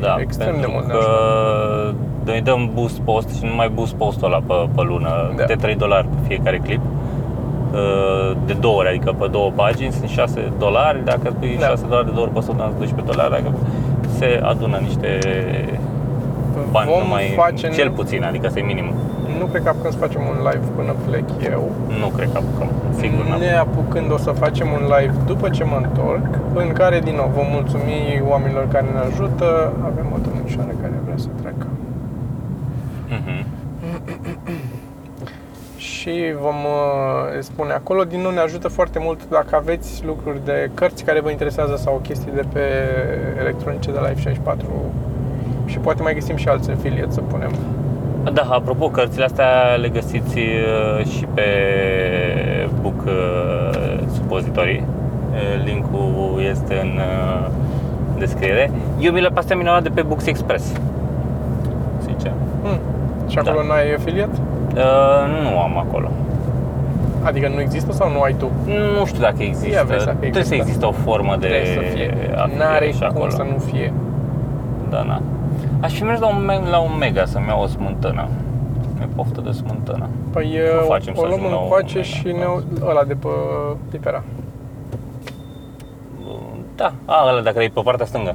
Da, 0.00 0.16
extrem 0.20 0.46
de 0.54 0.60
pentru 0.60 0.70
mult 0.72 0.86
ne 0.86 0.92
că 0.92 0.98
ajută. 0.98 1.94
noi 2.24 2.40
dăm 2.40 2.70
boost 2.74 2.98
post 3.00 3.28
și 3.36 3.44
nu 3.44 3.54
mai 3.54 3.68
boost 3.74 3.94
postul 3.94 4.26
ăla 4.26 4.42
pe, 4.46 4.54
pe 4.74 4.82
lună, 4.82 5.08
Da. 5.08 5.42
câte 5.42 5.54
3 5.54 5.74
dolari 5.74 6.06
pe 6.06 6.16
fiecare 6.26 6.58
clip. 6.58 6.80
Uh, 7.72 8.36
De 8.46 8.52
două 8.52 8.76
ori, 8.80 8.88
adică 8.88 9.14
pe 9.18 9.26
două 9.30 9.50
pagini 9.54 9.92
sunt 9.92 10.08
6 10.08 10.52
dolari, 10.58 11.04
dacă 11.04 11.34
pui 11.38 11.56
Da. 11.60 11.66
6 11.66 11.84
dolari 11.88 12.06
de 12.06 12.12
două 12.12 12.24
ori 12.26 12.34
pe 12.34 12.40
săptămână, 12.40 12.74
12 12.78 13.12
dolari, 13.12 13.30
dacă 13.36 13.50
se 14.18 14.40
adună 14.42 14.76
niște 14.88 15.10
bani 16.70 16.88
Vom 16.90 17.02
numai, 17.02 17.24
face 17.36 17.68
cel 17.78 17.90
puțin, 17.90 18.20
adică 18.24 18.46
asta 18.46 18.58
e 18.58 18.62
minimum. 18.62 18.94
Nu 19.40 19.46
cred 19.50 19.62
că 19.62 19.68
apucăm 19.68 19.90
să 19.90 19.98
facem 20.06 20.22
un 20.32 20.36
live 20.48 20.66
până 20.76 20.92
plec 21.06 21.26
eu. 21.54 21.64
Nu 22.02 22.08
cred 22.16 22.28
că 22.32 22.38
apucăm, 22.42 22.68
sigur 23.00 23.22
n-am. 23.28 23.38
Ne 23.40 23.52
apucând 23.66 24.08
o 24.12 24.18
să 24.26 24.30
facem 24.30 24.68
un 24.78 24.82
live 24.94 25.14
după 25.26 25.48
ce 25.56 25.64
mă 25.64 25.78
întorc, 25.84 26.28
în 26.62 26.68
care 26.80 26.98
din 27.08 27.14
nou 27.20 27.30
vom 27.38 27.46
mulțumi 27.56 28.22
oamenilor 28.32 28.64
care 28.74 28.86
ne 28.96 29.02
ajută. 29.10 29.72
Avem 29.90 30.06
o 30.16 30.18
domnișoară 30.26 30.72
care 30.82 30.94
vrea 31.04 31.18
să 31.24 31.28
treacă. 31.40 31.66
Mhm. 33.16 33.38
Și 36.00 36.34
vom 36.40 36.54
uh, 36.54 37.38
spune 37.40 37.72
acolo, 37.72 38.04
din 38.04 38.20
nou 38.20 38.30
ne 38.30 38.40
ajută 38.40 38.68
foarte 38.68 38.98
mult 39.02 39.28
dacă 39.28 39.56
aveți 39.56 40.04
lucruri 40.04 40.44
de 40.44 40.70
cărți 40.74 41.04
care 41.04 41.20
vă 41.20 41.30
interesează 41.30 41.76
sau 41.76 42.00
chestii 42.02 42.32
de 42.34 42.42
pe 42.52 42.60
electronice 43.40 43.90
de 43.92 43.98
la 43.98 44.08
F64 44.10 44.56
și 45.66 45.78
poate 45.78 46.02
mai 46.02 46.14
găsim 46.14 46.36
și 46.36 46.48
alți 46.48 46.70
affiliate 46.70 47.10
să 47.10 47.20
punem. 47.20 47.50
Da, 48.32 48.42
apropo, 48.50 48.88
cărțile 48.88 49.24
astea 49.24 49.74
le 49.80 49.88
găsiți 49.88 50.38
uh, 50.38 51.06
și 51.06 51.24
pe 51.34 51.48
Book 52.80 53.02
uh, 53.06 53.98
Supozitorii. 54.14 54.84
Uh, 55.30 55.64
Linkul 55.64 56.40
este 56.50 56.74
în 56.74 56.90
uh, 56.96 57.48
descriere. 58.18 58.70
Eu 59.00 59.12
mi 59.12 59.20
le 59.20 59.28
pe 59.28 59.38
astea 59.38 59.56
mi 59.56 59.62
le-am 59.62 59.74
luat 59.74 59.92
de 59.94 60.00
pe 60.00 60.06
Books 60.06 60.26
Express. 60.26 60.72
Sincer. 62.06 62.32
Hmm. 62.62 62.78
Și 63.28 63.38
acolo 63.38 63.58
Da. 63.60 63.66
n-ai 63.66 63.94
affiliate? 63.94 64.38
Uh, 64.74 65.42
nu 65.50 65.58
am 65.60 65.78
acolo. 65.78 66.10
Adică 67.22 67.48
nu 67.48 67.60
există 67.60 67.92
sau 67.92 68.10
nu 68.10 68.20
ai 68.20 68.34
tu? 68.34 68.50
Nu 68.98 69.04
știu 69.06 69.20
dacă 69.20 69.42
există. 69.42 69.68
Ia 69.68 69.82
vezi 69.82 70.04
dacă 70.04 70.16
Trebuie 70.16 70.44
să 70.44 70.54
există. 70.54 70.82
existe 70.82 70.84
o 70.84 70.92
formă 70.92 71.36
de 71.36 71.46
Trebuie 71.46 71.66
să 71.74 71.80
fie. 71.80 71.88
afiliere 72.34 72.56
N-are 72.58 72.90
și 72.92 72.98
cum 72.98 73.06
acolo. 73.06 73.30
să 73.30 73.42
nu 73.42 73.58
fie. 73.58 73.92
Da, 74.90 75.02
na. 75.02 75.22
Aș 75.80 75.92
fi 75.92 76.04
mers 76.04 76.20
la 76.20 76.26
un, 76.26 76.44
me- 76.44 76.68
la 76.70 76.78
un 76.78 76.96
mega 76.98 77.24
să-mi 77.24 77.46
iau 77.46 77.62
o 77.62 77.66
smântână. 77.66 78.28
Mi-e 78.98 79.08
poftă 79.16 79.40
de 79.40 79.50
smântână. 79.50 80.08
Păi 80.32 80.58
O 80.80 80.82
o, 80.84 80.86
facem 80.86 81.14
să 81.14 81.20
o 81.20 81.24
luăm 81.24 81.32
ajungem 81.38 81.52
la 81.54 81.60
o 81.60 81.62
încoace 81.62 81.94
mega 81.94 82.06
și 82.06 82.24
ne 82.26 82.44
pauză. 82.44 82.66
ăla 82.88 83.04
de 83.04 83.14
pe 83.14 83.28
Pipera. 83.90 84.22
Da, 86.76 86.92
a, 87.04 87.28
ăla 87.30 87.40
dacă 87.40 87.62
e 87.62 87.68
pe 87.68 87.80
partea 87.84 88.06
stângă. 88.06 88.34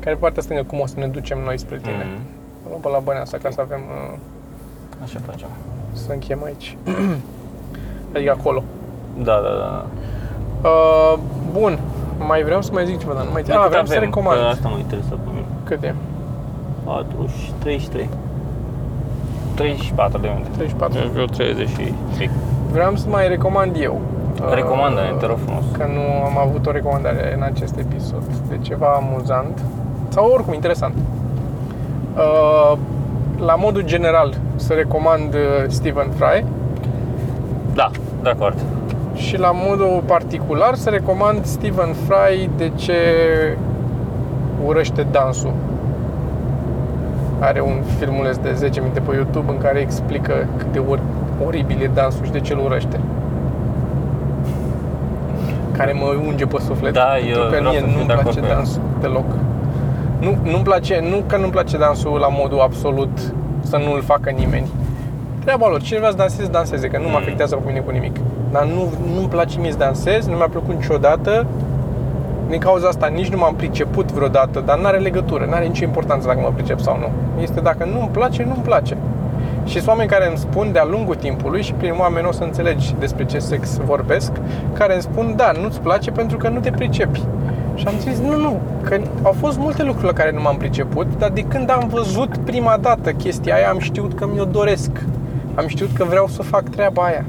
Care 0.00 0.14
partea 0.16 0.42
stângă 0.42 0.62
cum 0.62 0.80
o 0.80 0.86
să 0.86 0.94
ne 0.98 1.06
ducem 1.06 1.38
noi 1.44 1.58
spre 1.58 1.76
tine. 1.82 2.06
Mhm. 2.12 2.20
O 2.64 2.68
luăm 2.68 2.80
pe 2.80 2.88
la 2.88 2.98
Băneasa 2.98 3.36
ca 3.42 3.50
să 3.50 3.60
avem 3.60 3.80
uh, 4.12 4.18
Așa 5.02 5.18
facem. 5.26 5.48
Să 5.92 6.12
închem 6.12 6.42
aici. 6.44 6.76
adică 8.14 8.36
acolo. 8.38 8.62
Da, 9.18 9.40
da, 9.42 9.52
da. 9.58 9.84
Uh, 10.68 11.18
bun, 11.52 11.78
mai 12.26 12.42
vreau 12.42 12.62
să 12.62 12.70
mai 12.72 12.86
zic 12.86 12.98
ceva, 12.98 13.12
dar 13.12 13.24
nu 13.24 13.30
mai 13.32 13.42
țin. 13.42 13.54
Ah, 13.54 13.66
vreau 13.68 13.84
să 13.84 13.94
recomand. 13.94 14.38
Că 14.40 14.46
asta 14.46 14.68
mă 14.68 14.78
interesă 14.78 15.08
pe 15.10 15.28
mine. 15.34 15.46
Cât 15.64 15.82
e? 15.82 15.94
40, 16.84 17.30
33. 17.58 18.08
34 19.54 20.20
de 20.20 20.28
minute. 20.28 20.48
34. 20.56 20.98
Eu 20.98 21.08
vreau 21.08 21.26
30 21.26 21.68
și 21.68 21.94
pic. 22.18 22.30
Vreau 22.70 22.96
să 22.96 23.08
mai 23.08 23.28
recomand 23.28 23.76
eu. 23.80 24.00
Recomandă-ne, 24.50 25.12
te 25.18 25.26
rog 25.26 25.38
frumos. 25.44 25.64
Că 25.72 25.84
nu 25.84 26.24
am 26.24 26.38
avut 26.38 26.66
o 26.66 26.70
recomandare 26.70 27.34
în 27.36 27.42
acest 27.42 27.76
episod 27.76 28.22
de 28.48 28.58
ceva 28.60 28.86
amuzant 28.86 29.62
sau 30.08 30.30
oricum 30.30 30.52
interesant. 30.52 30.94
Uh, 33.42 33.46
la 33.48 33.54
modul 33.54 33.82
general, 33.82 34.34
să 34.56 34.72
recomand 34.72 35.34
uh, 35.34 35.40
Stephen 35.68 36.06
Fry 36.16 36.44
Da, 37.74 37.90
de 38.22 38.28
acord. 38.28 38.58
și 39.14 39.38
la 39.38 39.50
modul 39.54 40.02
particular 40.06 40.74
să 40.74 40.90
recomand 40.90 41.44
Stephen 41.44 41.94
Fry 42.06 42.50
de 42.56 42.70
ce 42.74 42.94
urăște 44.66 45.06
dansul. 45.10 45.52
Are 47.38 47.60
un 47.60 47.82
filmuleț 47.98 48.36
de 48.36 48.52
10 48.54 48.80
minute 48.80 49.00
pe 49.00 49.14
YouTube 49.14 49.50
în 49.52 49.58
care 49.58 49.78
explică 49.80 50.32
cât 50.56 50.66
de 50.72 50.78
or- 50.88 51.00
oribil 51.46 51.82
e 51.82 51.90
dansul 51.94 52.24
și 52.24 52.30
de 52.30 52.40
ce 52.40 52.52
îl 52.52 52.60
urăște. 52.64 53.00
Care 55.76 55.92
mă 55.92 56.14
unge 56.26 56.46
pe 56.46 56.56
suflet. 56.60 56.92
Da, 56.92 57.02
pentru 57.02 57.28
eu 57.40 57.42
că 57.42 57.48
vreau 57.48 57.70
mie 57.70 57.80
să 57.80 57.86
fiu 57.86 57.94
nu-mi 57.96 58.06
de 58.06 58.12
acord 58.12 58.24
place 58.26 58.40
cu 58.40 58.46
el. 58.46 58.54
dansul 58.54 58.80
deloc. 59.00 59.24
Nu, 60.22 60.36
nu-mi 60.42 60.62
place, 60.64 61.04
nu 61.10 61.22
că 61.26 61.36
nu-mi 61.36 61.50
place 61.52 61.76
dansul 61.78 62.18
la 62.18 62.28
modul 62.30 62.60
absolut 62.60 63.34
să 63.62 63.76
nu-l 63.76 64.02
facă 64.02 64.30
nimeni. 64.30 64.66
Treaba 65.38 65.68
lor, 65.68 65.80
cine 65.82 65.98
vrea 65.98 66.10
să 66.10 66.16
danseze, 66.16 66.48
danseze, 66.50 66.88
că 66.88 66.96
nu 66.98 67.02
mă 67.04 67.08
Mm. 67.10 67.16
afectează 67.22 67.54
pe 67.56 67.62
mine 67.66 67.78
cu 67.80 67.90
nimic. 67.90 68.16
Dar 68.52 68.64
nu, 68.64 68.92
nu-mi 69.14 69.28
place 69.28 69.58
mie 69.60 69.70
să 69.70 69.76
dansez, 69.78 70.26
nu 70.26 70.36
mi-a 70.36 70.48
plăcut 70.48 70.74
niciodată. 70.74 71.46
Din 72.48 72.58
cauza 72.58 72.88
asta 72.88 73.06
nici 73.06 73.28
nu 73.28 73.36
m-am 73.38 73.54
priceput 73.54 74.12
vreodată, 74.12 74.62
dar 74.66 74.78
n-are 74.78 74.98
legătură, 74.98 75.46
n-are 75.50 75.64
nicio 75.66 75.84
importanță 75.84 76.26
dacă 76.26 76.40
mă 76.40 76.50
pricep 76.54 76.80
sau 76.80 76.96
nu. 76.98 77.08
Este 77.42 77.60
dacă 77.60 77.84
nu-mi 77.84 78.08
place, 78.12 78.42
nu-mi 78.42 78.62
place. 78.64 78.96
Și 79.64 79.76
sunt 79.76 79.86
oameni 79.88 80.08
care 80.08 80.26
îmi 80.28 80.36
spun 80.36 80.72
de-a 80.72 80.84
lungul 80.84 81.14
timpului 81.14 81.62
și 81.62 81.72
prin 81.72 81.94
oameni 81.98 82.26
o 82.26 82.32
să 82.32 82.42
înțelegi 82.42 82.94
despre 82.98 83.24
ce 83.24 83.38
sex 83.38 83.76
vorbesc, 83.84 84.32
care 84.72 84.92
îmi 84.92 85.02
spun, 85.02 85.32
da, 85.36 85.50
nu-ți 85.62 85.80
place 85.80 86.10
pentru 86.10 86.36
că 86.36 86.48
nu 86.48 86.60
te 86.60 86.70
pricepi. 86.70 87.22
Și 87.82 87.88
am 87.88 87.98
zis, 87.98 88.18
nu, 88.18 88.36
nu, 88.36 88.60
că 88.82 89.00
au 89.22 89.32
fost 89.32 89.58
multe 89.58 89.82
lucruri 89.82 90.06
la 90.06 90.12
care 90.12 90.30
nu 90.30 90.40
m-am 90.40 90.56
priceput, 90.56 91.06
dar 91.18 91.30
de 91.30 91.40
când 91.40 91.70
am 91.70 91.88
văzut 91.88 92.36
prima 92.36 92.76
dată 92.76 93.12
chestia 93.12 93.54
aia, 93.54 93.68
am 93.68 93.78
știut 93.78 94.14
că 94.14 94.26
mi-o 94.26 94.44
doresc. 94.44 94.90
Am 95.54 95.66
știut 95.66 95.90
că 95.96 96.04
vreau 96.04 96.26
să 96.28 96.42
fac 96.42 96.68
treaba 96.68 97.02
aia. 97.02 97.24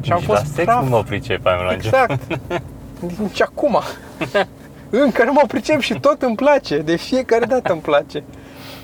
Și 0.00 0.12
am 0.12 0.18
Nici 0.18 0.26
fost 0.26 0.40
la 0.40 0.46
sex 0.54 0.64
praf. 0.64 0.82
nu 0.82 0.88
mă 0.88 1.02
pricep, 1.02 1.46
am 1.46 1.64
la 1.66 1.72
Exact. 1.72 2.20
Nici 3.18 3.42
acum. 3.42 3.78
Încă 5.04 5.24
nu 5.24 5.32
mă 5.32 5.42
pricep 5.46 5.80
și 5.80 6.00
tot 6.00 6.22
îmi 6.22 6.36
place. 6.36 6.78
De 6.78 6.96
fiecare 6.96 7.44
dată 7.44 7.72
îmi 7.72 7.80
place. 7.80 8.22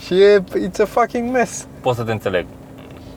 Și 0.05 0.14
e, 0.14 0.43
it's 0.68 0.80
a 0.82 0.84
fucking 0.84 1.30
mess. 1.32 1.66
Pot 1.80 1.97
să 1.97 2.03
te 2.03 2.12
înțeleg. 2.12 2.47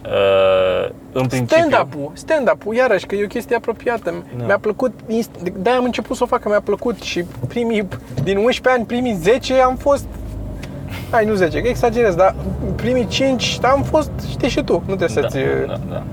Uh, 0.06 0.89
în 1.12 1.28
principiu, 1.28 1.64
Stand-up-ul, 1.68 2.12
stand-up-ul, 2.14 2.76
iarăși, 2.76 3.06
că 3.06 3.16
e 3.16 3.24
o 3.24 3.28
chestie 3.28 3.56
apropiată. 3.56 4.14
Da. 4.38 4.45
Mi-a 4.45 4.58
plăcut, 4.58 4.91
inst- 5.08 5.53
de-aia 5.62 5.78
am 5.78 5.84
început 5.84 6.16
să 6.16 6.24
o 6.24 6.26
fac, 6.26 6.39
că 6.39 6.49
mi-a 6.49 6.62
plăcut 6.62 7.01
și 7.01 7.24
primii, 7.47 7.88
din 8.24 8.38
11 8.38 8.70
ani, 8.70 8.86
primii 8.86 9.14
10 9.14 9.53
am 9.53 9.76
fost, 9.76 10.06
hai, 11.12 11.26
nu 11.26 11.34
10, 11.34 11.62
că 11.62 11.68
exagerez, 11.68 12.16
dar 12.16 12.36
primii 12.76 13.08
5 13.08 13.60
am 13.62 13.84
fost, 13.84 14.12
știi 14.30 14.49
și 14.49 14.64
tu, 14.64 14.74
nu 14.74 14.95
trebuie 14.95 15.22
da, 15.22 15.28
să-ți... 15.30 15.38
da, 15.68 15.80
da. 15.89 16.03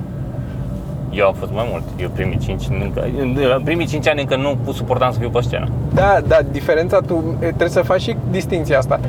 Eu 1.13 1.27
am 1.27 1.35
fost 1.35 1.53
mai 1.53 1.67
mult. 1.71 1.83
Eu 2.01 2.09
primii 2.09 2.39
5 2.39 2.65
încă, 2.83 3.09
în 3.55 3.63
primii 3.65 3.87
5 3.87 4.09
ani 4.09 4.21
încă 4.21 4.37
nu 4.37 4.73
suportam 4.73 5.13
să 5.13 5.19
fiu 5.19 5.31
pe 5.31 5.41
scenă. 5.41 5.69
Da, 5.95 6.19
da, 6.27 6.39
diferența, 6.51 6.99
tu 7.01 7.37
e, 7.41 7.47
trebuie 7.47 7.69
să 7.69 7.83
faci 7.83 8.01
și 8.01 8.17
distinția 8.31 8.79
asta. 8.79 9.01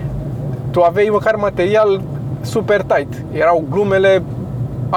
Tu 0.71 0.81
aveai 0.81 1.09
măcar 1.11 1.35
material 1.35 2.01
super 2.41 2.81
tight. 2.81 3.13
Erau 3.31 3.63
glumele, 3.69 4.23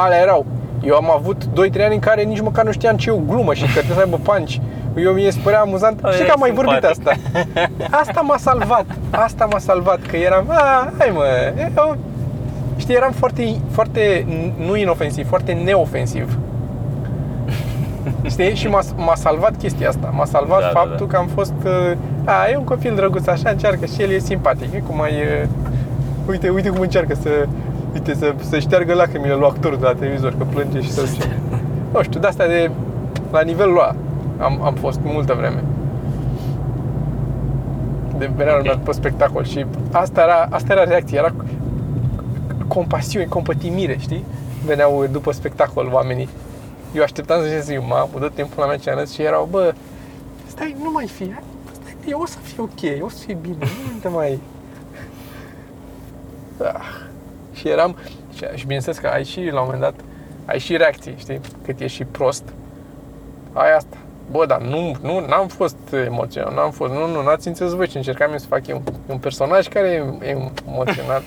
alea 0.00 0.18
erau. 0.20 0.46
Eu 0.82 0.94
am 0.94 1.10
avut 1.10 1.42
2-3 1.44 1.48
ani 1.84 1.94
în 1.94 1.98
care 2.00 2.22
nici 2.22 2.40
măcar 2.40 2.64
nu 2.64 2.72
știam 2.72 2.96
ce 2.96 3.10
e 3.10 3.12
o 3.12 3.16
glumă 3.28 3.54
și 3.54 3.62
că 3.64 3.68
trebuie 3.70 3.94
să 3.96 4.00
aibă 4.00 4.18
punch. 4.22 4.54
Eu 4.96 5.12
mi 5.12 5.28
se 5.30 5.38
părea 5.42 5.60
amuzant. 5.60 6.00
Oh, 6.04 6.10
Știi 6.10 6.24
e 6.24 6.26
că 6.26 6.32
am 6.32 6.40
mai 6.40 6.50
vorbit 6.52 6.72
simpatic. 6.92 7.08
asta. 7.08 7.96
Asta 7.96 8.20
m-a 8.20 8.36
salvat. 8.36 8.84
Asta 9.10 9.44
m-a 9.52 9.58
salvat. 9.58 9.98
Că 10.10 10.16
eram, 10.16 10.44
a, 10.50 10.92
hai 10.98 11.10
mă, 11.14 11.24
eu, 11.76 11.96
știi, 12.76 12.94
eram 12.94 13.12
foarte, 13.12 13.54
foarte, 13.70 14.26
nu 14.66 14.76
inofensiv, 14.76 15.28
foarte 15.28 15.52
neofensiv. 15.52 16.38
Știi? 18.30 18.54
Și 18.54 18.68
m-a, 18.68 18.80
m-a 18.96 19.14
salvat 19.14 19.56
chestia 19.58 19.88
asta. 19.88 20.12
M-a 20.16 20.24
salvat 20.24 20.60
Da, 20.60 20.70
da, 20.72 20.78
faptul 20.80 21.06
da. 21.06 21.12
că 21.12 21.16
am 21.16 21.26
fost... 21.34 21.52
uh, 21.64 21.92
A, 22.24 22.50
e 22.52 22.56
un 22.56 22.64
copil 22.64 22.94
drăguț, 22.94 23.26
așa 23.26 23.50
încearcă 23.50 23.86
și 23.86 24.02
el 24.02 24.10
e 24.10 24.18
simpatic. 24.18 24.72
E 24.74 24.82
cum 24.86 25.00
ai... 25.02 25.12
uh, 25.12 25.48
Uite, 26.28 26.48
uite 26.48 26.68
cum 26.68 26.80
încearcă 26.80 27.14
să... 27.22 27.28
Uite, 27.96 28.14
să, 28.14 28.34
să 28.48 28.58
șteargă 28.58 28.94
lacrimile 28.94 29.34
lui 29.34 29.46
actorul 29.46 29.78
de 29.78 29.84
la 29.84 29.94
televizor, 29.94 30.34
că 30.38 30.44
plânge 30.44 30.80
și 30.80 30.90
să 30.90 31.00
duce. 31.00 31.40
Nu 31.92 32.02
știu, 32.02 32.20
de 32.20 32.26
astea 32.26 32.46
de... 32.46 32.70
La 33.30 33.40
nivelul 33.40 33.72
ăla 33.72 33.94
am, 34.38 34.62
am 34.62 34.74
fost 34.74 35.00
multă 35.02 35.34
vreme. 35.34 35.64
De 38.18 38.30
mereu 38.36 38.54
Ok. 38.54 38.60
okay. 38.60 38.80
pe 38.84 38.92
spectacol 38.92 39.44
și 39.44 39.66
asta 39.92 40.20
era, 40.20 40.46
asta 40.50 40.72
era 40.72 40.84
reacția, 40.84 41.18
era 41.18 41.34
compasiune, 42.68 43.24
compătimire, 43.24 43.96
știi? 43.98 44.24
Veneau 44.64 45.06
după 45.10 45.32
spectacol 45.32 45.90
oamenii. 45.92 46.28
Eu 46.94 47.02
așteptam 47.02 47.40
să 47.40 47.60
zic, 47.60 47.80
mamă, 47.88 48.08
dă 48.18 48.30
timpul 48.34 48.62
la 48.62 48.66
mea 48.66 48.76
ce 48.76 49.12
și 49.12 49.22
erau, 49.22 49.48
bă, 49.50 49.74
stai, 50.46 50.76
nu 50.82 50.90
mai 50.90 51.06
fi, 51.06 51.32
hai, 51.32 51.42
stai, 51.82 51.96
eu 52.06 52.20
o 52.20 52.26
să 52.26 52.36
fie 52.42 52.62
ok, 52.62 53.04
o 53.04 53.08
să 53.08 53.24
fie 53.24 53.36
bine, 53.40 53.56
nu 53.58 53.98
te 54.00 54.08
mai... 54.08 54.40
Ah. 56.62 57.05
Și 57.66 57.72
eram, 57.72 57.96
și, 58.34 58.44
și 58.54 58.62
bineînțeles 58.62 58.98
că 58.98 59.06
ai 59.06 59.24
și, 59.24 59.40
la 59.40 59.60
un 59.60 59.64
moment 59.64 59.80
dat, 59.80 59.94
ai 60.44 60.58
și 60.58 60.76
reacții, 60.76 61.14
știi? 61.18 61.40
Cât 61.64 61.80
ești 61.80 61.96
și 61.96 62.04
prost, 62.04 62.42
ai 63.52 63.74
asta. 63.74 63.96
Bă, 64.30 64.46
dar 64.46 64.60
nu, 64.60 64.94
nu, 65.02 65.26
n-am 65.26 65.48
fost 65.48 65.76
emoționat, 66.04 66.54
n-am 66.54 66.70
fost, 66.70 66.92
nu, 66.92 67.06
nu, 67.06 67.22
n-ați 67.22 67.48
înțeles 67.48 67.72
voi 67.72 67.86
ce 67.86 67.96
încercam 67.98 68.30
eu 68.30 68.38
să 68.38 68.46
fac 68.46 68.66
eu. 68.66 68.82
E 69.08 69.12
un 69.12 69.18
personaj 69.18 69.68
care 69.68 69.88
e 69.88 70.26
e 70.28 70.36
emoționat. 70.68 71.22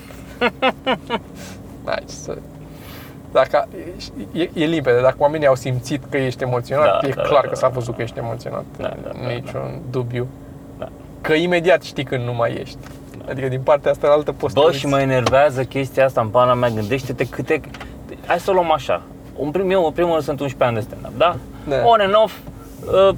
N-ai 1.84 2.04
ce 2.06 2.14
să... 2.14 2.36
Dacă, 3.32 3.68
e, 4.32 4.50
e 4.52 4.64
limpede, 4.64 5.00
dacă 5.00 5.16
oamenii 5.18 5.46
au 5.46 5.54
simțit 5.54 6.02
că 6.10 6.16
ești 6.16 6.42
emoționat, 6.42 7.00
Da, 7.00 7.08
e 7.08 7.12
da, 7.12 7.22
clar 7.22 7.40
da, 7.42 7.48
că 7.48 7.48
da, 7.48 7.54
s-a 7.54 7.68
da. 7.68 7.74
văzut 7.74 7.96
că 7.96 8.02
ești 8.02 8.18
emoționat. 8.18 8.64
Da, 8.76 8.88
da, 9.02 9.10
da, 9.12 9.32
Niciun 9.32 9.80
dubiu. 9.90 10.26
Da. 10.78 10.88
Că 11.20 11.32
imediat 11.32 11.82
știi 11.82 12.04
când 12.04 12.24
nu 12.24 12.34
mai 12.34 12.52
ești. 12.52 12.78
Adică 13.28 13.48
din 13.48 13.60
partea 13.60 13.90
asta 13.90 14.06
la 14.06 14.12
altă 14.12 14.32
poți 14.32 14.52
să 14.52 14.58
Bă, 14.60 14.66
uiți. 14.66 14.78
și 14.78 14.86
mă 14.86 15.00
enervează 15.00 15.62
chestia 15.64 16.04
asta 16.04 16.20
în 16.20 16.28
pana 16.28 16.54
mea. 16.54 16.68
Gândește-te 16.68 17.24
câte... 17.26 17.60
Hai 18.26 18.38
să 18.38 18.50
o 18.50 18.54
luăm 18.54 18.72
așa. 18.72 19.02
În 19.42 19.50
prim, 19.50 19.70
eu, 19.70 19.84
în 19.84 19.92
primul 19.92 20.10
rând, 20.12 20.22
sunt 20.24 20.40
11 20.40 20.64
ani 20.78 20.86
de 20.86 20.94
stand-up, 20.94 21.18
da? 21.18 21.36
Da. 21.68 21.76
On 21.86 22.00
and 22.00 22.14
off, 22.24 22.32
uh, 23.08 23.14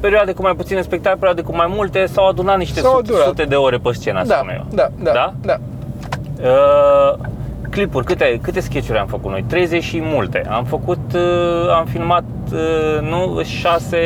perioade 0.00 0.32
cu 0.32 0.42
mai 0.42 0.54
puține 0.54 0.82
spectacole, 0.82 1.18
perioade 1.18 1.42
cu 1.42 1.56
mai 1.56 1.66
multe, 1.68 2.06
s-au 2.06 2.28
adunat 2.28 2.58
niște 2.58 2.80
S-au 2.80 2.94
sute, 2.94 3.08
adunat. 3.08 3.26
sute 3.26 3.44
de 3.44 3.54
ore 3.54 3.76
pe 3.78 3.92
scenă, 3.92 4.22
da, 4.24 4.34
spun 4.34 4.48
eu. 4.48 4.64
da, 4.74 4.88
da, 5.02 5.12
Da? 5.12 5.32
da. 5.40 5.56
Uh, 6.48 7.18
clipuri, 7.70 8.04
câte, 8.06 8.38
câte 8.42 8.60
sketch-uri 8.60 8.98
am 8.98 9.06
făcut 9.06 9.30
noi? 9.30 9.44
30 9.48 9.82
și 9.82 10.00
multe. 10.02 10.42
Am 10.50 10.64
făcut, 10.64 10.98
uh, 11.14 11.70
am 11.76 11.84
filmat, 11.86 12.24
uh, 12.52 13.00
nu, 13.08 13.42
6 13.42 13.96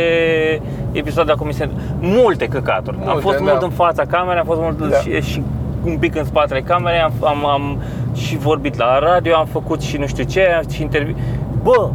episoade 0.98 1.30
la 1.30 1.36
comisie. 1.36 1.70
Multe 2.00 2.46
căcaturi. 2.46 2.96
am 2.96 3.02
Multe, 3.04 3.20
fost 3.20 3.36
da. 3.36 3.42
mult 3.42 3.62
în 3.62 3.70
fața 3.70 4.02
camerei, 4.04 4.40
am 4.40 4.46
fost 4.46 4.60
mult 4.60 4.88
Da. 4.88 4.96
și, 4.96 5.20
și 5.20 5.42
un 5.84 5.96
pic 5.98 6.16
în 6.16 6.24
spatele 6.24 6.60
camerei, 6.60 7.00
am, 7.00 7.12
am, 7.24 7.46
am 7.46 7.78
și 8.14 8.36
vorbit 8.36 8.76
la 8.78 8.98
radio, 8.98 9.34
am 9.34 9.46
făcut 9.46 9.80
și 9.80 9.96
nu 9.96 10.06
știu 10.06 10.24
ce, 10.24 10.60
și 10.70 10.82
interviu. 10.82 11.16
Bă, 11.62 11.88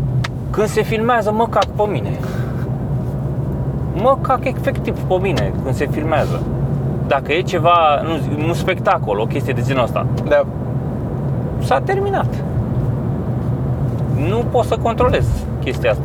când 0.49 0.67
se 0.67 0.81
filmează, 0.81 1.31
mă 1.31 1.47
cac 1.47 1.65
pe 1.65 1.83
mine. 1.91 2.09
Mă 4.01 4.17
cac 4.21 4.45
efectiv 4.45 4.99
pe 4.99 5.17
mine 5.21 5.53
când 5.63 5.75
se 5.75 5.87
filmează. 5.91 6.41
Dacă 7.07 7.33
e 7.33 7.41
ceva, 7.41 8.01
nu, 8.03 8.45
un 8.47 8.53
spectacol, 8.53 9.19
o 9.19 9.25
chestie 9.25 9.53
de 9.53 9.61
genul 9.65 9.83
ăsta, 9.83 10.05
da. 10.27 10.45
s-a 11.59 11.79
terminat. 11.79 12.33
Nu 14.29 14.43
pot 14.51 14.65
să 14.65 14.77
controlez 14.81 15.27
chestia 15.63 15.91
asta. 15.91 16.03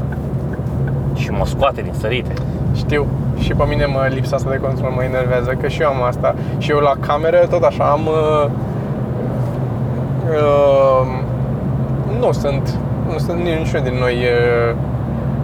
Și 1.15 1.31
mă 1.31 1.47
scoate 1.47 1.83
din 1.83 1.93
sărite. 1.99 2.33
Știu. 2.77 3.07
Și 3.39 3.53
pe 3.55 3.65
mine 3.69 3.85
mă 3.87 4.07
lipsa 4.09 4.37
asta 4.37 4.51
de 4.51 4.57
control 4.57 4.91
mă 4.91 5.03
enervează, 5.03 5.51
că 5.61 5.69
și 5.69 5.83
eu 5.83 5.89
am 5.89 6.03
asta. 6.03 6.35
Și 6.59 6.71
eu 6.71 6.79
la 6.79 6.93
cameră 7.01 7.47
tot 7.51 7.63
așa 7.63 7.85
am... 7.85 8.01
Uh, 8.07 8.51
uh, 10.31 11.07
nu 12.21 12.33
sunt, 12.33 12.79
nu 13.13 13.19
sunt 13.19 13.39
niciunul 13.43 13.89
din 13.89 13.99
noi 13.99 14.15
uh, 14.15 14.75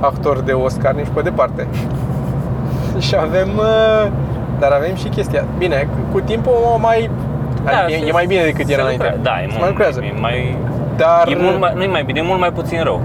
actori 0.00 0.44
de 0.44 0.52
Oscar, 0.52 0.94
nici 0.94 1.06
pe 1.14 1.20
departe. 1.20 1.66
și 3.06 3.16
avem... 3.16 3.48
Uh, 3.56 4.10
dar 4.58 4.70
avem 4.72 4.94
și 4.94 5.08
chestia. 5.08 5.44
Bine, 5.58 5.88
cu 6.12 6.20
timpul 6.20 6.52
o 6.74 6.78
mai... 6.78 7.10
adică 7.64 7.84
e, 7.88 7.98
se- 7.98 8.06
e 8.06 8.12
mai 8.12 8.26
bine 8.26 8.42
decât 8.42 8.66
se 8.66 8.72
era 8.72 8.82
lucrează. 8.82 9.02
înainte. 9.22 9.28
Da, 9.28 9.40
e 9.40 9.42
Se 9.42 9.46
mult, 9.48 9.60
mai 9.60 9.68
lucrează. 9.68 10.00
E 10.04 10.12
mai, 10.20 10.56
Dar 10.96 11.28
e 11.28 11.36
mult 11.40 11.58
mai, 11.60 11.72
nu 11.74 11.82
e 11.82 11.86
mai 11.86 12.02
bine, 12.04 12.18
e 12.18 12.22
mult 12.22 12.40
mai 12.40 12.50
puțin 12.52 12.82
rău. 12.82 13.00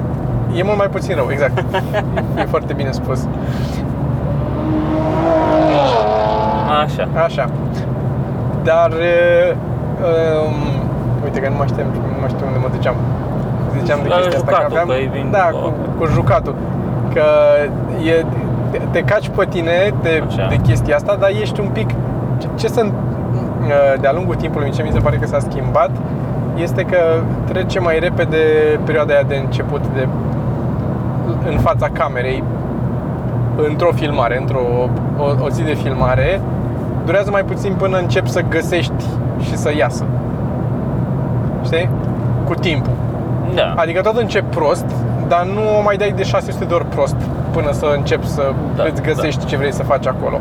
e 0.55 0.63
mult 0.63 0.77
mai 0.77 0.87
puțin 0.87 1.15
rău, 1.15 1.27
exact. 1.31 1.57
e 2.41 2.43
foarte 2.45 2.73
bine 2.73 2.91
spus. 2.91 3.27
Așa. 6.85 7.07
Așa. 7.25 7.45
Dar, 8.63 8.89
uh, 8.89 9.49
um, 10.45 10.55
uite 11.23 11.39
că 11.39 11.49
nu 11.49 11.57
mai 11.57 11.67
știu, 11.67 11.83
nu 12.13 12.19
mai 12.19 12.29
știu 12.33 12.45
unde 12.47 12.59
mă 12.65 12.69
duceam. 12.75 12.95
Ziceam 13.79 13.99
de 14.03 14.07
La 14.07 14.15
chestia 14.15 14.39
asta, 14.39 14.51
că 14.51 14.57
jucatul, 14.57 14.77
aveam, 14.77 14.87
că 14.87 14.93
e 15.05 15.09
vin- 15.15 15.31
da, 15.31 15.45
cu, 15.61 15.73
cu 15.97 16.05
jucatul. 16.05 16.55
Că 17.13 17.25
e, 18.13 18.25
te, 18.71 18.79
te 18.91 19.01
caci 19.01 19.29
pe 19.29 19.45
tine 19.49 19.93
de, 20.01 20.23
Așa. 20.27 20.47
de 20.49 20.55
chestia 20.55 20.95
asta, 20.95 21.15
dar 21.19 21.29
ești 21.41 21.59
un 21.59 21.67
pic... 21.67 21.89
Ce, 22.37 22.47
ce 22.55 22.67
sunt 22.67 22.91
de-a 23.99 24.11
lungul 24.13 24.35
timpului, 24.35 24.71
ce 24.71 24.83
mi 24.83 24.89
se 24.93 24.99
pare 24.99 25.15
că 25.15 25.27
s-a 25.27 25.39
schimbat, 25.39 25.89
este 26.55 26.83
că 26.83 26.97
trece 27.47 27.79
mai 27.79 27.99
repede 27.99 28.37
perioada 28.85 29.13
aia 29.13 29.23
de 29.27 29.35
început 29.35 29.81
de 29.95 30.07
în 31.49 31.57
fața 31.57 31.89
camerei 31.93 32.43
într-o 33.67 33.91
filmare, 33.91 34.37
într-o 34.39 34.89
o, 35.17 35.23
o 35.43 35.49
zi 35.49 35.63
de 35.63 35.73
filmare, 35.73 36.41
durează 37.07 37.29
mai 37.31 37.43
puțin 37.43 37.73
până 37.77 37.97
începi 37.97 38.29
să 38.29 38.41
găsești 38.49 39.03
și 39.41 39.55
să 39.57 39.71
iasă. 39.77 40.03
Știi? 41.63 41.89
Cu 42.47 42.53
timpul. 42.53 42.91
Da. 43.55 43.73
Adică 43.75 44.01
tot 44.01 44.17
încep 44.17 44.45
prost, 44.55 44.85
dar 45.27 45.43
nu 45.45 45.61
o 45.79 45.81
mai 45.83 45.97
dai 45.97 46.11
de 46.15 46.23
600 46.23 46.65
de 46.65 46.73
ori 46.73 46.85
prost 46.85 47.15
până 47.51 47.71
să 47.71 47.85
începi 47.95 48.27
să 48.27 48.51
Da, 48.75 48.83
îți 48.83 49.01
găsești 49.01 49.45
ce 49.45 49.57
vrei 49.57 49.73
să 49.73 49.83
faci 49.83 50.07
acolo. 50.07 50.39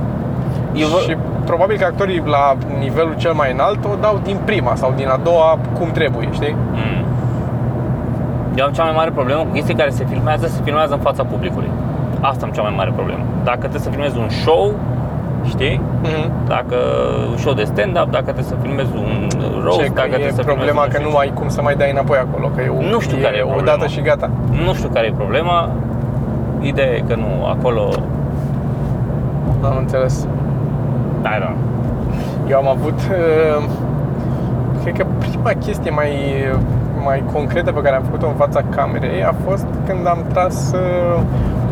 Eu 0.75 0.87
vă- 0.89 0.99
Și 1.09 1.17
probabil 1.45 1.77
că 1.79 1.85
actorii 1.85 2.23
la 2.25 2.57
nivelul 2.79 3.15
cel 3.17 3.33
mai 3.33 3.53
înalt 3.53 3.85
o 3.85 3.95
dau 4.01 4.21
din 4.25 4.37
prima 4.45 4.75
sau 4.75 4.93
din 4.97 5.09
a 5.09 5.19
doua 5.23 5.59
cum 5.79 5.89
trebuie, 5.91 6.29
știi? 6.33 6.57
Mm. 6.73 7.05
Eu 8.55 8.65
am 8.65 8.73
cea 8.73 8.83
mai 8.83 8.93
mare 8.97 9.11
problemă 9.11 9.41
cu 9.41 9.53
chestii 9.53 9.75
care 9.75 9.91
se 9.91 10.05
filmează, 10.11 10.47
se 10.47 10.61
filmează 10.65 10.93
în 10.95 11.01
fața 11.01 11.23
publicului. 11.25 11.71
Asta 12.21 12.47
am 12.47 12.53
cea 12.53 12.63
mai 12.63 12.75
mare 12.77 12.91
problemă. 12.95 13.23
Dacă 13.45 13.59
trebuie 13.59 13.81
să 13.81 13.91
filmezi 13.91 14.19
un 14.19 14.29
show, 14.29 14.73
știi? 15.49 15.81
Mhm. 16.03 16.31
Dacă 16.47 16.77
un 17.31 17.37
show 17.37 17.53
de 17.53 17.65
stand-up, 17.65 18.09
dacă 18.11 18.25
trebuie 18.25 18.45
să 18.45 18.55
filmezi 18.63 18.91
un 18.95 19.29
roast, 19.63 19.79
Ce, 19.79 19.85
că 19.87 19.93
dacă 19.95 20.09
trebuie 20.09 20.29
e 20.37 20.41
să 20.41 20.43
problema 20.43 20.81
filmezi 20.83 20.97
că 20.99 21.07
un 21.07 21.11
nu 21.13 21.17
ai 21.17 21.31
cum 21.35 21.49
să 21.49 21.63
mai 21.63 21.75
dai 21.75 21.91
înapoi 21.91 22.19
acolo, 22.19 22.47
că 22.55 22.61
e, 22.63 22.69
o, 22.69 22.81
Nu 22.95 23.01
știu 23.01 23.17
care 23.23 23.37
e 23.37 23.43
o 23.43 23.47
problema. 23.47 23.77
dată 23.77 23.87
și 23.95 24.01
gata. 24.01 24.31
Nu 24.65 24.75
știu 24.75 24.89
care 24.89 25.07
e 25.07 25.13
problema. 25.13 25.71
Ideea 26.61 26.93
e 26.95 27.03
că 27.09 27.15
nu, 27.15 27.47
acolo... 27.55 27.89
Am 29.63 29.77
înțeles. 29.79 30.27
Da, 31.23 31.31
da. 31.39 31.53
Eu 32.51 32.57
am 32.59 32.69
avut, 32.69 32.99
uh, 33.11 33.65
cred 34.83 34.97
că 34.97 35.07
prima 35.19 35.51
chestie 35.65 35.91
mai, 35.91 36.11
mai 37.05 37.23
concretă 37.33 37.73
pe 37.73 37.81
care 37.81 37.97
am 37.97 38.03
făcut-o 38.03 38.27
în 38.27 38.35
fața 38.35 38.61
camerei 38.71 39.25
a 39.25 39.35
fost 39.47 39.67
când 39.87 40.07
am 40.07 40.19
tras 40.33 40.73
uh, 40.73 41.21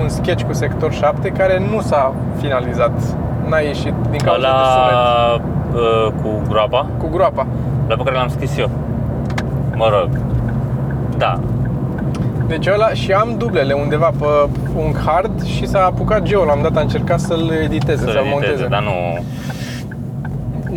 un 0.03 0.09
sketch 0.09 0.45
cu 0.45 0.53
Sector 0.53 0.93
7 0.93 1.29
care 1.29 1.63
nu 1.73 1.81
s-a 1.81 2.13
finalizat 2.37 2.93
N-a 3.49 3.59
ieșit 3.59 3.95
din 4.11 4.21
cauza 4.25 4.41
La 4.49 4.55
de 4.57 4.65
sunet. 4.75 5.85
uh, 5.85 6.13
cu 6.23 6.29
groapa, 6.49 6.87
Cu 6.99 7.09
groapa. 7.13 7.47
la 7.89 7.95
pe 7.95 8.03
care 8.03 8.17
l-am 8.17 8.29
scris 8.29 8.59
eu. 8.59 8.71
Mă 9.75 9.89
rog. 10.01 10.09
Da. 11.19 11.39
Deci 12.47 12.67
ăla 12.67 12.89
și 12.89 13.13
am 13.13 13.35
dublele 13.39 13.73
undeva 13.73 14.13
pe 14.19 14.27
un 14.77 14.93
hard 15.07 15.45
și 15.45 15.67
s-a 15.67 15.85
apucat 15.85 16.23
Geo, 16.23 16.45
l-am 16.45 16.59
dat, 16.63 16.77
a 16.77 16.81
încercat 16.81 17.21
să-l 17.21 17.51
editeze, 17.65 17.97
Să 17.99 18.05
să-l 18.05 18.17
editeze, 18.17 18.31
monteze. 18.33 18.67
dar 18.69 18.83
nu... 18.83 19.25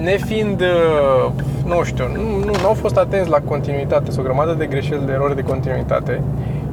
Nefiind, 0.04 0.62
uh, 0.62 1.32
nu 1.66 1.84
știu, 1.84 2.06
nu, 2.14 2.22
nu, 2.46 2.52
nu 2.62 2.68
au 2.68 2.74
fost 2.74 2.98
atenți 2.98 3.30
la 3.30 3.38
continuitate, 3.46 4.06
sunt 4.12 4.20
o 4.26 4.28
grămadă 4.28 4.54
de 4.54 4.66
greșeli, 4.66 5.06
de 5.06 5.12
erori 5.12 5.36
de 5.36 5.42
continuitate. 5.42 6.22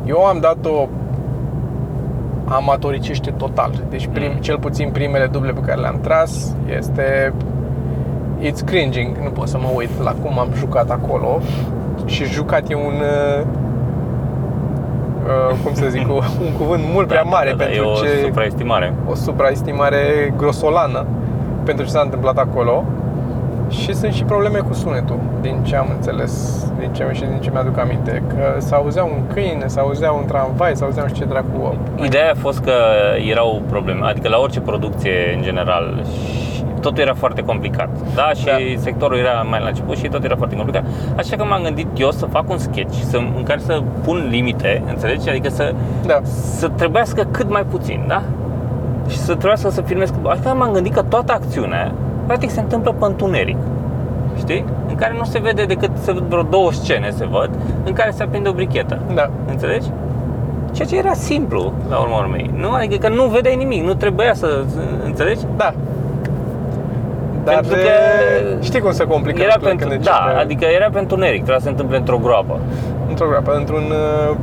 Eu 0.06 0.24
am 0.24 0.38
dat-o 0.40 0.88
amatoricește 2.44 3.30
total. 3.30 3.70
Deci 3.90 4.08
prim, 4.12 4.30
Mm. 4.34 4.40
cel 4.40 4.58
puțin 4.58 4.90
primele 4.92 5.26
duble 5.26 5.52
pe 5.52 5.60
care 5.60 5.80
le-am 5.80 5.98
tras 6.02 6.56
este 6.78 7.32
It's 8.40 8.64
cringing, 8.64 9.16
nu 9.16 9.30
pot 9.30 9.48
să 9.48 9.58
mă 9.58 9.68
uit 9.74 10.02
la 10.02 10.10
cum 10.22 10.38
am 10.38 10.48
jucat 10.56 10.90
acolo 10.90 11.40
și 12.04 12.24
jucat 12.24 12.70
e 12.70 12.74
un 12.74 12.82
uh, 12.82 13.44
uh, 15.26 15.56
cum 15.64 15.74
să 15.74 15.86
zic, 15.88 16.06
un 16.46 16.52
cuvânt 16.58 16.82
mult 16.92 17.06
prea 17.06 17.22
mare 17.22 17.50
da, 17.50 17.56
da, 17.56 17.64
pentru 17.64 17.82
e 17.82 17.86
o 17.86 17.94
ce 17.94 18.20
supraestimare. 18.24 18.94
o 19.10 19.14
supraestimare 19.14 20.34
grosolană 20.36 21.06
pentru 21.64 21.84
ce 21.84 21.90
s-a 21.90 22.00
întâmplat 22.00 22.38
acolo 22.38 22.84
și 23.68 23.94
sunt 23.94 24.12
și 24.12 24.24
probleme 24.24 24.58
cu 24.58 24.72
sunetul, 24.72 25.18
din 25.40 25.56
ce 25.62 25.76
am 25.76 25.86
înțeles, 25.96 26.64
din 26.78 26.92
ce 26.92 27.08
și 27.12 27.20
din 27.20 27.38
ce 27.40 27.50
mi-aduc 27.50 27.78
aminte, 27.78 28.22
că 28.28 28.60
s-auzea 28.60 29.04
un 29.04 29.20
câine, 29.32 29.66
s-auzea 29.66 30.10
un 30.12 30.24
tramvai, 30.26 30.76
s-auzea 30.76 31.02
nu 31.02 31.08
știu 31.08 31.20
ce 31.24 31.28
dracu. 31.30 31.74
Ideea 32.04 32.30
a 32.30 32.34
fost 32.38 32.60
că 32.60 32.72
erau 33.30 33.62
probleme, 33.68 34.06
adică 34.06 34.28
la 34.28 34.38
orice 34.38 34.60
producție 34.60 35.12
în 35.36 35.42
general 35.42 36.02
și 36.54 36.62
totul 36.80 37.02
era 37.02 37.14
foarte 37.14 37.42
complicat. 37.42 37.88
Da, 38.14 38.30
și 38.34 38.44
Da. 38.44 38.52
sectorul 38.76 39.16
era 39.18 39.42
mai 39.50 39.60
la 39.60 39.66
început 39.68 39.96
și 39.96 40.08
tot 40.08 40.24
era 40.24 40.36
foarte 40.36 40.56
complicat. 40.56 40.84
Așa 41.16 41.36
că 41.36 41.44
m-am 41.44 41.62
gândit 41.62 41.86
eu 41.96 42.10
să 42.10 42.26
fac 42.26 42.50
un 42.50 42.58
sketch 42.58 42.96
să, 43.10 43.16
în 43.16 43.42
care 43.42 43.60
să 43.60 43.82
pun 44.04 44.26
limite, 44.30 44.82
înțelegi? 44.88 45.28
Adică 45.28 45.48
să, 45.48 45.74
Da, 46.06 46.20
să 46.58 46.68
trebuiască 46.68 47.26
cât 47.30 47.50
mai 47.50 47.62
puțin, 47.70 48.04
da? 48.06 48.22
Și 49.08 49.16
să 49.18 49.32
trebuiască 49.32 49.70
să 49.70 49.80
filmez. 49.80 50.12
Așa 50.22 50.52
m-am 50.52 50.72
gândit 50.72 50.94
că 50.94 51.02
toată 51.02 51.32
acțiunea 51.32 51.92
practic 52.26 52.50
se 52.50 52.60
întâmplă 52.60 52.92
pe 52.98 53.04
întuneric. 53.04 53.56
Știi? 54.38 54.64
În 54.88 54.94
care 54.94 55.14
nu 55.18 55.24
se 55.24 55.38
vede 55.38 55.64
decât 55.64 55.90
se 55.94 56.12
văd 56.12 56.22
vreo 56.22 56.42
două 56.42 56.72
scene 56.72 57.10
se 57.10 57.26
văd 57.26 57.50
în 57.84 57.92
care 57.92 58.10
se 58.10 58.22
aprinde 58.22 58.48
o 58.48 58.52
brichetă. 58.52 58.98
da, 59.14 59.30
Înțelegi? 59.50 59.86
Ceea 60.72 60.88
ce 60.88 60.96
era 60.96 61.12
simplu, 61.12 61.72
la 61.88 61.96
urma 61.98 62.18
urmei. 62.18 62.50
Nu? 62.56 62.70
Adică 62.72 62.96
că 62.96 63.08
nu 63.14 63.24
vedeai 63.24 63.56
nimic, 63.56 63.84
nu 63.84 63.94
trebuia 63.94 64.34
să... 64.34 64.64
Înțelegi? 65.04 65.40
da. 65.56 65.72
Dar 67.44 67.54
Pentru 67.54 67.72
că 67.74 67.78
e- 67.80 68.62
știi 68.62 68.80
cum 68.80 68.92
se 68.92 69.04
complică 69.04 69.40
Era 69.42 69.52
lucrurile 69.54 69.76
pentru, 69.78 69.88
când 69.88 70.04
da, 70.04 70.20
începe 70.24 70.40
adică 70.42 70.64
era 70.64 70.88
pentru 70.92 71.16
neric, 71.16 71.36
trebuia 71.36 71.58
să 71.58 71.64
se 71.64 71.70
întâmple 71.70 71.96
într-o 71.96 72.18
groapă. 72.22 72.58
într-o 73.08 73.26
groapă, 73.26 73.52
într-un 73.56 73.82
uh, 74.30 74.36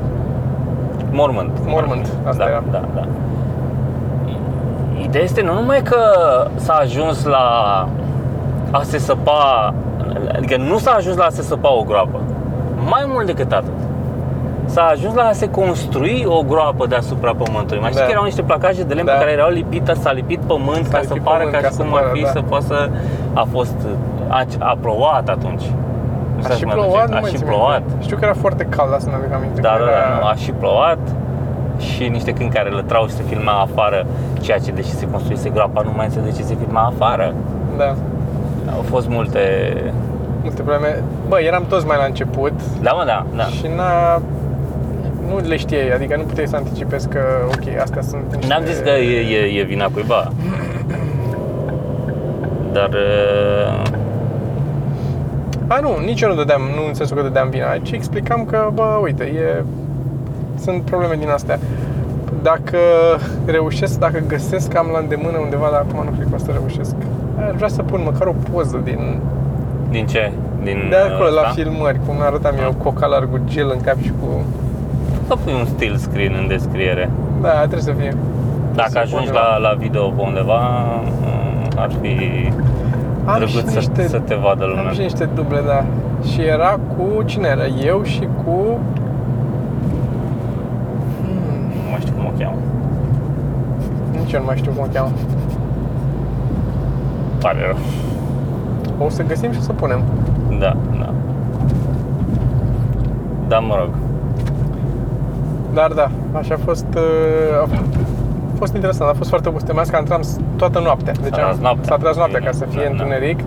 Mormânt. 1.12 1.52
Mormânt, 1.66 2.08
asta 2.24 2.44
da, 2.44 2.50
era. 2.50 2.64
Da, 2.72 2.82
da. 2.96 3.08
Ideea 5.12 5.24
este 5.26 5.42
nu 5.42 5.54
numai 5.54 5.82
că 5.82 5.98
s-a 6.56 6.74
ajuns 6.74 7.26
la 7.26 7.46
a 8.72 8.82
se 8.82 8.98
săpa, 8.98 9.74
adică 10.36 10.58
nu 10.58 10.78
s-a 10.78 10.92
ajuns 10.92 11.18
la 11.18 11.24
a 11.26 11.30
se 11.30 11.42
săpa 11.42 11.74
o 11.74 11.82
groapă. 11.84 12.20
Mai 12.90 13.04
mult 13.08 13.26
decât 13.26 13.52
atât. 13.52 13.72
S-a 14.66 14.82
ajuns 14.82 15.14
la 15.16 15.22
a 15.24 15.32
se 15.32 15.50
construi 15.50 16.26
o 16.28 16.42
groapă 16.42 16.86
deasupra 16.88 17.32
pământului. 17.44 17.82
Mai 17.82 17.90
știți 17.90 18.00
Da. 18.00 18.06
că 18.06 18.12
erau 18.12 18.24
niște 18.24 18.42
placaje 18.42 18.84
de 18.84 18.94
lemn 18.94 19.06
Da. 19.08 19.12
pe 19.14 19.18
care 19.20 19.32
erau 19.32 19.50
lipite, 19.50 19.94
s-a 19.94 20.12
lipit 20.12 20.40
pământ 20.40 20.86
S-a 20.86 20.92
ca 20.98 21.02
să 21.02 21.08
lipit 21.08 21.22
pară 21.24 21.38
pământ 21.38 21.56
ca 21.56 21.62
ca 21.62 21.68
și 21.68 21.74
să 21.74 21.82
cum 21.84 21.94
ar 21.96 22.02
pară, 22.02 22.14
fi 22.14 22.22
da. 22.22 22.30
să 22.30 22.42
poată 22.42 22.66
să... 22.66 22.90
A 23.34 23.48
fost... 23.52 23.76
A, 24.28 24.44
a 24.60 24.78
plouat 24.82 25.30
atunci. 25.30 25.66
Nu 26.36 26.42
a 26.48 26.50
știu 26.50 26.56
și 26.56 26.64
dacă 26.64 26.66
mi-aduce- 26.66 26.88
plouat, 26.90 27.10
nu 27.10 27.16
A 27.16 27.20
mai 27.20 27.30
și 27.32 27.38
țin 27.38 27.48
plouat. 27.48 27.80
minte. 27.88 28.04
Știu 28.04 28.16
că 28.18 28.24
era 28.26 28.34
foarte 28.34 28.64
cald, 28.76 28.94
asta 28.94 29.10
mi-aduc 29.10 29.34
aminte. 29.34 29.62
Da, 29.62 29.70
că 29.70 29.78
da, 29.80 29.86
da, 29.86 29.92
era- 29.92 30.20
nu, 30.20 30.26
a 30.28 30.34
și 30.44 30.52
plouat 30.52 31.00
și 31.82 32.08
niște 32.08 32.32
câini 32.34 32.52
care 32.52 32.70
lătrau 32.70 33.08
și 33.08 33.14
se 33.14 33.24
filma 33.28 33.52
afară, 33.62 34.06
ceea 34.40 34.58
ce 34.58 34.72
deși 34.72 34.90
se 34.90 35.08
construise 35.10 35.50
groapa, 35.50 35.82
nu 35.82 35.92
mai 35.96 36.06
înțeleg 36.06 36.30
de 36.30 36.36
ce 36.38 36.44
se 36.44 36.56
filma 36.64 36.82
afară. 36.96 37.34
Da, 37.78 37.96
Au 38.76 38.82
fost 38.82 39.08
multe... 39.10 39.42
multe 40.42 40.62
probleme. 40.62 41.04
Bă, 41.28 41.40
eram 41.40 41.66
toți 41.70 41.86
mai 41.86 41.98
la 41.98 42.06
început 42.06 42.54
Da, 42.82 42.92
mă, 42.92 43.04
da, 43.06 43.26
da. 43.36 43.44
și 43.44 43.68
n-a... 43.76 44.22
Nu 45.28 45.38
le 45.48 45.58
știai, 45.58 45.90
adică 45.90 46.16
nu 46.18 46.24
puteai 46.24 46.48
să 46.48 46.56
anticipezi 46.56 47.08
că, 47.08 47.20
ok, 47.46 47.80
astea 47.82 48.02
sunt 48.02 48.36
niște... 48.36 48.48
N-am 48.54 48.64
zis 48.66 48.78
că 48.78 48.90
e, 48.90 49.20
e, 49.20 49.60
e 49.60 49.64
vina 49.64 49.88
cuiva. 49.94 50.32
Dar... 52.72 52.90
uh, 52.90 53.82
A, 55.68 55.80
nu, 55.80 55.98
nici 56.06 56.22
eu 56.22 56.30
nu 56.30 56.36
dădeam, 56.36 56.62
nu 56.76 56.88
în 56.88 56.94
sensul 56.94 57.16
că 57.16 57.22
dădeam 57.22 57.50
vina, 57.50 57.78
ci 57.82 57.92
explicam 57.92 58.46
că, 58.46 58.70
bă, 58.74 59.00
uite, 59.02 59.24
e... 59.24 59.64
Sunt 60.62 60.82
probleme 60.82 61.16
din 61.20 61.30
astea. 61.30 61.60
Dacă 62.42 62.78
reușesc, 63.46 64.00
dacă 64.00 64.20
găsesc, 64.28 64.76
am 64.78 64.88
la 64.94 65.00
îndemână 65.00 65.38
undeva, 65.38 65.68
dar 65.72 65.86
acum 65.90 66.04
nu 66.04 66.12
cred 66.16 66.28
că 66.30 66.36
o 66.36 66.38
să 66.38 66.52
reușesc. 66.52 66.96
Aș 67.50 67.56
vrea 67.56 67.68
să 67.68 67.82
pun 67.84 68.02
măcar 68.06 68.28
o 68.28 68.34
poză 68.52 68.82
din, 68.84 69.20
Din 69.90 70.06
ce? 70.06 70.32
Din 70.64 70.78
de 70.90 70.96
acolo, 70.96 71.30
la 71.30 71.42
ăsta? 71.42 71.54
filmări, 71.62 72.00
cum 72.06 72.16
arătam 72.22 72.56
eu, 72.62 72.74
cu 72.78 72.88
ocalar 72.88 73.28
cu 73.32 73.40
gel 73.46 73.70
în 73.74 73.82
cap 73.82 73.98
și 74.02 74.12
cu... 74.22 74.28
Să 75.28 75.36
pui 75.44 75.54
un 75.60 75.66
still 75.66 75.96
screen 75.98 76.34
în 76.42 76.48
descriere. 76.48 77.10
Da, 77.42 77.50
trebuie 77.60 77.82
să 77.82 77.94
fie. 78.00 78.16
Dacă 78.76 78.90
Să 78.90 79.00
ajungi 79.00 79.26
pun 79.26 79.36
la, 79.36 79.58
la 79.58 79.74
video 79.78 80.10
pe 80.10 80.22
undeva, 80.22 80.60
mm, 81.04 81.68
ar 81.76 81.92
fi 82.02 82.16
Am 83.26 83.36
drăguț 83.38 83.54
și 83.54 83.66
să, 83.66 83.76
niște, 83.78 84.08
să 84.08 84.18
te 84.20 84.36
vadă 84.36 84.66
lumea. 84.66 84.88
am 84.88 84.94
și 84.94 85.02
niște 85.02 85.30
duble, 85.36 85.62
da. 85.66 85.84
Și 86.32 86.42
era 86.42 86.80
cu, 86.96 87.24
cine 87.24 87.48
era? 87.48 87.66
Eu 87.86 88.04
și 88.04 88.28
cu... 88.44 88.80
Nu 91.84 91.90
mai 91.92 92.00
știu 92.00 92.14
cum 92.16 92.26
o 92.26 92.32
cheamă. 92.40 92.56
Nici 94.32 94.40
eu 94.40 94.46
nu 94.46 94.52
mai 94.52 94.62
știu 94.62 94.72
cum 94.72 94.84
o 94.90 94.94
cheamă. 94.94 95.10
Pare 97.40 97.60
rău. 97.66 97.78
O 99.06 99.10
să 99.10 99.24
găsim 99.24 99.52
și 99.52 99.58
o 99.60 99.62
să 99.62 99.74
punem. 99.74 100.02
Da, 100.60 100.76
da. 101.00 101.14
Da, 103.48 103.60
mă 103.60 103.76
rog. 103.80 103.90
Dar 105.74 105.92
da, 105.92 106.10
așa 106.32 106.54
a 106.54 106.58
fost... 106.66 106.86
uh, 106.96 107.70
A 108.54 108.58
fost 108.58 108.74
interesant, 108.74 109.10
a 109.10 109.14
fost 109.18 109.30
foarte 109.30 109.50
obositor. 109.50 109.74
Mai 109.76 109.84
ales 109.84 109.94
că 109.94 110.00
am 110.00 110.06
tras 110.06 110.38
toată 110.56 110.80
noaptea. 110.80 111.14
Deci 111.22 111.32
tras 111.32 111.56
am- 111.56 111.62
noaptea. 111.62 111.84
S-a 111.84 111.96
tras 111.98 112.16
noaptea 112.16 112.40
ca 112.40 112.52
să 112.52 112.66
fie 112.70 112.80
Da, 112.82 112.86
da. 112.86 112.92
întuneric. 112.92 113.40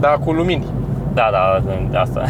Dar 0.00 0.18
cu 0.24 0.32
lumini. 0.32 0.66
Da, 1.12 1.28
da, 1.90 2.00
asta. 2.00 2.22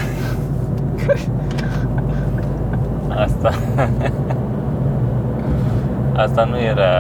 Asta. 3.24 3.50
Asta 6.24 6.44
nu 6.44 6.60
era, 6.60 6.90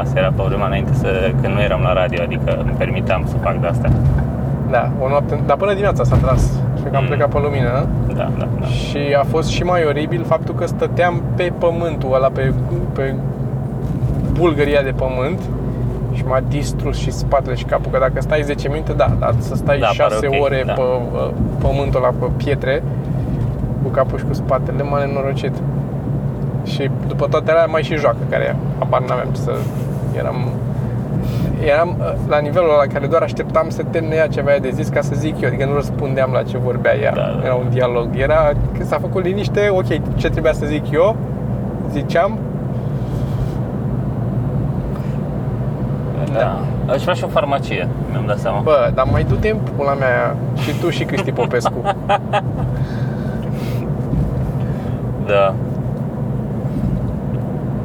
asta 0.00 0.18
era 0.18 0.30
problema 0.34 0.66
înainte 0.66 0.92
să, 0.94 1.30
când 1.42 1.54
nu 1.54 1.60
eram 1.60 1.80
la 1.82 1.92
radio, 1.92 2.22
adică 2.22 2.58
îmi 2.60 2.74
permiteam 2.78 3.22
să 3.26 3.36
fac 3.42 3.60
de 3.60 3.66
astea. 3.66 3.90
Da, 4.70 4.90
o 5.00 5.08
noapte, 5.08 5.40
dar 5.46 5.56
până 5.56 5.70
dimineața 5.70 6.04
s-a 6.04 6.16
tras. 6.16 6.42
Și 6.76 6.82
că 6.90 6.96
am 6.96 7.02
Mm. 7.02 7.08
plecat 7.08 7.28
pe 7.28 7.38
lumină. 7.38 7.86
Da, 8.16 8.28
da, 8.38 8.46
da. 8.60 8.66
Și 8.66 8.98
a 9.20 9.24
fost 9.24 9.48
și 9.48 9.62
mai 9.62 9.84
oribil 9.84 10.24
faptul 10.24 10.54
că 10.54 10.66
stăteam 10.66 11.22
pe 11.36 11.52
pământul 11.58 12.14
ăla, 12.14 12.28
pe, 12.28 12.52
pe 12.92 13.14
bulgăria 14.32 14.82
de 14.82 14.90
pământ 14.96 15.40
și 16.12 16.24
m-a 16.26 16.40
distrus 16.48 16.96
și 16.98 17.10
spatele 17.10 17.54
și 17.54 17.64
capul, 17.64 17.90
că 17.92 17.98
dacă 17.98 18.20
stai 18.20 18.42
10 18.42 18.68
minute, 18.68 18.92
da, 18.92 19.06
dar 19.18 19.34
să 19.38 19.54
stai 19.54 19.78
Da, 19.78 19.86
6 19.86 20.14
pare 20.26 20.36
ok, 20.36 20.44
ore 20.44 20.62
da. 20.66 20.72
pe 20.72 20.80
uh, 20.80 21.30
pământul 21.60 22.00
ăla, 22.04 22.12
pe 22.20 22.26
pietre, 22.36 22.82
cu 23.82 23.88
capul 23.88 24.18
și 24.18 24.24
cu 24.24 24.32
spatele, 24.34 24.82
m-a 24.82 25.04
nenorocit. 25.04 25.52
Și 26.76 26.90
după 27.06 27.26
toate 27.26 27.50
alea 27.50 27.66
mai 27.66 27.82
și 27.82 27.94
joacă, 27.94 28.16
care 28.30 28.56
apar 28.78 29.00
n-aveam 29.00 29.28
ce 29.32 29.40
să... 29.40 29.52
Eram, 30.16 30.36
eram 31.64 31.96
uh, 31.98 32.12
la 32.28 32.38
nivelul 32.38 32.68
la 32.68 32.92
care 32.92 33.06
doar 33.06 33.22
așteptam 33.22 33.68
să 33.68 33.82
termine 33.90 34.14
ea 34.14 34.26
ce 34.26 34.40
avea 34.40 34.58
de 34.58 34.70
zis 34.70 34.88
ca 34.88 35.00
să 35.00 35.12
zic 35.14 35.40
eu, 35.40 35.48
adică 35.48 35.64
nu 35.64 35.74
răspundeam 35.74 36.30
la 36.32 36.42
ce 36.42 36.58
vorbea 36.58 36.96
ea. 36.96 37.12
Da, 37.14 37.20
da. 37.20 37.44
Era 37.44 37.54
un 37.54 37.66
dialog. 37.70 38.08
Era 38.16 38.52
că 38.78 38.84
s-a 38.84 38.98
făcut 38.98 39.24
liniște, 39.24 39.68
ok, 39.70 40.16
ce 40.16 40.30
trebuia 40.30 40.52
să 40.52 40.66
zic 40.66 40.90
eu, 40.90 41.16
ziceam. 41.90 42.38
da. 46.32 46.60
Aș 46.92 47.02
vrea 47.02 47.14
și 47.14 47.24
o 47.24 47.28
farmacie, 47.28 47.88
mi-am 48.10 48.24
dat 48.26 48.38
seama. 48.38 48.60
Bă, 48.60 48.90
dar 48.94 49.06
mai 49.10 49.24
du-te 49.24 49.48
în 49.48 49.58
pula 49.76 49.94
mea 49.94 50.36
și 50.62 50.80
tu 50.80 50.90
și 50.90 51.04
Cristi 51.04 51.32
Popescu. 51.32 51.82
Da. 55.26 55.54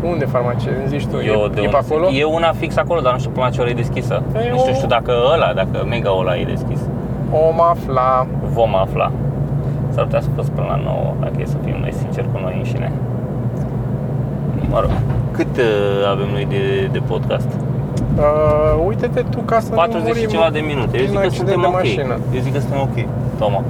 Unde 0.03 0.25
farmacie? 0.25 0.71
Îmi 0.79 0.87
zici 0.87 1.05
tu, 1.05 1.15
Eu 1.15 1.21
e, 1.21 1.49
de 1.53 1.61
e 1.61 1.65
unde 1.65 1.77
pe 1.77 1.77
acolo? 1.85 2.07
E 2.09 2.23
una 2.23 2.51
fix 2.51 2.77
acolo, 2.77 2.99
dar 3.01 3.13
nu 3.13 3.19
știu 3.19 3.31
până 3.31 3.45
la 3.45 3.51
ce 3.51 3.61
oră 3.61 3.69
e 3.69 3.73
deschisă. 3.73 4.23
E 4.35 4.49
nu 4.51 4.57
știu, 4.57 4.71
o- 4.71 4.75
știu 4.75 4.87
dacă 4.87 5.11
ăla, 5.33 5.53
dacă 5.53 5.85
mega 5.89 6.11
ăla 6.19 6.37
e 6.37 6.43
deschis. 6.43 6.79
Om 7.31 7.61
afla. 7.61 8.27
Vom 8.53 8.75
afla. 8.75 9.11
S-ar 9.93 10.03
putea 10.03 10.21
să 10.21 10.29
fost 10.35 10.49
până 10.49 10.67
la 10.69 10.79
9, 10.83 11.13
dacă 11.19 11.33
e 11.39 11.45
să 11.45 11.57
fim 11.65 11.75
noi 11.79 11.93
sinceri 11.93 12.27
cu 12.33 12.39
noi 12.43 12.55
înșine. 12.57 12.91
Mă 14.69 14.79
rog, 14.79 14.91
cât 15.31 15.57
uh, 15.57 16.09
avem 16.13 16.27
noi 16.31 16.45
de, 16.49 16.89
de 16.91 16.99
podcast? 17.07 17.47
Uh, 18.17 18.83
uite-te 18.87 19.21
tu 19.29 19.39
ca 19.39 19.59
să 19.59 19.69
40 19.73 20.01
nu 20.01 20.07
și 20.07 20.13
murim 20.13 20.29
ceva 20.29 20.49
de 20.57 20.59
minute. 20.59 20.93
Eu 20.97 21.03
din 21.03 21.11
zic 21.11 21.19
că 21.19 21.25
accident 21.25 21.49
suntem 21.49 21.61
de 21.61 21.67
ok. 21.67 21.73
mașină. 21.73 22.15
Eu 22.35 22.41
zic 22.45 22.53
că 22.53 22.59
suntem 22.59 22.79
ok. 22.87 22.97
Toma. 23.39 23.61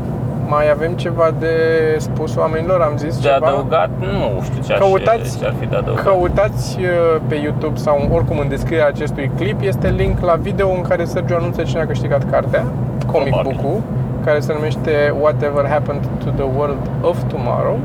Mai 0.53 0.69
avem 0.71 0.91
ceva 0.93 1.27
de 1.39 1.55
spus 1.97 2.35
oamenilor, 2.35 2.81
am 2.81 2.97
zis 2.97 3.15
De 3.21 3.27
ceva. 3.27 3.47
adăugat, 3.47 3.89
nu 3.99 4.41
știu 4.43 4.61
ce, 4.63 4.73
Căutați- 4.73 5.35
aș, 5.35 5.39
ce 5.39 5.45
ar 5.45 5.53
fi 5.59 5.65
de 5.65 5.75
adăugat. 5.75 6.03
Căutați 6.03 6.77
uh, 6.79 7.21
pe 7.27 7.35
YouTube 7.35 7.77
sau 7.77 8.07
oricum 8.11 8.37
în 8.39 8.47
descrierea 8.47 8.87
acestui 8.87 9.31
clip 9.37 9.61
este 9.61 9.89
link 9.89 10.19
la 10.19 10.33
video 10.35 10.69
în 10.69 10.81
care 10.81 11.03
Sergio 11.03 11.35
anunță 11.35 11.61
cine 11.61 11.81
a 11.81 11.85
câștigat 11.85 12.29
cartea, 12.29 12.63
comic 13.11 13.29
Probabil. 13.33 13.59
book 13.61 13.81
care 14.25 14.39
se 14.39 14.53
numește 14.53 15.13
Whatever 15.21 15.65
Happened 15.67 16.01
to 16.23 16.29
the 16.29 16.45
World 16.57 16.89
of 17.01 17.17
Tomorrow. 17.27 17.77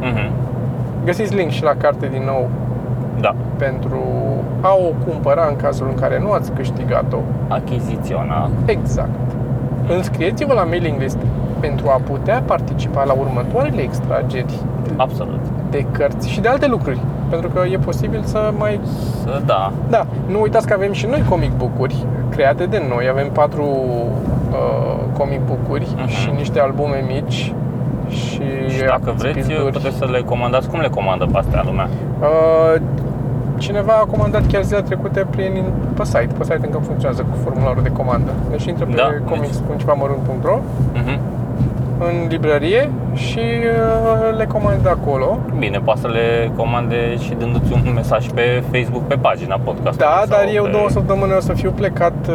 Mhm. 0.00 0.30
Găsiți 1.04 1.34
link 1.34 1.50
și 1.50 1.62
la 1.62 1.74
carte 1.78 2.06
din 2.06 2.22
nou 2.24 2.48
Da. 3.20 3.34
pentru 3.56 4.02
a 4.60 4.74
o 4.74 5.08
cumpăra 5.10 5.46
în 5.48 5.56
cazul 5.56 5.86
în 5.88 5.94
care 5.94 6.18
nu 6.20 6.30
ați 6.32 6.52
câștigat-o. 6.52 7.18
Achiziționa. 7.48 8.50
Exact. 8.64 9.10
Înscrieți-vă 9.88 10.52
la 10.54 10.64
mailing 10.64 11.00
list 11.00 11.16
pentru 11.60 11.88
a 11.88 12.00
putea 12.10 12.42
participa 12.46 13.04
la 13.04 13.12
următoarele 13.12 13.82
extrageri 13.82 14.54
Absolut. 14.96 15.40
de 15.70 15.86
cărți 15.90 16.30
și 16.30 16.40
de 16.40 16.48
alte 16.48 16.66
lucruri. 16.66 17.00
Pentru 17.28 17.48
că 17.48 17.62
e 17.72 17.76
posibil 17.78 18.22
să 18.24 18.52
mai... 18.58 18.80
Să, 19.22 19.42
da. 19.46 19.72
Da, 19.88 20.06
nu 20.26 20.40
uitați 20.40 20.66
că 20.66 20.72
avem 20.74 20.92
și 20.92 21.06
noi 21.06 21.24
comic 21.28 21.52
book-uri 21.56 22.04
create 22.30 22.66
de 22.66 22.82
noi. 22.88 23.08
Avem 23.10 23.28
patru 23.32 23.64
uh, 23.64 25.18
comic 25.18 25.40
book-uri 25.46 25.88
Mhm. 25.96 26.08
și 26.08 26.30
niște 26.36 26.60
albume 26.60 27.04
mici 27.08 27.54
și, 28.08 28.42
Și 28.68 28.84
dacă 28.86 29.14
vreți, 29.16 29.40
speed-uri. 29.42 29.72
puteți 29.72 29.96
să 29.96 30.04
le 30.10 30.20
comandați. 30.20 30.68
Cum 30.70 30.80
le 30.80 30.88
comandă 30.88 31.26
pe 31.32 31.38
astea 31.38 31.62
lumea? 31.64 31.88
Uh, 32.20 32.80
cineva 33.58 33.92
a 33.92 34.04
comandat 34.10 34.46
chiar 34.46 34.62
zilele 34.62 34.84
trecute 34.84 35.26
prin, 35.30 35.64
pe 35.94 36.04
site. 36.04 36.28
Pe 36.38 36.42
site 36.42 36.60
încă 36.62 36.78
funcționează 36.78 37.22
cu 37.30 37.36
formularul 37.44 37.82
de 37.82 37.90
comandă. 37.90 38.30
Deci 38.50 38.64
intră 38.64 38.84
pe 38.84 38.92
Da, 38.96 39.08
comics.cevamărunt.ro 39.30 40.58
Mhm. 40.94 41.18
În 42.08 42.26
librărie 42.28 42.90
și 43.14 43.38
uh, 43.38 44.36
le 44.36 44.44
comandă 44.46 44.88
acolo. 44.88 45.38
Bine, 45.58 45.78
poate 45.78 46.00
să 46.00 46.08
le 46.08 46.50
comande 46.56 47.16
și 47.24 47.34
dându-ți 47.34 47.72
un 47.72 47.92
mesaj 47.94 48.26
pe 48.28 48.62
Facebook, 48.72 49.02
pe 49.02 49.14
pagina 49.14 49.56
podcastului. 49.64 50.06
Da, 50.06 50.16
sau 50.18 50.26
dar 50.44 50.54
eu 50.54 50.64
pe- 50.64 50.70
două 50.70 50.88
săptămâni 50.90 51.32
o 51.36 51.40
să 51.40 51.52
fiu 51.52 51.70
plecat 51.70 52.26
uh, 52.28 52.34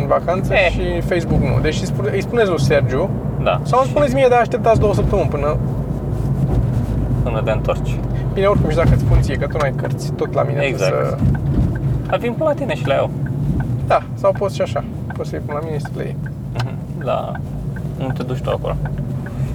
în 0.00 0.06
vacanță 0.06 0.52
Eh. 0.54 0.70
și 0.70 1.00
Facebook 1.00 1.40
nu. 1.40 1.58
Deci 1.60 1.80
îi 1.80 1.86
spune- 1.86 2.10
îi 2.12 2.22
spuneți 2.22 2.48
lui 2.48 2.60
Sergiu 2.60 3.10
Da. 3.42 3.60
sau 3.62 3.78
îmi 3.80 3.88
spuneți 3.90 4.14
mie, 4.14 4.26
dar 4.30 4.40
așteptați 4.40 4.80
două 4.80 4.94
săptămâni 4.94 5.28
până... 5.28 5.56
Până 7.22 7.40
te 7.44 7.50
întorci. 7.50 7.96
Bine, 8.32 8.46
oricum 8.46 8.70
și 8.70 8.76
dacă 8.76 8.88
îți 8.92 9.02
spun 9.04 9.20
ție 9.20 9.36
că 9.36 9.46
tu 9.46 9.56
n-ai 9.60 9.72
cărți, 9.76 10.12
tot 10.12 10.34
la 10.34 10.42
mine 10.42 10.60
Exact. 10.62 10.92
Să... 11.06 11.16
Dar 12.06 12.18
vin 12.18 12.32
până 12.32 12.48
la 12.48 12.54
tine 12.54 12.74
și 12.74 12.86
la 12.86 12.94
eu. 12.94 13.10
Da, 13.86 14.02
sau 14.14 14.32
poți 14.38 14.54
și 14.54 14.62
așa. 14.62 14.84
Poți 15.16 15.28
să-i 15.28 15.40
pun 15.46 15.54
la 15.54 15.60
mine 15.64 15.76
și 15.76 15.82
să 15.82 15.90
le 15.96 16.02
iei. 16.04 16.16
Mhm. 16.54 16.74
La... 17.98 18.04
Nu 18.04 18.12
te 18.12 18.22
duci 18.22 18.40
tu 18.40 18.50
acolo. 18.50 18.76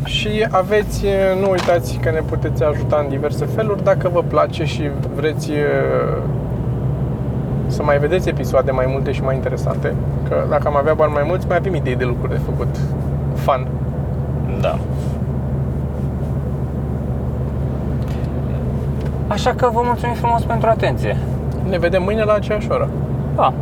Și 0.05 0.47
aveți, 0.49 1.05
nu 1.41 1.49
uitați 1.49 1.97
că 2.01 2.11
ne 2.11 2.19
puteți 2.19 2.63
ajuta 2.63 3.01
în 3.03 3.09
diverse 3.09 3.45
feluri 3.45 3.83
dacă 3.83 4.09
vă 4.09 4.21
place 4.27 4.65
și 4.65 4.89
vreți 5.15 5.49
uh, 5.51 6.21
să 7.67 7.83
mai 7.83 7.97
vedeți 7.97 8.29
episoade 8.29 8.71
mai 8.71 8.85
multe 8.87 9.11
și 9.11 9.21
mai 9.21 9.35
interesante. 9.35 9.93
Că 10.29 10.43
dacă 10.49 10.67
am 10.67 10.75
avea 10.75 10.93
bani 10.93 11.13
mai 11.13 11.23
mulți, 11.25 11.47
mai 11.47 11.57
avem 11.57 11.75
idei 11.75 11.95
de 11.95 12.03
lucruri 12.03 12.31
de 12.31 12.39
făcut. 12.45 12.67
Fun. 13.35 13.67
Da. 14.61 14.77
Așa 19.27 19.53
că 19.53 19.69
vă 19.73 19.81
mulțumim 19.83 20.15
frumos 20.15 20.41
pentru 20.41 20.69
atenție. 20.69 21.17
Ne 21.69 21.77
vedem 21.77 22.03
mâine 22.03 22.23
la 22.23 22.33
aceeași 22.33 22.71
oră. 22.71 22.89
Pa! 23.35 23.53